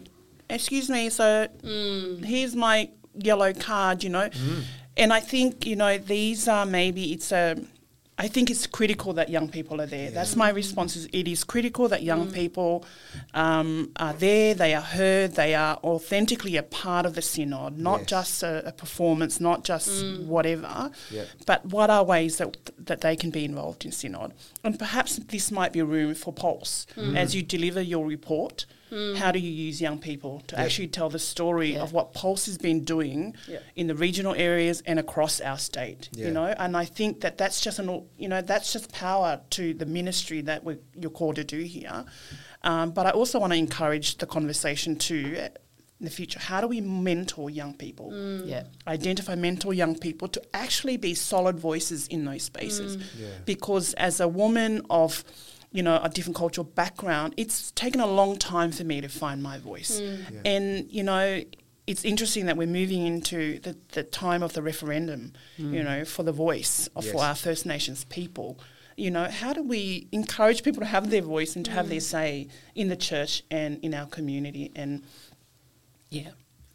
excuse 0.49 0.89
me, 0.89 1.10
so 1.10 1.47
mm. 1.64 2.24
here's 2.24 2.56
my 2.56 2.89
yellow 3.16 3.52
card, 3.54 4.04
you 4.04 4.12
know. 4.12 4.30
Mm. 4.30 4.64
And 4.97 5.14
I 5.14 5.20
think, 5.20 5.66
you 5.66 5.76
know, 5.76 5.97
these 5.97 6.47
are 6.47 6.66
maybe, 6.66 7.14
it's 7.14 7.32
a, 7.32 7.58
I 8.22 8.28
think 8.28 8.51
it's 8.51 8.67
critical 8.67 9.13
that 9.13 9.30
young 9.30 9.49
people 9.49 9.82
are 9.82 9.88
there. 9.88 10.11
That's 10.11 10.36
my 10.36 10.49
response. 10.49 10.95
Is 10.95 11.05
it 11.11 11.28
is 11.28 11.43
critical 11.43 11.88
that 11.88 12.03
young 12.03 12.28
mm. 12.28 12.34
people 12.34 12.86
um, 13.34 13.89
are 13.95 14.13
there. 14.13 14.53
They 14.53 14.76
are 14.76 14.88
heard. 14.99 15.32
They 15.34 15.55
are 15.55 15.80
authentically 15.84 16.55
a 16.55 16.61
part 16.61 17.07
of 17.07 17.15
the 17.15 17.24
synod, 17.24 17.80
not 17.80 18.01
Yes. 18.01 18.09
just 18.09 18.43
a, 18.43 18.67
a 18.67 18.72
performance, 18.72 19.39
not 19.39 19.63
just 19.63 19.89
mm. 19.89 20.28
whatever. 20.28 20.91
Yep. 21.09 21.28
But 21.47 21.65
what 21.65 21.89
are 21.89 22.03
ways 22.03 22.38
that 22.38 22.57
that 22.86 23.01
they 23.01 23.15
can 23.15 23.32
be 23.32 23.43
involved 23.43 23.86
in 23.86 23.91
synod? 23.91 24.34
And 24.63 24.78
perhaps 24.78 25.15
this 25.17 25.51
might 25.51 25.74
be 25.74 25.80
a 25.80 25.86
room 25.86 26.13
for 26.13 26.32
Pulse 26.32 26.86
mm. 26.95 27.17
as 27.17 27.34
you 27.36 27.41
deliver 27.41 27.82
your 27.82 28.05
report. 28.05 28.67
How 28.92 29.32
do 29.32 29.39
you 29.39 29.50
use 29.50 29.80
young 29.82 30.00
people 30.00 30.42
to 30.48 30.56
Yep. 30.56 30.66
actually 30.66 30.88
tell 30.89 31.10
the 31.10 31.20
story 31.20 31.74
Yeah. 31.74 31.82
of 31.82 31.94
what 31.94 32.14
Pulse 32.14 32.46
has 32.48 32.58
been 32.58 32.84
doing 32.84 33.36
Yep. 33.48 33.64
in 33.76 33.88
the 33.88 33.96
regional 33.96 34.34
areas 34.36 34.82
and 34.86 35.00
across 35.00 35.39
our 35.39 35.58
state? 35.58 36.10
Yeah. 36.12 36.26
You 36.28 36.32
know, 36.34 36.46
and 36.46 36.76
I 36.76 36.86
think 36.86 37.22
that 37.22 37.38
that's 37.38 37.62
just 37.62 37.80
an 37.80 37.88
you 38.18 38.28
know 38.28 38.42
that's 38.42 38.74
just 38.74 38.92
power 38.92 39.39
to 39.52 39.74
the 39.74 39.86
ministry 39.86 40.42
that 40.42 40.64
we 40.66 40.76
you're 41.00 41.10
called 41.12 41.36
to 41.38 41.44
do 41.46 41.62
here. 41.62 42.04
Um, 42.64 42.92
but 42.92 43.06
I 43.08 43.12
also 43.12 43.39
want 43.39 43.54
to 43.54 43.58
encourage 43.58 44.18
the 44.18 44.26
conversation 44.28 44.96
to 44.98 45.38
uh, 45.38 45.50
in 46.00 46.06
the 46.06 46.10
future. 46.12 46.39
How 46.39 46.60
do 46.62 46.68
we 46.68 46.82
mentor 46.82 47.50
young 47.50 47.74
people? 47.76 48.12
Yeah. 48.46 48.64
identify 48.88 49.36
mentor 49.36 49.74
young 49.74 49.96
people 49.98 50.28
to 50.30 50.42
actually 50.54 50.98
be 50.98 51.14
solid 51.14 51.60
voices 51.60 52.08
in 52.08 52.26
those 52.26 52.44
spaces. 52.44 52.98
Yeah. 53.20 53.28
Because 53.46 53.94
as 53.94 54.20
a 54.20 54.28
woman 54.28 54.82
of, 54.89 55.24
you 55.72 55.82
know, 55.84 55.99
a 56.03 56.09
different 56.09 56.36
cultural 56.36 56.65
background, 56.65 57.34
it's 57.38 57.72
taken 57.72 58.01
a 58.01 58.07
long 58.07 58.38
time 58.38 58.72
for 58.72 58.84
me 58.84 59.01
to 59.01 59.07
find 59.07 59.41
my 59.41 59.57
voice. 59.57 59.99
Mm. 60.01 60.19
Yeah. 60.32 60.41
And, 60.45 60.91
you 60.91 61.03
know, 61.03 61.43
it's 61.88 62.05
interesting 62.05 62.45
that 62.45 62.57
we're 62.57 62.67
moving 62.67 63.05
into 63.05 63.59
the, 63.59 63.78
the 63.93 64.03
time 64.03 64.43
of 64.43 64.53
the 64.53 64.61
referendum, 64.61 65.34
mm. 65.57 65.74
you 65.74 65.84
know, 65.84 66.05
for 66.05 66.24
the 66.24 66.32
voice 66.32 66.89
of 66.95 67.05
Yes. 67.05 67.13
for 67.13 67.24
our 67.24 67.36
First 67.36 67.65
Nations 67.65 68.03
people. 68.05 68.59
You 68.97 69.11
know, 69.11 69.26
how 69.26 69.53
do 69.53 69.63
we 69.63 70.07
encourage 70.11 70.63
people 70.63 70.82
to 70.82 70.86
have 70.86 71.09
their 71.09 71.22
voice 71.22 71.55
and 71.55 71.65
to 71.65 71.72
have 71.72 71.89
their 71.89 71.99
mm. 71.99 72.03
say 72.03 72.47
in 72.76 72.89
the 72.89 72.97
church 72.97 73.43
and 73.49 73.80
in 73.82 73.93
our 73.93 74.05
community? 74.05 74.72
And 74.76 75.03
yeah, 76.09 76.32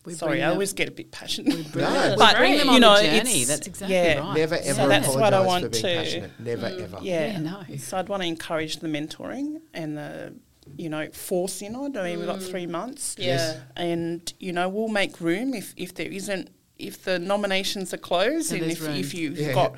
We 0.06 0.14
sorry, 0.14 0.42
I 0.42 0.50
always 0.50 0.72
get 0.72 0.88
a 0.88 0.92
bit 0.92 1.10
passionate. 1.10 1.74
No, 1.74 2.10
We 2.10 2.16
But, 2.16 2.36
bring 2.36 2.56
them 2.58 2.68
you 2.68 2.74
on 2.74 2.80
know, 2.80 2.96
the 2.96 3.02
journey. 3.02 3.18
it's- 3.42 3.48
That's 3.48 3.66
exactly 3.66 3.96
yeah. 3.96 4.18
right. 4.20 4.36
Never 4.36 4.56
So 4.56 4.62
ever 4.70 4.86
that's 4.88 5.08
what 5.08 5.34
I 5.34 5.38
apologise 5.38 5.42
for 5.42 5.46
want 5.46 5.72
being 5.72 5.82
to- 5.82 5.88
Mm. 5.88 5.96
passionate. 6.04 6.30
Never 6.40 6.66
ever. 6.66 6.98
Yeah. 7.02 7.26
Yeah, 7.32 7.38
no. 7.40 7.76
So 7.78 7.96
I'd 7.98 8.08
want 8.08 8.22
to 8.22 8.28
encourage 8.28 8.76
the 8.78 8.86
mentoring 8.86 9.60
and 9.74 9.98
the, 9.98 10.32
you 10.76 10.88
know, 10.88 11.08
for 11.12 11.48
synod. 11.48 11.96
I 11.96 12.04
mean, 12.10 12.18
we've 12.18 12.26
got 12.28 12.40
three 12.42 12.66
months. 12.66 13.16
Yeah. 13.18 13.56
And, 13.76 14.32
you 14.38 14.52
know, 14.52 14.68
we'll 14.68 14.88
make 14.88 15.20
room 15.20 15.54
if, 15.54 15.74
if 15.76 15.94
there 15.94 16.08
isn't, 16.10 16.50
if 16.78 17.02
the 17.04 17.18
nominations 17.18 17.92
are 17.92 17.98
closed 17.98 18.52
And 18.52 18.62
and 18.62 18.70
if, 18.72 18.82
room. 18.82 18.94
if 18.96 19.12
you've 19.12 19.38
Yeah. 19.38 19.52
got, 19.54 19.74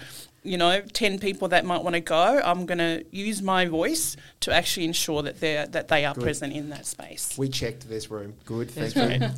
you 0.49 0.57
know, 0.57 0.81
10 0.81 1.19
people 1.19 1.49
that 1.49 1.65
might 1.65 1.83
want 1.85 1.95
to 1.95 2.01
go, 2.01 2.41
I'm 2.43 2.65
going 2.67 2.79
to 2.79 3.05
use 3.11 3.43
my 3.43 3.67
voice 3.67 4.17
to 4.41 4.53
actually 4.53 4.87
ensure 4.87 5.23
that, 5.23 5.41
they're, 5.41 5.67
that 5.67 5.89
they 5.89 6.05
are 6.05 6.15
Good. 6.15 6.25
present 6.25 6.53
in 6.55 6.71
that 6.71 6.87
space. 6.87 7.37
We 7.37 7.49
checked 7.49 7.89
this 7.89 8.11
room. 8.11 8.35
Good, 8.45 8.71
There's 8.71 8.95
thank 8.95 9.23
you. 9.23 9.29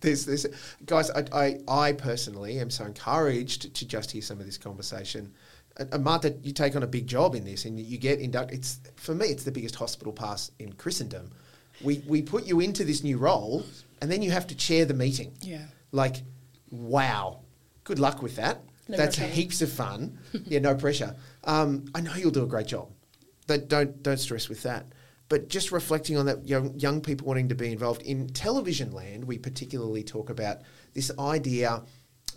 There's, 0.00 0.26
there's, 0.26 0.46
guys, 0.84 1.10
I, 1.10 1.24
I, 1.32 1.58
I 1.68 1.92
personally 1.92 2.58
am 2.58 2.70
so 2.70 2.84
encouraged 2.84 3.74
to 3.74 3.86
just 3.86 4.10
hear 4.10 4.22
some 4.22 4.40
of 4.40 4.46
this 4.46 4.58
conversation. 4.58 5.32
Mata, 6.00 6.34
you 6.42 6.52
take 6.52 6.74
on 6.74 6.82
a 6.82 6.86
big 6.86 7.06
job 7.06 7.34
in 7.34 7.44
this, 7.44 7.66
and 7.66 7.78
you 7.78 7.98
get 7.98 8.18
inducted. 8.18 8.58
It's 8.58 8.80
for 8.96 9.14
me, 9.14 9.26
it's 9.26 9.44
the 9.44 9.52
biggest 9.52 9.74
hospital 9.74 10.10
pass 10.10 10.50
in 10.58 10.72
Christendom. 10.72 11.30
We 11.82 12.02
we 12.06 12.22
put 12.22 12.46
you 12.46 12.60
into 12.60 12.82
this 12.82 13.04
new 13.04 13.18
role, 13.18 13.62
and 14.00 14.10
then 14.10 14.22
you 14.22 14.30
have 14.30 14.46
to 14.46 14.54
chair 14.54 14.86
the 14.86 14.94
meeting. 14.94 15.34
Yeah. 15.42 15.66
Like, 15.92 16.22
wow. 16.70 17.40
Good 17.84 17.98
luck 17.98 18.22
with 18.22 18.36
that. 18.36 18.62
No 18.88 18.96
That's 18.96 19.16
pressure. 19.16 19.32
heaps 19.32 19.62
of 19.62 19.72
fun. 19.72 20.18
yeah, 20.44 20.60
no 20.60 20.74
pressure. 20.74 21.16
Um, 21.44 21.86
I 21.94 22.00
know 22.00 22.14
you'll 22.14 22.30
do 22.30 22.44
a 22.44 22.48
great 22.48 22.68
job. 22.68 22.88
Don't, 23.46 23.68
don't 23.68 24.02
don't 24.02 24.18
stress 24.18 24.48
with 24.48 24.62
that. 24.62 24.86
But 25.28 25.48
just 25.48 25.72
reflecting 25.72 26.16
on 26.16 26.26
that, 26.26 26.46
young 26.46 26.78
young 26.78 27.00
people 27.00 27.26
wanting 27.26 27.48
to 27.48 27.54
be 27.54 27.72
involved 27.72 28.02
in 28.02 28.28
television 28.28 28.92
land, 28.92 29.24
we 29.24 29.38
particularly 29.38 30.04
talk 30.04 30.30
about 30.30 30.58
this 30.94 31.10
idea 31.18 31.82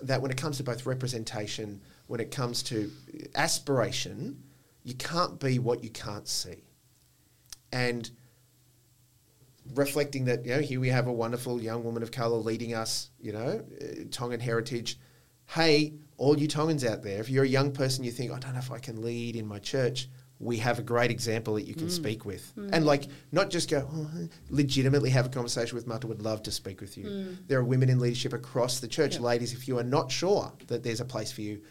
that 0.01 0.21
when 0.21 0.31
it 0.31 0.37
comes 0.37 0.57
to 0.57 0.63
both 0.63 0.85
representation, 0.85 1.81
when 2.07 2.19
it 2.19 2.31
comes 2.31 2.63
to 2.63 2.89
aspiration, 3.35 4.41
you 4.83 4.95
can't 4.95 5.39
be 5.39 5.59
what 5.59 5.83
you 5.83 5.89
can't 5.89 6.27
see. 6.27 6.63
And 7.71 8.09
reflecting 9.75 10.25
that, 10.25 10.45
you 10.45 10.55
know, 10.55 10.61
here 10.61 10.79
we 10.79 10.89
have 10.89 11.07
a 11.07 11.13
wonderful 11.13 11.61
young 11.61 11.83
woman 11.83 12.01
of 12.01 12.11
colour 12.11 12.37
leading 12.37 12.73
us, 12.73 13.11
you 13.19 13.33
know, 13.33 13.63
uh, 13.81 13.85
Tongan 14.09 14.39
heritage. 14.39 14.99
Hey, 15.45 15.93
all 16.19 16.37
you 16.37 16.47
Tongans 16.47 16.83
out 16.83 17.01
there, 17.01 17.19
if 17.19 17.29
you're 17.29 17.45
a 17.45 17.47
young 17.47 17.71
person, 17.71 18.03
you 18.03 18.11
think, 18.11 18.31
I 18.31 18.39
don't 18.39 18.53
know 18.53 18.59
if 18.59 18.71
I 18.71 18.77
can 18.77 19.01
lead 19.01 19.35
in 19.35 19.47
my 19.47 19.57
church, 19.57 20.09
we 20.37 20.57
have 20.57 20.77
a 20.77 20.81
great 20.81 21.11
example 21.11 21.55
that 21.55 21.63
you 21.63 21.73
can 21.73 21.87
mm. 21.87 21.91
speak 21.91 22.25
with. 22.25 22.53
Mm. 22.55 22.69
And 22.73 22.85
like, 22.85 23.05
not 23.31 23.49
just 23.49 23.69
go, 23.69 23.89
oh, 23.91 24.27
legitimately 24.49 25.09
have 25.11 25.25
a 25.25 25.29
conversation 25.29 25.75
with 25.75 25.87
Mata, 25.87 26.07
would 26.07 26.21
love 26.21 26.43
to 26.43 26.51
speak 26.51 26.81
with 26.81 26.97
you. 26.97 27.05
Mm. 27.05 27.37
There 27.47 27.59
are 27.59 27.63
women 27.63 27.89
in 27.89 27.99
leadership 27.99 28.33
across 28.33 28.79
the 28.79 28.87
church. 28.87 29.13
Yep. 29.13 29.23
Ladies, 29.23 29.53
if 29.53 29.67
you 29.67 29.77
are 29.79 29.83
not 29.83 30.11
sure 30.11 30.51
that 30.67 30.83
there's 30.83 30.99
a 30.99 31.05
place 31.05 31.31
for 31.31 31.41
you, 31.41 31.61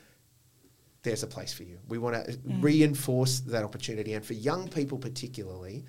there's 1.02 1.22
a 1.22 1.26
place 1.26 1.52
for 1.52 1.62
you. 1.62 1.78
We 1.86 1.98
want 1.98 2.16
to 2.24 2.38
reinforce 2.46 3.40
that 3.40 3.64
opportunity. 3.64 4.14
And 4.14 4.24
for 4.24 4.34
young 4.34 4.66
people, 4.68 4.98
particularly, 4.98 5.84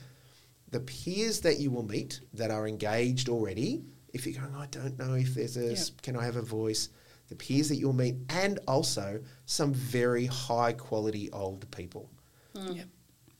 the 0.69 0.81
peers 0.81 1.41
that 1.41 1.59
you 1.59 1.71
will 1.71 1.83
meet 1.83 2.21
that 2.33 2.51
are 2.51 2.67
engaged 2.67 3.29
already, 3.29 3.83
if 4.13 4.27
you're 4.27 4.41
going, 4.41 4.55
I 4.55 4.67
don't 4.67 4.99
know 4.99 5.15
if 5.15 5.33
there's 5.33 5.57
a, 5.57 5.73
Yeah. 5.73 5.83
can 6.01 6.15
I 6.15 6.25
have 6.25 6.35
a 6.35 6.41
voice? 6.41 6.89
The 7.29 7.35
peers 7.35 7.69
that 7.69 7.75
you'll 7.75 7.93
meet, 7.93 8.15
and 8.29 8.59
also 8.67 9.21
some 9.45 9.73
very 9.73 10.25
high 10.25 10.73
quality 10.73 11.29
old 11.31 11.69
people. 11.71 12.09
Yep. 12.55 12.87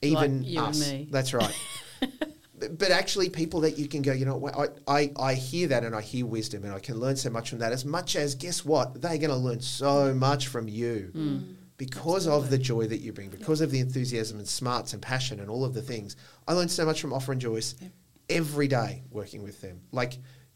Even 0.02 0.40
Like 0.40 0.48
you 0.48 0.60
and 0.60 0.68
us. 0.70 0.92
me. 0.92 1.08
That's 1.12 1.34
right. 1.34 1.56
but, 2.60 2.78
but 2.78 2.92
actually, 2.92 3.30
people 3.30 3.62
that 3.62 3.78
you 3.78 3.88
can 3.88 4.02
go, 4.02 4.14
you 4.14 4.26
know, 4.26 4.48
I, 4.48 4.68
I, 4.88 5.12
I 5.20 5.34
hear 5.34 5.68
that 5.70 5.84
and 5.84 5.96
I 5.96 6.02
hear 6.02 6.26
wisdom 6.26 6.64
and 6.64 6.74
I 6.74 6.80
can 6.80 7.00
learn 7.00 7.16
so 7.16 7.30
much 7.30 7.50
from 7.50 7.60
that. 7.60 7.72
As 7.74 7.84
much 7.84 8.16
as, 8.16 8.36
guess 8.36 8.64
what? 8.64 9.02
They're 9.02 9.18
going 9.18 9.30
to 9.32 9.36
learn 9.36 9.60
so 9.62 10.14
much 10.14 10.48
from 10.48 10.68
you 10.70 11.12
Mm. 11.16 11.56
because 11.78 12.28
of 12.28 12.50
the 12.50 12.58
joy 12.58 12.86
that 12.88 13.00
you 13.00 13.12
bring, 13.12 13.30
because 13.30 13.60
of 13.62 13.72
the 13.72 13.80
enthusiasm 13.80 14.38
and 14.40 14.48
smarts 14.48 14.94
and 14.94 15.02
passion 15.02 15.40
and 15.40 15.50
all 15.50 15.66
of 15.66 15.74
the 15.74 15.82
things. 15.82 16.16
I 16.48 16.54
learned 16.54 16.72
so 16.72 16.86
much 16.86 17.02
from 17.02 17.12
Ofa 17.12 17.30
and 17.30 17.42
Joyce 17.42 17.76
Yep. 17.82 17.92
every 18.30 18.68
day 18.68 19.04
working 19.10 19.42
with 19.44 19.60
them. 19.62 19.82
Like, 19.92 20.14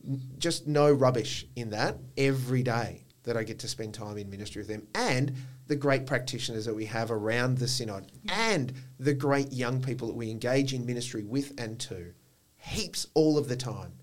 n- 0.07 0.21
just 0.37 0.67
no 0.67 0.91
rubbish 0.91 1.45
in 1.55 1.71
that 1.71 1.97
every 2.17 2.63
day 2.63 3.02
that 3.23 3.37
I 3.37 3.43
get 3.43 3.59
to 3.59 3.67
spend 3.67 3.93
time 3.93 4.17
in 4.17 4.29
ministry 4.29 4.59
with 4.61 4.67
them. 4.67 4.87
And 4.93 5.33
the 5.67 5.75
great 5.75 6.05
practitioners 6.05 6.65
that 6.65 6.75
we 6.75 6.85
have 6.85 7.11
around 7.11 7.57
the 7.57 7.67
synod 7.67 8.11
and 8.29 8.73
the 8.99 9.13
great 9.13 9.51
young 9.51 9.81
people 9.81 10.07
that 10.07 10.15
we 10.15 10.29
engage 10.29 10.73
in 10.73 10.85
ministry 10.85 11.23
with 11.23 11.53
and 11.57 11.79
to. 11.81 12.13
Heaps 12.57 13.07
all 13.13 13.37
of 13.37 13.47
the 13.47 13.55
time. 13.55 13.93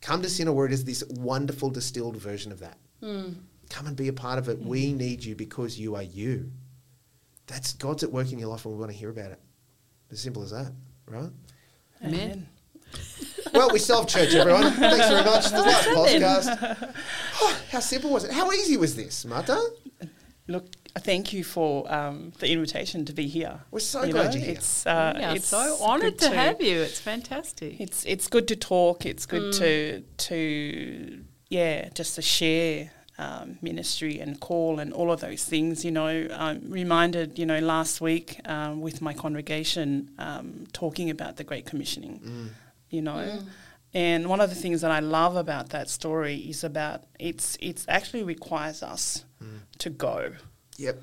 Come 0.00 0.22
to 0.22 0.28
synod 0.28 0.54
where 0.54 0.66
it 0.66 0.72
is 0.72 0.84
this 0.84 1.04
wonderful 1.08 1.70
distilled 1.70 2.16
version 2.16 2.52
of 2.52 2.60
that. 2.60 2.78
Hmm. 3.00 3.32
Come 3.70 3.86
and 3.86 3.96
be 3.96 4.08
a 4.08 4.12
part 4.12 4.38
of 4.38 4.48
it. 4.48 4.60
We 4.60 4.90
hmm. 4.90 4.98
need 4.98 5.24
you 5.24 5.34
because 5.34 5.78
you 5.78 5.94
are 5.94 6.02
you. 6.02 6.50
That's 7.46 7.74
God's 7.74 8.02
at 8.02 8.12
work 8.12 8.32
in 8.32 8.38
your 8.38 8.48
life 8.48 8.64
and 8.64 8.74
we 8.74 8.80
want 8.80 8.92
to 8.92 8.98
hear 8.98 9.10
about 9.10 9.30
it. 9.30 9.40
As 10.10 10.20
simple 10.20 10.42
as 10.42 10.50
that, 10.50 10.72
right? 11.06 11.30
Amen. 12.04 12.46
Well, 13.54 13.70
we 13.72 13.78
solved 13.78 14.08
church, 14.08 14.34
everyone. 14.34 14.72
Thanks 14.72 15.08
very 15.08 15.24
much. 15.24 15.50
The 15.50 15.62
last 15.62 15.88
podcast. 15.88 16.94
Oh, 17.40 17.60
how 17.70 17.80
simple 17.80 18.10
was 18.10 18.24
it? 18.24 18.32
How 18.32 18.50
easy 18.52 18.76
was 18.76 18.96
this, 18.96 19.24
Mata? 19.24 19.60
Look, 20.48 20.66
thank 20.98 21.32
you 21.32 21.42
for 21.44 21.90
um, 21.92 22.32
the 22.40 22.50
invitation 22.50 23.04
to 23.06 23.12
be 23.12 23.26
here. 23.28 23.60
We're 23.70 23.78
so 23.80 24.02
You 24.02 24.12
glad 24.12 24.26
know, 24.26 24.30
you're 24.36 24.44
here. 24.44 24.54
It's, 24.56 24.86
uh, 24.86 25.14
we 25.16 25.24
are 25.24 25.36
it's 25.36 25.46
so 25.46 25.78
honoured 25.80 26.18
good 26.18 26.30
to, 26.30 26.36
have 26.36 26.60
you. 26.60 26.80
It's 26.80 27.00
fantastic. 27.00 27.80
It's 27.80 28.04
it's 28.04 28.26
good 28.28 28.48
to 28.48 28.56
talk. 28.56 29.06
It's 29.06 29.24
good 29.26 29.54
Mm. 29.54 29.58
to 29.58 30.00
to 30.28 31.24
yeah, 31.48 31.88
just 31.94 32.16
to 32.16 32.22
share 32.22 32.90
um, 33.18 33.58
ministry 33.62 34.18
and 34.18 34.38
call 34.40 34.80
and 34.80 34.92
all 34.92 35.10
of 35.12 35.20
those 35.20 35.44
things. 35.44 35.84
You 35.84 35.92
know, 35.92 36.28
I'm 36.36 36.60
reminded. 36.68 37.38
You 37.38 37.46
know, 37.46 37.60
last 37.60 38.00
week 38.00 38.40
um, 38.46 38.80
with 38.80 39.00
my 39.00 39.14
congregation 39.14 40.10
um, 40.18 40.66
talking 40.72 41.08
about 41.08 41.36
the 41.36 41.44
Great 41.44 41.66
Commissioning. 41.66 42.18
Mm. 42.20 42.48
You 42.90 43.02
know. 43.02 43.40
And 43.92 44.28
one 44.28 44.40
of 44.40 44.50
the 44.50 44.56
things 44.56 44.80
that 44.80 44.90
I 44.90 44.98
love 45.00 45.36
about 45.36 45.70
that 45.70 45.88
story 45.88 46.36
is 46.36 46.64
about 46.64 47.04
it's 47.18 47.56
it's 47.60 47.84
actually 47.88 48.22
requires 48.24 48.82
us 48.82 49.24
Mm. 49.42 49.60
to 49.78 49.90
go 49.90 50.32
Yep. 50.78 51.00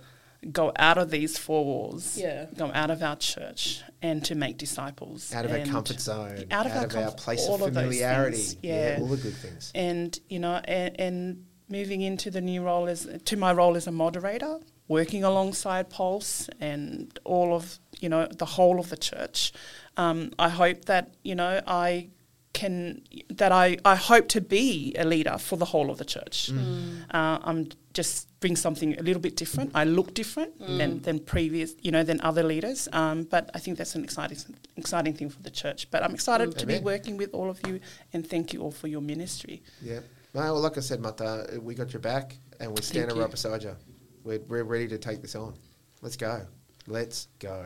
go 0.51 0.71
out 0.77 0.97
of 0.97 1.11
these 1.11 1.37
four 1.37 1.63
walls, 1.63 2.17
Yeah. 2.17 2.47
go 2.57 2.71
out 2.73 2.89
of 2.91 3.01
our 3.03 3.15
church, 3.15 3.81
and 4.01 4.25
to 4.25 4.33
make 4.35 4.57
disciples. 4.57 5.33
Out 5.33 5.45
of 5.45 5.51
our 5.51 5.59
comfort 5.65 5.99
zone. 6.01 6.45
Out 6.51 6.65
of 6.65 6.71
our 6.73 6.79
our 6.79 6.87
comfort- 6.87 7.17
place 7.17 7.45
all 7.47 7.55
of 7.55 7.61
of 7.61 7.73
those 7.75 7.83
familiarity. 7.83 8.37
things, 8.37 8.57
yeah. 8.63 8.97
yeah. 8.97 9.01
All 9.01 9.07
the 9.07 9.17
good 9.17 9.35
things. 9.35 9.71
And 9.75 10.19
you 10.29 10.39
know, 10.39 10.55
and, 10.65 10.99
and 10.99 11.45
moving 11.69 12.01
into 12.01 12.29
the 12.31 12.41
new 12.41 12.61
role 12.63 12.87
as 12.87 13.07
to 13.25 13.37
my 13.37 13.53
role 13.53 13.75
as 13.77 13.87
a 13.87 13.91
moderator, 13.91 14.59
working 14.91 15.23
alongside 15.23 15.89
Pulse 15.89 16.49
and 16.59 17.17
all 17.23 17.55
of 17.55 17.79
you 18.01 18.09
know 18.09 18.27
the 18.43 18.49
whole 18.55 18.77
of 18.79 18.89
the 18.89 18.97
church. 18.97 19.53
Um, 19.97 20.31
I 20.37 20.49
hope 20.49 20.85
that 20.85 21.05
you 21.23 21.35
know 21.35 21.61
I 21.65 22.09
can 22.53 23.01
that 23.29 23.51
I, 23.51 23.77
I 23.85 23.95
hope 23.95 24.27
to 24.29 24.41
be 24.41 24.93
a 25.03 25.05
leader 25.05 25.37
for 25.37 25.55
the 25.57 25.69
whole 25.73 25.89
of 25.89 25.97
the 25.97 26.05
church. 26.15 26.51
Mm. 26.51 27.03
Uh, 27.17 27.39
I'm 27.49 27.69
just 27.93 28.27
bring 28.41 28.55
something 28.55 28.97
a 28.99 29.03
little 29.03 29.21
bit 29.21 29.35
different. 29.35 29.71
I 29.73 29.83
look 29.83 30.13
different 30.13 30.59
than, 30.59 31.01
than 31.01 31.19
previous, 31.19 31.73
you 31.81 31.91
know, 31.91 32.03
than 32.03 32.19
other 32.21 32.43
leaders. 32.43 32.87
Um, 32.91 33.23
but 33.23 33.51
I 33.53 33.59
think 33.59 33.77
that's 33.77 33.95
an 33.95 34.03
exciting 34.03 34.37
exciting 34.75 35.13
thing 35.13 35.29
for 35.29 35.41
the 35.41 35.53
church. 35.61 35.89
But 35.91 36.03
I'm 36.03 36.13
excited 36.13 36.57
to 36.57 36.65
be 36.65 36.79
working 36.79 37.15
with 37.17 37.31
all 37.33 37.49
of 37.49 37.59
you, 37.67 37.79
and 38.13 38.27
thank 38.27 38.53
you 38.53 38.61
all 38.63 38.71
for 38.81 38.87
your 38.87 39.01
ministry. 39.01 39.61
Yeah. 39.81 40.01
Well, 40.33 40.59
like 40.59 40.77
I 40.77 40.81
said, 40.81 40.99
Mata, 41.01 41.59
we 41.61 41.75
got 41.75 41.91
your 41.93 41.99
back 41.99 42.37
and 42.59 42.71
we're 42.71 42.81
standing 42.81 43.17
right 43.17 43.29
beside 43.29 43.63
you. 43.63 43.75
We're, 44.23 44.39
we're 44.47 44.63
ready 44.63 44.87
to 44.89 44.97
take 44.97 45.21
this 45.21 45.35
on. 45.35 45.55
Let's 46.01 46.15
go. 46.15 46.41
Let's 46.87 47.27
go. 47.39 47.65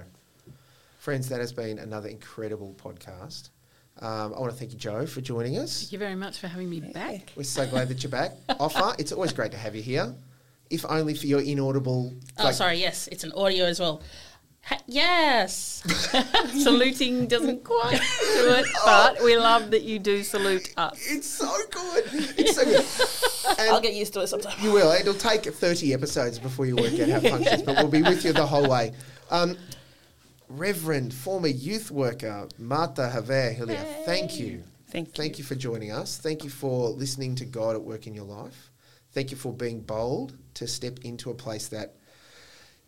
Friends, 0.99 1.29
that 1.29 1.39
has 1.39 1.53
been 1.53 1.79
another 1.79 2.09
incredible 2.09 2.75
podcast. 2.81 3.49
Um, 4.01 4.33
I 4.33 4.39
want 4.39 4.51
to 4.51 4.57
thank 4.57 4.71
you, 4.73 4.77
Jo, 4.77 5.05
for 5.05 5.21
joining 5.21 5.57
us. 5.57 5.81
Thank 5.81 5.93
you 5.93 5.99
very 5.99 6.15
much 6.15 6.39
for 6.39 6.47
having 6.47 6.69
me 6.69 6.81
back. 6.81 7.31
We're 7.35 7.43
so 7.43 7.65
glad 7.67 7.87
that 7.89 8.03
you're 8.03 8.11
back. 8.11 8.31
Ofa, 8.49 8.95
it's 8.99 9.11
always 9.11 9.31
great 9.31 9.51
to 9.51 9.57
have 9.57 9.75
you 9.75 9.81
here, 9.81 10.13
if 10.69 10.85
only 10.89 11.13
for 11.13 11.27
your 11.27 11.41
inaudible. 11.41 12.13
Oh, 12.37 12.43
like- 12.45 12.55
sorry. 12.55 12.77
Yes, 12.79 13.07
it's 13.11 13.23
an 13.23 13.31
audio 13.33 13.65
as 13.65 13.79
well. 13.79 14.01
Yes. 14.87 15.83
Saluting 16.63 17.27
doesn't 17.27 17.63
quite 17.63 17.99
do 17.99 18.53
it, 18.53 18.65
but 18.85 19.23
we 19.23 19.37
love 19.37 19.71
that 19.71 19.83
you 19.83 19.99
do 19.99 20.23
salute 20.23 20.73
us. 20.77 21.05
It's 21.09 21.27
so 21.27 21.51
good. 21.71 22.03
It's 22.37 22.55
so 22.55 22.65
good. 22.65 22.85
And 23.59 23.69
I'll 23.69 23.79
get 23.79 23.93
used 23.93 24.11
to 24.13 24.21
it 24.21 24.27
sometime. 24.27 24.55
You 24.59 24.71
will. 24.71 24.91
It'll 24.91 25.13
take 25.13 25.45
30 25.45 25.93
episodes 25.93 26.39
before 26.39 26.65
you 26.65 26.75
work 26.75 26.99
out 26.99 27.09
how 27.09 27.17
it 27.17 27.29
functions, 27.29 27.61
but 27.61 27.77
we'll 27.77 27.87
be 27.87 28.01
with 28.01 28.25
you 28.25 28.33
the 28.33 28.45
whole 28.45 28.67
way. 28.67 28.91
Um, 29.29 29.55
Reverend, 30.49 31.13
former 31.13 31.47
youth 31.47 31.91
worker, 31.91 32.47
Mata 32.57 33.11
Havea 33.13 33.55
Hiliau, 33.55 34.05
thank 34.05 34.39
you. 34.39 34.63
Thank 34.89 35.09
you. 35.09 35.13
Thank 35.13 35.37
you 35.37 35.43
for 35.43 35.53
joining 35.53 35.91
us. 35.91 36.17
Thank 36.17 36.43
you 36.43 36.49
for 36.49 36.89
listening 36.89 37.35
to 37.35 37.45
God 37.45 37.75
at 37.75 37.83
work 37.83 38.07
in 38.07 38.15
your 38.15 38.25
life. 38.25 38.71
Thank 39.11 39.29
you 39.29 39.37
for 39.37 39.53
being 39.53 39.81
bold 39.81 40.35
to 40.55 40.67
step 40.67 40.99
into 41.03 41.29
a 41.29 41.35
place 41.35 41.67
that 41.67 41.95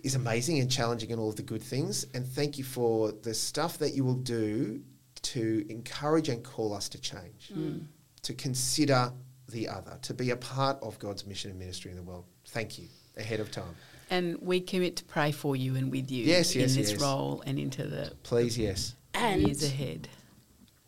is 0.04 0.16
amazing 0.16 0.60
and 0.60 0.70
challenging 0.72 1.12
and 1.12 1.20
all 1.20 1.30
of 1.30 1.36
the 1.36 1.42
good 1.44 1.62
things. 1.62 2.06
And 2.14 2.26
thank 2.26 2.58
you 2.58 2.64
for 2.64 3.12
the 3.12 3.34
stuff 3.34 3.78
that 3.80 3.94
you 3.94 4.04
will 4.04 4.16
do 4.16 4.82
to 5.24 5.66
encourage 5.70 6.30
and 6.30 6.44
call 6.44 6.74
us 6.74 6.88
to 6.90 7.02
change, 7.02 7.52
mm. 7.54 7.58
Mm. 7.80 7.86
to 8.24 8.34
consider 8.34 9.12
the 9.50 9.68
other, 9.68 9.98
to 10.04 10.14
be 10.14 10.30
a 10.32 10.36
part 10.38 10.78
of 10.82 11.00
God's 11.00 11.26
mission 11.26 11.50
and 11.52 11.60
ministry 11.60 11.92
in 11.92 11.98
the 11.98 12.04
world. 12.04 12.26
Thank 12.48 12.78
you 12.78 12.86
ahead 13.18 13.40
of 13.40 13.50
time. 13.52 13.76
And 14.10 14.38
we 14.42 14.62
commit 14.62 14.96
to 14.98 15.04
pray 15.04 15.32
for 15.32 15.56
you 15.56 15.76
and 15.76 15.92
with 15.92 16.12
you 16.12 16.24
Yes, 16.24 16.56
yes, 16.56 16.72
in 16.76 16.82
this 16.82 16.92
yes. 16.94 17.02
role 17.02 17.44
and 17.46 17.58
into 17.60 17.84
the 17.88 18.12
Please, 18.24 18.58
yes. 18.58 18.96
And 19.14 19.42
years 19.42 19.64
ahead. 19.64 20.08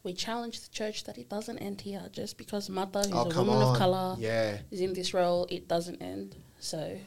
we 0.03 0.13
challenge 0.13 0.61
the 0.61 0.69
church 0.69 1.03
that 1.05 1.17
it 1.17 1.27
doesn't 1.29 1.57
end 1.57 1.81
here 1.81 2.07
just 2.13 2.37
because 2.37 2.69
Mata, 2.69 2.99
who's 2.99 3.11
Oh, 3.11 3.29
a 3.31 3.35
woman 3.35 3.57
on. 3.57 3.73
of 3.73 3.77
color, 3.77 4.15
Yeah. 4.19 4.59
is 4.71 4.79
in 4.79 4.93
this 4.93 5.13
role. 5.13 5.47
It 5.49 5.67
doesn't 5.67 6.01
end. 6.01 6.35
So 6.59 6.97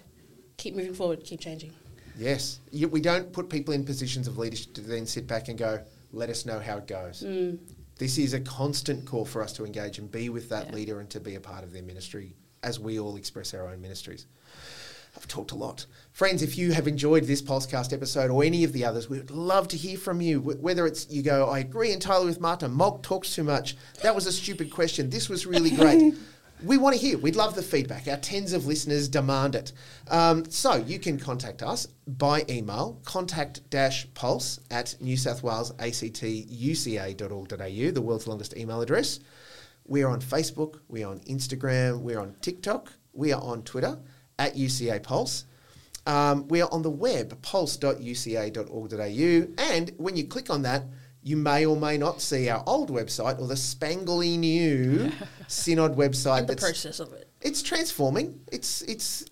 keep 0.59 0.75
moving 0.75 0.93
forward. 0.95 1.25
Keep 1.25 1.41
changing. 1.41 1.73
Yes. 2.19 2.61
You, 2.71 2.89
we 2.89 3.01
don't 3.01 3.33
put 3.33 3.49
people 3.49 3.75
in 3.75 3.85
positions 3.85 4.29
of 4.29 4.39
leadership 4.39 4.75
to 4.75 4.81
then 4.81 5.07
sit 5.07 5.27
back 5.27 5.49
and 5.49 5.59
go, 5.59 5.81
let 6.13 6.29
us 6.29 6.45
know 6.47 6.59
how 6.61 6.79
it 6.79 6.87
goes. 6.87 7.23
Mm. 7.27 7.59
This 7.99 8.19
is 8.19 8.35
a 8.35 8.41
constant 8.41 9.05
call 9.07 9.25
for 9.25 9.43
us 9.43 9.53
to 9.55 9.65
engage 9.65 9.99
and 9.99 10.11
be 10.11 10.29
with 10.29 10.49
that 10.51 10.69
Yeah. 10.69 10.75
leader 10.75 11.01
and 11.01 11.09
to 11.11 11.21
be 11.21 11.35
a 11.37 11.41
part 11.41 11.65
of 11.65 11.73
their 11.73 11.83
ministry 11.83 12.35
as 12.63 12.79
we 12.79 12.99
all 12.99 13.17
express 13.17 13.55
our 13.55 13.69
own 13.69 13.81
ministries. 13.81 14.27
I've 15.17 15.29
talked 15.29 15.53
a 15.53 15.57
lot. 15.57 15.85
Friends, 16.13 16.43
if 16.43 16.57
you 16.57 16.73
have 16.73 16.89
enjoyed 16.89 17.25
this 17.25 17.43
Pulsecast 17.43 17.93
episode 17.93 18.31
or 18.31 18.45
any 18.45 18.65
of 18.65 18.73
the 18.73 18.85
others, 18.85 19.11
we 19.11 19.19
would 19.19 19.31
love 19.31 19.69
to 19.69 19.77
hear 19.77 19.99
from 19.99 20.23
you. 20.23 20.41
Whether 20.41 20.87
it's 20.87 21.09
you 21.11 21.23
go, 21.23 21.49
I 21.51 21.59
agree 21.59 21.93
entirely 21.93 22.27
with 22.27 22.41
Mata, 22.41 22.67
Molk 22.69 23.03
talks 23.03 23.35
too 23.35 23.45
much. 23.45 23.77
That 24.03 24.15
was 24.15 24.27
a 24.27 24.33
stupid 24.33 24.71
question. 24.71 25.11
This 25.11 25.29
was 25.29 25.45
really 25.47 25.71
great. 25.71 26.15
we 26.65 26.79
want 26.79 26.95
to 26.95 27.01
hear. 27.01 27.19
We'd 27.19 27.37
love 27.37 27.55
the 27.55 27.63
feedback. 27.63 28.09
Our 28.09 28.17
tens 28.17 28.53
of 28.53 28.67
listeners 28.67 29.09
demand 29.09 29.55
it. 29.55 29.73
Um, 30.09 30.45
so 30.51 30.77
you 30.77 30.99
can 30.99 31.19
contact 31.19 31.63
us 31.63 31.87
by 32.07 32.45
email, 32.49 33.01
contact-pulse 33.05 34.61
at 34.71 34.97
New 35.01 35.17
South 35.17 35.43
Wales 35.43 35.73
ACTUCA.org.au, 35.73 37.91
the 37.91 38.03
world's 38.03 38.27
longest 38.27 38.57
email 38.57 38.81
address. 38.81 39.21
We 39.87 40.03
are 40.03 40.11
on 40.11 40.21
Facebook, 40.21 40.81
we 40.89 41.05
are 41.05 41.11
on 41.11 41.21
Instagram, 41.21 42.01
we're 42.01 42.21
on 42.21 42.37
TikTok, 42.41 42.93
we 43.13 43.33
are 43.33 43.43
on 43.43 43.63
Twitter 43.63 43.99
at 44.39 44.55
UCA 44.55 45.03
Pulse. 45.03 45.45
Um, 46.07 46.49
we 46.49 46.61
are 46.61 46.69
on 46.73 46.83
the 46.83 46.91
web, 46.91 47.41
pulse.uca.org.au. 47.43 49.47
And 49.59 49.93
when 49.99 50.17
you 50.17 50.25
click 50.25 50.51
on 50.51 50.63
that, 50.63 50.85
you 51.23 51.37
may 51.37 51.65
or 51.67 51.77
may 51.77 51.97
not 51.99 52.21
see 52.21 52.49
our 52.49 52.63
old 52.67 52.91
website 52.91 53.39
or 53.41 53.47
the 53.47 53.55
spangly 53.55 54.39
new 54.39 55.11
Synod 55.49 55.97
website. 55.97 56.41
In 56.41 56.47
the 56.47 56.57
process 56.57 56.99
of 57.01 57.13
it. 57.13 57.29
it's 57.41 57.63
transforming. 57.63 58.41
It's 58.51 58.83
it's 58.83 59.25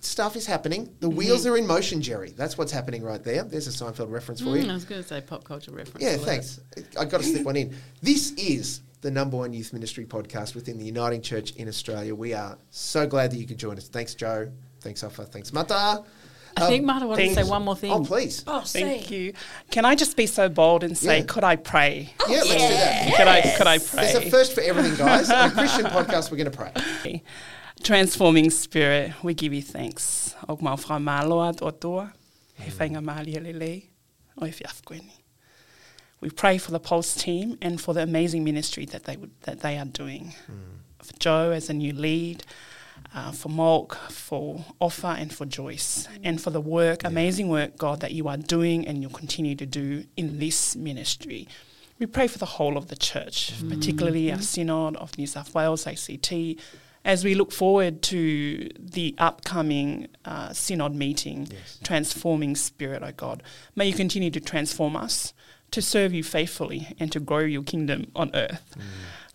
stuff 0.00 0.36
is 0.36 0.46
happening. 0.46 0.94
The 1.00 1.08
wheels 1.08 1.46
are 1.46 1.56
in 1.56 1.66
motion, 1.66 2.00
Jerry. 2.02 2.30
That's 2.36 2.56
what's 2.58 2.72
happening 2.72 3.02
right 3.02 3.22
there. 3.22 3.42
There's 3.44 3.66
a 3.66 3.70
Seinfeld 3.70 4.10
reference 4.10 4.40
for 4.40 4.46
Mm, 4.48 4.54
I 4.62 4.66
you. 4.66 4.72
was 4.72 4.84
going 4.84 5.02
to 5.02 5.08
say 5.08 5.20
pop 5.20 5.44
culture 5.44 5.70
reference. 5.72 6.02
Yeah, 6.04 6.12
I 6.12 6.16
thanks. 6.18 6.60
I 6.98 7.04
got 7.04 7.18
to 7.20 7.26
slip 7.26 7.44
one 7.44 7.56
in. 7.56 7.74
This 8.02 8.32
is 8.32 8.80
the 9.00 9.10
number 9.10 9.36
one 9.36 9.52
youth 9.52 9.72
ministry 9.72 10.04
podcast 10.06 10.54
within 10.54 10.78
the 10.78 10.84
Uniting 10.84 11.22
Church 11.22 11.52
in 11.52 11.68
Australia. 11.68 12.14
We 12.14 12.34
are 12.34 12.58
so 12.70 13.06
glad 13.06 13.30
that 13.30 13.36
you 13.38 13.46
could 13.46 13.58
join 13.58 13.76
us. 13.76 13.88
Thanks, 13.88 14.14
Jo. 14.14 14.50
Thanks, 14.80 15.02
Ofa. 15.02 15.26
Thanks, 15.28 15.52
Mata. 15.52 16.04
I 16.62 16.68
think 16.68 16.82
um, 16.82 16.86
Mata 16.86 17.06
wanted 17.06 17.28
to 17.28 17.34
say 17.34 17.44
one 17.44 17.62
more 17.62 17.76
thing. 17.76 17.92
Oh, 17.92 18.04
please. 18.04 18.44
Oh, 18.46 18.60
Thank 18.60 19.06
say. 19.06 19.14
you. 19.16 19.32
Can 19.70 19.84
I 19.84 19.94
just 19.94 20.16
be 20.16 20.26
so 20.26 20.48
bold 20.48 20.84
and 20.84 20.96
say, 20.96 21.18
Yeah. 21.18 21.24
could 21.26 21.44
I 21.44 21.56
pray? 21.56 22.12
yeah, 22.28 22.36
let's 22.38 22.48
do 22.52 22.58
that. 22.58 23.14
Could 23.16 23.28
I? 23.28 23.40
Could 23.56 23.66
I 23.66 23.78
pray? 23.78 24.12
There's 24.12 24.26
a 24.26 24.30
first 24.30 24.52
for 24.54 24.60
everything, 24.60 24.96
guys. 24.96 25.30
On 25.30 25.50
a 25.50 25.52
Christian 25.52 25.84
podcast, 25.96 26.30
we're 26.30 26.38
going 26.38 26.50
to 26.50 26.56
pray. 26.56 27.22
Transforming 27.82 28.50
Spirit, 28.50 29.12
we 29.22 29.34
give 29.34 29.52
you 29.54 29.62
thanks. 29.62 30.34
Og 30.48 30.60
mau 30.62 30.76
fra 30.76 30.98
maloa 30.98 31.54
o 31.62 31.70
toa, 31.70 32.12
he 32.54 32.70
whainga 32.70 33.00
maali 33.04 33.34
lele, 33.40 33.82
o 34.40 34.46
e 34.46 34.50
whiafkoeni. 34.50 35.12
We 36.20 36.30
pray 36.30 36.58
for 36.58 36.72
the 36.72 36.80
Pulse 36.80 37.14
team 37.14 37.56
and 37.62 37.80
for 37.80 37.94
the 37.94 38.02
amazing 38.02 38.42
ministry 38.42 38.84
that 38.86 39.04
they 39.04 39.16
would, 39.16 39.30
that 39.42 39.60
they 39.60 39.78
are 39.78 39.84
doing. 39.84 40.34
For 41.00 41.12
Jo 41.20 41.52
as 41.52 41.70
a 41.70 41.72
new 41.72 41.92
lead, 41.92 42.42
uh, 43.18 43.32
for 43.32 43.48
Molk, 43.48 43.96
for 44.10 44.64
Ofa, 44.80 45.12
and 45.20 45.32
for 45.32 45.46
Joyce, 45.46 46.08
and 46.22 46.40
for 46.40 46.50
the 46.50 46.60
work, 46.60 47.02
amazing 47.04 47.48
work, 47.48 47.76
God, 47.76 48.00
that 48.00 48.12
you 48.12 48.28
are 48.28 48.36
doing 48.36 48.86
and 48.86 48.94
you'll 49.02 49.10
continue 49.24 49.56
to 49.56 49.66
do 49.66 50.04
in 50.16 50.38
this 50.38 50.76
ministry. 50.76 51.48
We 51.98 52.06
pray 52.06 52.28
for 52.28 52.38
the 52.38 52.46
whole 52.56 52.76
of 52.76 52.86
the 52.88 52.96
church, 52.96 53.52
particularly 53.68 54.30
our 54.30 54.40
Synod 54.40 54.94
of 54.96 55.18
New 55.18 55.26
South 55.26 55.52
Wales, 55.54 55.84
ACT, 55.86 56.32
as 57.04 57.24
we 57.24 57.34
look 57.34 57.50
forward 57.52 58.02
to 58.02 58.68
the 58.78 59.14
upcoming 59.18 60.06
uh, 60.24 60.52
Synod 60.52 60.94
meeting, 60.94 61.48
Yes. 61.50 61.80
transforming 61.82 62.54
Spirit, 62.54 63.02
oh 63.04 63.12
God. 63.16 63.42
May 63.74 63.86
you 63.88 63.94
continue 63.94 64.30
to 64.30 64.40
transform 64.40 64.94
us 64.94 65.32
to 65.70 65.82
serve 65.82 66.12
you 66.12 66.22
faithfully 66.22 66.88
and 66.98 67.12
to 67.12 67.20
grow 67.20 67.40
your 67.40 67.62
kingdom 67.62 68.10
on 68.14 68.30
earth. 68.34 68.76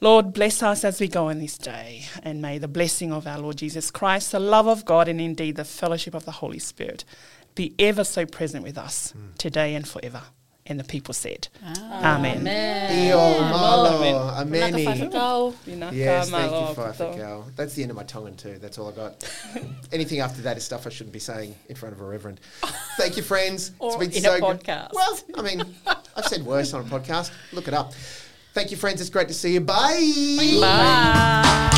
Lord, 0.02 0.34
bless 0.34 0.62
us 0.62 0.84
as 0.84 1.00
we 1.00 1.08
go 1.08 1.30
in 1.30 1.40
this 1.40 1.58
day, 1.58 2.06
and 2.24 2.42
may 2.42 2.58
the 2.58 2.68
blessing 2.68 3.14
of 3.14 3.26
our 3.26 3.40
Lord 3.40 3.58
Jesus 3.58 3.90
Christ, 3.90 4.34
the 4.34 4.40
love 4.40 4.68
of 4.68 4.84
God, 4.84 5.08
and 5.08 5.22
indeed 5.22 5.56
the 5.56 5.64
fellowship 5.64 6.14
of 6.14 6.26
the 6.26 6.32
Holy 6.32 6.60
Spirit 6.60 7.06
be 7.56 7.74
ever 7.80 8.04
so 8.04 8.26
present 8.26 8.64
with 8.64 8.78
us 8.78 9.12
hmm. 9.12 9.28
today 9.38 9.76
and 9.76 9.88
forever. 9.88 10.24
And 10.66 10.80
the 10.80 10.84
people 10.86 11.14
said, 11.14 11.50
Ah. 11.66 12.16
Amen. 12.16 12.38
Amen. 12.38 13.10
Io 13.12 13.18
malo, 13.42 13.98
Amen. 13.98 14.72
ameni. 14.72 14.86
Nakawhakakau. 14.86 15.54
Vinaka 15.68 15.92
Yes, 15.94 16.30
thank 16.30 16.52
malo 16.52 16.70
you, 16.70 16.76
poto. 16.76 16.94
Fafikal. 16.94 17.56
That's 17.58 17.74
the 17.74 17.82
end 17.82 17.92
of 17.92 17.98
my 17.98 18.04
tongue 18.04 18.34
too. 18.36 18.58
That's 18.60 18.78
all 18.78 18.88
I 18.88 18.94
got. 18.94 19.30
Anything 19.92 20.22
after 20.22 20.42
that 20.44 20.56
is 20.56 20.64
stuff 20.64 20.88
I 20.88 20.90
shouldn't 20.90 21.12
be 21.12 21.20
saying 21.20 21.54
in 21.68 21.76
front 21.76 21.94
of 21.96 22.00
a 22.00 22.06
reverend. 22.06 22.40
Thank 22.98 23.18
you, 23.18 23.24
friends. 23.24 23.72
Or 23.80 24.00
been 24.00 24.12
in 24.12 24.22
so 24.24 24.36
a 24.36 24.40
good. 24.40 24.66
Well, 24.94 25.20
I 25.36 25.42
mean, 25.42 25.64
I've 26.16 26.26
said 26.28 26.46
worse 26.46 26.74
on 26.74 26.82
a 26.82 26.86
podcast. 26.86 27.32
Look 27.52 27.68
it 27.68 27.74
up. 27.74 27.94
Thank 28.54 28.72
you, 28.72 28.78
friends. 28.78 29.02
It's 29.02 29.10
great 29.10 29.28
to 29.28 29.34
see 29.34 29.54
you. 29.56 29.62
Bye. 29.62 30.38
Bye. 30.62 31.70